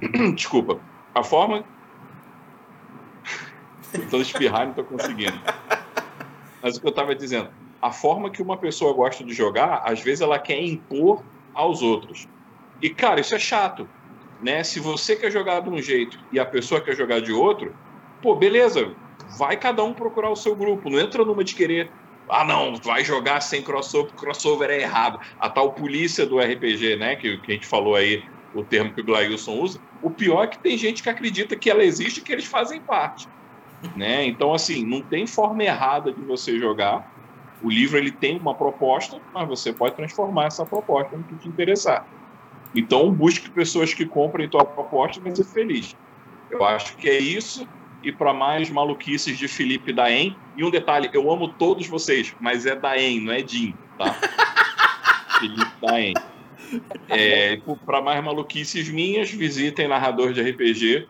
Desculpa. 0.34 0.80
A 1.14 1.22
forma 1.22 1.64
Tentando 3.92 4.22
espirrar 4.22 4.62
não 4.62 4.70
estou 4.70 4.84
conseguindo. 4.84 5.38
Mas 6.62 6.76
o 6.76 6.80
que 6.80 6.86
eu 6.86 6.90
estava 6.90 7.14
dizendo, 7.14 7.50
a 7.82 7.90
forma 7.90 8.30
que 8.30 8.40
uma 8.40 8.56
pessoa 8.56 8.94
gosta 8.94 9.24
de 9.24 9.34
jogar, 9.34 9.82
às 9.84 10.00
vezes 10.00 10.20
ela 10.20 10.38
quer 10.38 10.62
impor 10.62 11.24
aos 11.52 11.82
outros. 11.82 12.28
E, 12.80 12.88
cara, 12.88 13.20
isso 13.20 13.34
é 13.34 13.38
chato. 13.40 13.88
Né? 14.40 14.62
Se 14.62 14.78
você 14.78 15.16
quer 15.16 15.30
jogar 15.32 15.60
de 15.60 15.68
um 15.68 15.78
jeito 15.82 16.18
e 16.30 16.38
a 16.38 16.46
pessoa 16.46 16.80
quer 16.80 16.96
jogar 16.96 17.20
de 17.20 17.32
outro, 17.32 17.74
pô, 18.22 18.36
beleza, 18.36 18.94
vai 19.36 19.56
cada 19.56 19.82
um 19.82 19.92
procurar 19.92 20.30
o 20.30 20.36
seu 20.36 20.54
grupo. 20.54 20.88
Não 20.88 20.98
entra 20.98 21.24
numa 21.24 21.42
de 21.42 21.54
querer, 21.56 21.90
ah, 22.28 22.44
não, 22.44 22.76
vai 22.76 23.04
jogar 23.04 23.40
sem 23.40 23.62
crossover, 23.62 24.12
crossover 24.14 24.70
é 24.70 24.80
errado. 24.80 25.18
A 25.38 25.50
tal 25.50 25.72
polícia 25.72 26.24
do 26.24 26.38
RPG, 26.38 26.96
né, 26.96 27.16
que, 27.16 27.36
que 27.38 27.52
a 27.52 27.54
gente 27.54 27.66
falou 27.66 27.96
aí, 27.96 28.22
o 28.54 28.62
termo 28.62 28.92
que 28.92 29.00
o 29.00 29.04
Glailson 29.04 29.58
usa, 29.60 29.80
o 30.02 30.10
pior 30.10 30.44
é 30.44 30.46
que 30.46 30.58
tem 30.58 30.76
gente 30.76 31.02
que 31.02 31.08
acredita 31.08 31.56
que 31.56 31.70
ela 31.70 31.82
existe 31.82 32.18
e 32.18 32.22
que 32.22 32.32
eles 32.32 32.44
fazem 32.44 32.80
parte. 32.80 33.28
Né? 33.96 34.24
Então, 34.24 34.54
assim, 34.54 34.84
não 34.84 35.02
tem 35.02 35.26
forma 35.26 35.62
errada 35.64 36.12
de 36.12 36.20
você 36.22 36.58
jogar. 36.58 37.11
O 37.62 37.70
livro 37.70 37.96
ele 37.96 38.10
tem 38.10 38.38
uma 38.38 38.54
proposta, 38.54 39.20
mas 39.32 39.48
você 39.48 39.72
pode 39.72 39.94
transformar 39.94 40.46
essa 40.46 40.66
proposta 40.66 41.16
no 41.16 41.22
que 41.24 41.36
te 41.36 41.48
interessar. 41.48 42.06
Então, 42.74 43.12
busque 43.12 43.50
pessoas 43.50 43.94
que 43.94 44.04
comprem 44.04 44.48
tua 44.48 44.64
proposta 44.64 45.18
e 45.18 45.22
vai 45.22 45.34
ser 45.34 45.44
feliz. 45.44 45.96
Eu 46.50 46.64
acho 46.64 46.96
que 46.96 47.08
é 47.08 47.18
isso. 47.18 47.66
E 48.02 48.10
para 48.10 48.32
mais 48.32 48.68
maluquices 48.68 49.38
de 49.38 49.46
Felipe 49.46 49.92
Daen. 49.92 50.36
E 50.56 50.64
um 50.64 50.70
detalhe, 50.70 51.08
eu 51.12 51.30
amo 51.30 51.48
todos 51.48 51.86
vocês, 51.86 52.34
mas 52.40 52.66
é 52.66 52.74
Daen, 52.74 53.20
não 53.20 53.32
é 53.32 53.46
Jim, 53.46 53.74
tá? 53.96 54.12
Felipe 55.38 55.72
Daen. 55.80 56.14
É, 57.08 57.60
para 57.86 58.00
mais 58.00 58.24
maluquices 58.24 58.88
minhas, 58.88 59.30
visitem 59.30 59.86
Narrador 59.86 60.32
de 60.32 60.40
RPG 60.42 61.06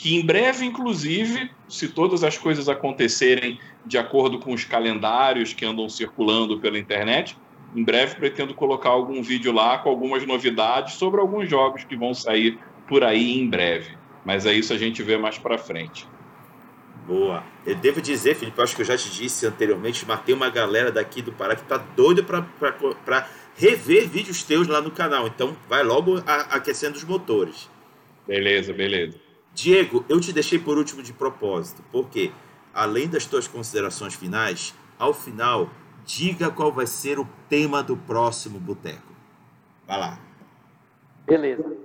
que 0.00 0.16
em 0.16 0.24
breve, 0.24 0.64
inclusive, 0.64 1.50
se 1.68 1.86
todas 1.86 2.24
as 2.24 2.38
coisas 2.38 2.70
acontecerem 2.70 3.60
de 3.84 3.98
acordo 3.98 4.38
com 4.38 4.54
os 4.54 4.64
calendários 4.64 5.52
que 5.52 5.62
andam 5.66 5.90
circulando 5.90 6.58
pela 6.58 6.78
internet, 6.78 7.36
em 7.76 7.84
breve 7.84 8.14
pretendo 8.14 8.54
colocar 8.54 8.88
algum 8.88 9.22
vídeo 9.22 9.52
lá 9.52 9.76
com 9.76 9.90
algumas 9.90 10.26
novidades 10.26 10.94
sobre 10.94 11.20
alguns 11.20 11.50
jogos 11.50 11.84
que 11.84 11.94
vão 11.94 12.14
sair 12.14 12.58
por 12.88 13.04
aí 13.04 13.38
em 13.38 13.46
breve. 13.46 13.94
Mas 14.24 14.46
é 14.46 14.54
isso 14.54 14.72
a 14.72 14.78
gente 14.78 15.02
vê 15.02 15.18
mais 15.18 15.36
para 15.36 15.58
frente. 15.58 16.08
Boa. 17.06 17.44
Eu 17.66 17.74
devo 17.74 18.00
dizer, 18.00 18.36
Felipe, 18.36 18.58
acho 18.62 18.74
que 18.74 18.80
eu 18.80 18.86
já 18.86 18.96
te 18.96 19.10
disse 19.10 19.46
anteriormente, 19.46 20.06
mas 20.08 20.22
tem 20.22 20.34
uma 20.34 20.48
galera 20.48 20.90
daqui 20.90 21.20
do 21.20 21.30
Pará 21.30 21.54
que 21.54 21.64
tá 21.64 21.76
doida 21.76 22.22
para 22.22 23.28
rever 23.54 24.08
vídeos 24.08 24.42
teus 24.42 24.66
lá 24.66 24.80
no 24.80 24.90
canal. 24.90 25.26
Então 25.26 25.54
vai 25.68 25.82
logo 25.82 26.22
aquecendo 26.26 26.96
os 26.96 27.04
motores. 27.04 27.68
Beleza, 28.26 28.72
beleza. 28.72 29.28
Diego, 29.60 30.06
eu 30.08 30.18
te 30.18 30.32
deixei 30.32 30.58
por 30.58 30.78
último 30.78 31.02
de 31.02 31.12
propósito, 31.12 31.84
porque 31.92 32.32
além 32.72 33.06
das 33.06 33.26
tuas 33.26 33.46
considerações 33.46 34.14
finais, 34.14 34.74
ao 34.98 35.12
final, 35.12 35.68
diga 36.02 36.50
qual 36.50 36.72
vai 36.72 36.86
ser 36.86 37.18
o 37.18 37.28
tema 37.46 37.82
do 37.82 37.94
próximo 37.94 38.58
boteco. 38.58 39.12
Vai 39.86 40.00
lá. 40.00 40.18
Beleza. 41.26 41.76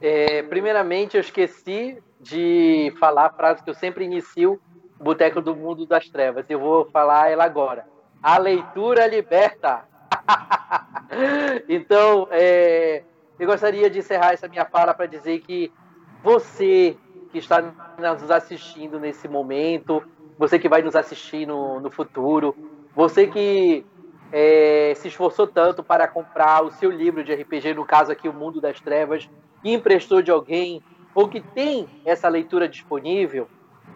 É, 0.00 0.42
primeiramente, 0.42 1.16
eu 1.16 1.20
esqueci 1.20 2.02
de 2.20 2.92
falar 2.98 3.26
a 3.26 3.30
frase 3.30 3.62
que 3.62 3.70
eu 3.70 3.74
sempre 3.74 4.04
inicio 4.04 4.60
o 4.98 5.04
Boteco 5.04 5.40
do 5.40 5.54
Mundo 5.54 5.86
das 5.86 6.08
Trevas. 6.08 6.44
Eu 6.48 6.58
vou 6.58 6.86
falar 6.86 7.30
ela 7.30 7.44
agora. 7.44 7.86
A 8.20 8.36
leitura 8.36 9.06
liberta. 9.06 9.84
então, 11.68 12.26
é, 12.32 13.04
eu 13.38 13.46
gostaria 13.46 13.88
de 13.88 14.00
encerrar 14.00 14.32
essa 14.32 14.48
minha 14.48 14.64
fala 14.64 14.92
para 14.92 15.06
dizer 15.06 15.40
que 15.40 15.72
você 16.20 16.96
que 17.32 17.38
está 17.38 17.62
nos 17.62 18.30
assistindo 18.30 19.00
nesse 19.00 19.26
momento, 19.26 20.02
você 20.38 20.58
que 20.58 20.68
vai 20.68 20.82
nos 20.82 20.94
assistir 20.94 21.46
no, 21.46 21.80
no 21.80 21.90
futuro, 21.90 22.54
você 22.94 23.26
que 23.26 23.84
é, 24.30 24.92
se 24.96 25.08
esforçou 25.08 25.46
tanto 25.46 25.82
para 25.82 26.06
comprar 26.06 26.62
o 26.62 26.70
seu 26.70 26.90
livro 26.90 27.24
de 27.24 27.34
RPG, 27.34 27.74
no 27.74 27.86
caso 27.86 28.12
aqui, 28.12 28.28
O 28.28 28.34
Mundo 28.34 28.60
das 28.60 28.80
Trevas, 28.80 29.28
e 29.64 29.72
emprestou 29.72 30.20
de 30.20 30.30
alguém, 30.30 30.82
ou 31.14 31.28
que 31.28 31.40
tem 31.40 31.88
essa 32.04 32.28
leitura 32.28 32.68
disponível, 32.68 33.48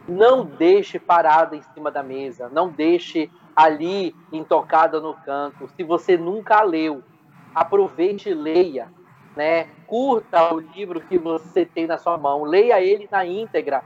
não 0.09 0.45
deixe 0.45 0.99
parada 0.99 1.57
em 1.57 1.63
cima 1.75 1.91
da 1.91 2.03
mesa, 2.03 2.49
não 2.49 2.69
deixe 2.69 3.31
ali 3.55 4.15
intocada 4.33 5.01
no 5.01 5.15
canto. 5.15 5.69
Se 5.77 5.83
você 5.83 6.17
nunca 6.17 6.63
leu, 6.63 7.03
aproveite 7.55 8.31
e 8.31 8.35
leia 8.35 8.89
né? 9.37 9.69
Curta 9.87 10.53
o 10.55 10.59
livro 10.59 11.01
que 11.01 11.19
você 11.19 11.65
tem 11.65 11.87
na 11.87 11.99
sua 11.99 12.17
mão, 12.17 12.43
leia 12.43 12.81
ele 12.81 13.07
na 13.11 13.25
íntegra. 13.25 13.85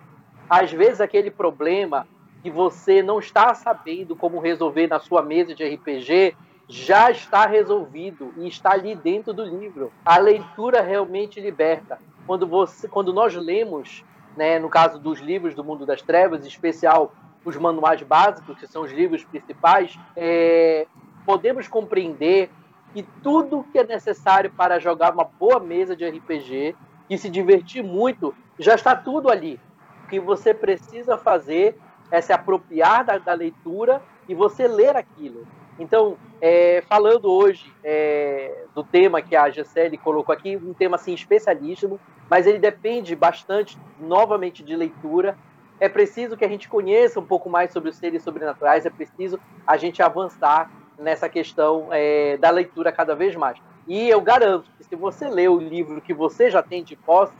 Às 0.49 0.73
vezes 0.73 1.01
aquele 1.01 1.31
problema 1.31 2.07
que 2.43 2.51
você 2.51 3.03
não 3.03 3.19
está 3.19 3.53
sabendo 3.55 4.17
como 4.17 4.41
resolver 4.41 4.87
na 4.87 4.99
sua 4.99 5.23
mesa 5.23 5.55
de 5.55 5.65
RPG 5.65 6.37
já 6.69 7.11
está 7.11 7.47
resolvido 7.47 8.33
e 8.39 8.47
está 8.47 8.73
ali 8.73 8.95
dentro 8.95 9.33
do 9.33 9.45
livro. 9.45 9.93
A 10.05 10.19
leitura 10.19 10.81
realmente 10.81 11.41
liberta. 11.41 11.99
quando, 12.27 12.47
você, 12.47 12.87
quando 12.87 13.13
nós 13.13 13.35
lemos, 13.35 14.05
né, 14.37 14.59
no 14.59 14.69
caso 14.69 14.99
dos 14.99 15.19
livros 15.19 15.55
do 15.55 15.65
mundo 15.65 15.85
das 15.85 16.01
trevas, 16.01 16.45
em 16.45 16.49
especial 16.49 17.13
os 17.45 17.57
manuais 17.57 18.03
básicos, 18.03 18.57
que 18.59 18.69
são 18.69 18.83
os 18.83 18.93
livros 18.93 19.25
principais, 19.25 19.99
é, 20.17 20.87
podemos 21.27 21.67
compreender 21.67 22.51
que 22.93 23.03
tudo 23.23 23.65
que 23.73 23.79
é 23.79 23.85
necessário 23.85 24.51
para 24.51 24.79
jogar 24.79 25.13
uma 25.13 25.25
boa 25.25 25.61
mesa 25.61 25.95
de 25.95 26.09
RPG 26.09 26.75
e 27.09 27.19
se 27.19 27.29
divertir 27.29 27.83
muito, 27.83 28.35
já 28.59 28.75
está 28.75 28.95
tudo 28.95 29.31
ali. 29.31 29.59
O 30.05 30.09
que 30.09 30.21
você 30.21 30.53
precisa 30.53 31.17
fazer 31.17 31.77
é 32.11 32.21
se 32.21 32.33
apropriar 32.33 33.05
da, 33.05 33.19
da 33.19 33.33
leitura 33.33 34.03
e 34.29 34.35
você 34.35 34.67
ler 34.67 34.97
aquilo. 34.97 35.47
Então, 35.79 36.17
é, 36.41 36.83
falando 36.87 37.33
hoje 37.33 37.73
é, 37.83 38.65
do 38.75 38.85
tema 38.85 39.23
que 39.23 39.35
a 39.35 39.49
Gisele 39.49 39.97
colocou 39.97 40.33
aqui, 40.33 40.57
um 40.57 40.75
tema 40.75 40.97
assim 40.97 41.15
especialíssimo, 41.15 41.99
mas 42.29 42.47
ele 42.47 42.59
depende 42.59 43.17
bastante, 43.17 43.79
novamente, 43.99 44.63
de 44.63 44.77
leitura. 44.77 45.39
É 45.81 45.89
preciso 45.89 46.37
que 46.37 46.45
a 46.45 46.49
gente 46.49 46.69
conheça 46.69 47.19
um 47.19 47.25
pouco 47.25 47.49
mais 47.49 47.73
sobre 47.73 47.89
os 47.89 47.97
seres 47.97 48.23
sobrenaturais, 48.23 48.85
é 48.85 48.91
preciso 48.91 49.41
a 49.67 49.79
gente 49.79 50.03
avançar 50.03 50.71
nessa 51.01 51.29
questão 51.29 51.89
é, 51.91 52.37
da 52.37 52.51
leitura 52.51 52.93
cada 52.93 53.15
vez 53.15 53.35
mais. 53.35 53.59
E 53.89 54.09
eu 54.09 54.21
garanto 54.21 54.71
que 54.77 54.85
se 54.85 54.95
você 54.95 55.29
ler 55.29 55.49
o 55.49 55.59
livro 55.59 56.01
que 56.01 56.15
você 56.15 56.51
já 56.51 56.63
tem 56.63 56.85
de 56.85 56.95
posse, 56.95 57.33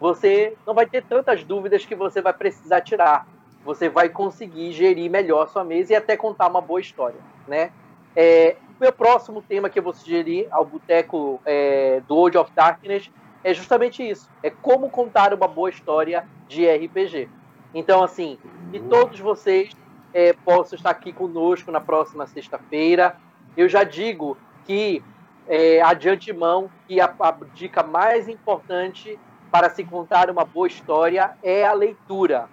você 0.00 0.54
não 0.66 0.74
vai 0.74 0.86
ter 0.86 1.02
tantas 1.04 1.44
dúvidas 1.44 1.84
que 1.84 1.94
você 1.94 2.22
vai 2.22 2.32
precisar 2.32 2.80
tirar 2.80 3.26
você 3.64 3.88
vai 3.88 4.08
conseguir 4.08 4.72
gerir 4.72 5.10
melhor 5.10 5.44
a 5.44 5.46
sua 5.46 5.64
mesa 5.64 5.92
e 5.92 5.96
até 5.96 6.16
contar 6.16 6.48
uma 6.48 6.60
boa 6.60 6.80
história, 6.80 7.20
né? 7.46 7.70
É, 8.14 8.56
o 8.78 8.82
meu 8.82 8.92
próximo 8.92 9.40
tema 9.40 9.70
que 9.70 9.78
eu 9.78 9.82
vou 9.82 9.92
sugerir 9.92 10.46
ao 10.50 10.64
boteco 10.64 11.40
é, 11.46 12.02
do 12.06 12.16
World 12.16 12.38
of 12.38 12.52
Darkness 12.54 13.10
é 13.44 13.54
justamente 13.54 14.08
isso, 14.08 14.28
é 14.42 14.50
como 14.50 14.90
contar 14.90 15.32
uma 15.32 15.48
boa 15.48 15.70
história 15.70 16.26
de 16.48 16.68
RPG. 16.68 17.28
Então, 17.74 18.02
assim, 18.02 18.38
que 18.70 18.80
todos 18.80 19.18
vocês 19.18 19.70
é, 20.12 20.32
possam 20.32 20.76
estar 20.76 20.90
aqui 20.90 21.12
conosco 21.12 21.70
na 21.70 21.80
próxima 21.80 22.26
sexta-feira. 22.26 23.16
Eu 23.56 23.68
já 23.68 23.84
digo 23.84 24.36
que, 24.64 25.02
é, 25.48 25.82
a 25.82 25.94
de 25.94 26.08
antemão, 26.08 26.70
que 26.86 27.00
a, 27.00 27.14
a 27.20 27.36
dica 27.54 27.82
mais 27.82 28.28
importante 28.28 29.18
para 29.50 29.68
se 29.70 29.84
contar 29.84 30.30
uma 30.30 30.44
boa 30.44 30.66
história 30.66 31.32
é 31.42 31.64
a 31.64 31.72
leitura 31.72 32.48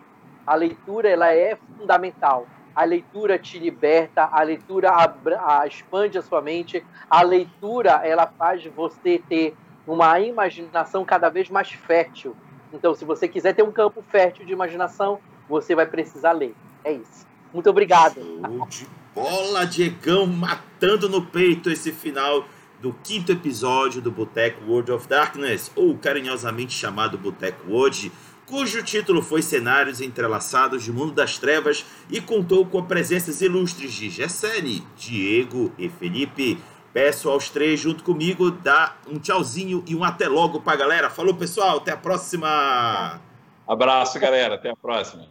a 0.50 0.56
leitura 0.56 1.08
ela 1.08 1.32
é 1.32 1.56
fundamental. 1.78 2.48
A 2.76 2.84
leitura 2.84 3.38
te 3.38 3.60
liberta, 3.60 4.28
a 4.32 4.42
leitura 4.42 4.90
a, 4.90 5.68
expande 5.68 6.18
a 6.18 6.24
sua 6.24 6.42
mente, 6.42 6.84
a 7.08 7.22
leitura 7.22 8.02
ela 8.04 8.26
faz 8.26 8.66
você 8.66 9.22
ter 9.30 9.56
uma 9.86 10.20
imaginação 10.20 11.06
cada 11.06 11.30
vez 11.30 11.52
mais 11.52 11.72
fértil. 11.72 12.36
Então, 12.74 12.96
se 12.96 13.06
você 13.06 13.28
quiser 13.28 13.54
ter 13.54 13.62
um 13.62 13.72
campo 13.72 14.02
fértil 14.02 14.44
de 14.44 14.52
imaginação, 14.52 15.20
você 15.48 15.76
vai 15.76 15.86
precisar 15.86 16.32
ler. 16.32 16.56
É 16.84 16.94
isso. 16.94 17.29
Muito 17.54 17.70
obrigado. 17.70 18.16
Show 18.16 18.68
de 18.68 18.88
bola, 19.14 19.66
Diegão, 19.66 20.28
matando 20.28 21.10
no 21.10 21.26
peito 21.26 21.70
esse 21.70 21.92
final 21.92 22.46
do 22.82 22.94
quinto 23.04 23.32
episódio 23.32 24.02
do 24.02 24.12
Boteco 24.12 24.64
World 24.66 24.92
of 24.92 25.08
Darkness, 25.08 25.72
ou 25.76 25.98
carinhosamente 25.98 26.74
chamado 26.74 27.18
Boteco 27.18 27.70
World 27.70 28.12
cujo 28.50 28.82
título 28.82 29.22
foi 29.22 29.44
Cenários 29.44 30.02
Entrelaçados 30.02 30.84
de 30.84 30.92
Mundo 30.92 31.12
das 31.12 31.38
Trevas 31.38 31.86
e 32.10 32.20
contou 32.20 32.66
com 32.66 32.80
a 32.80 32.84
presenças 32.84 33.42
ilustres 33.42 33.94
de 33.94 34.10
Gessene, 34.10 34.84
Diego 34.98 35.72
e 35.78 35.88
Felipe. 35.88 36.60
Peço 36.92 37.30
aos 37.30 37.50
três, 37.50 37.80
junto 37.80 38.04
comigo, 38.04 38.50
dar 38.50 39.00
um 39.08 39.20
tchauzinho 39.20 39.84
e 39.88 39.96
um 39.96 40.04
até 40.04 40.28
logo 40.28 40.60
pra 40.62 40.76
galera. 40.76 41.12
Falou, 41.12 41.36
pessoal, 41.36 41.78
até 41.78 41.92
a 41.92 41.98
próxima! 41.98 43.22
Abraço, 43.68 44.20
galera, 44.20 44.56
até 44.56 44.72
a 44.72 44.76
próxima. 44.76 45.28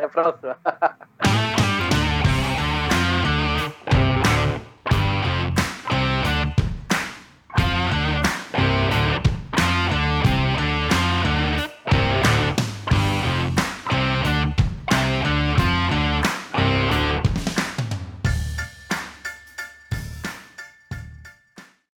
Até 0.00 0.06
a 0.06 0.08
próxima. 0.08 0.56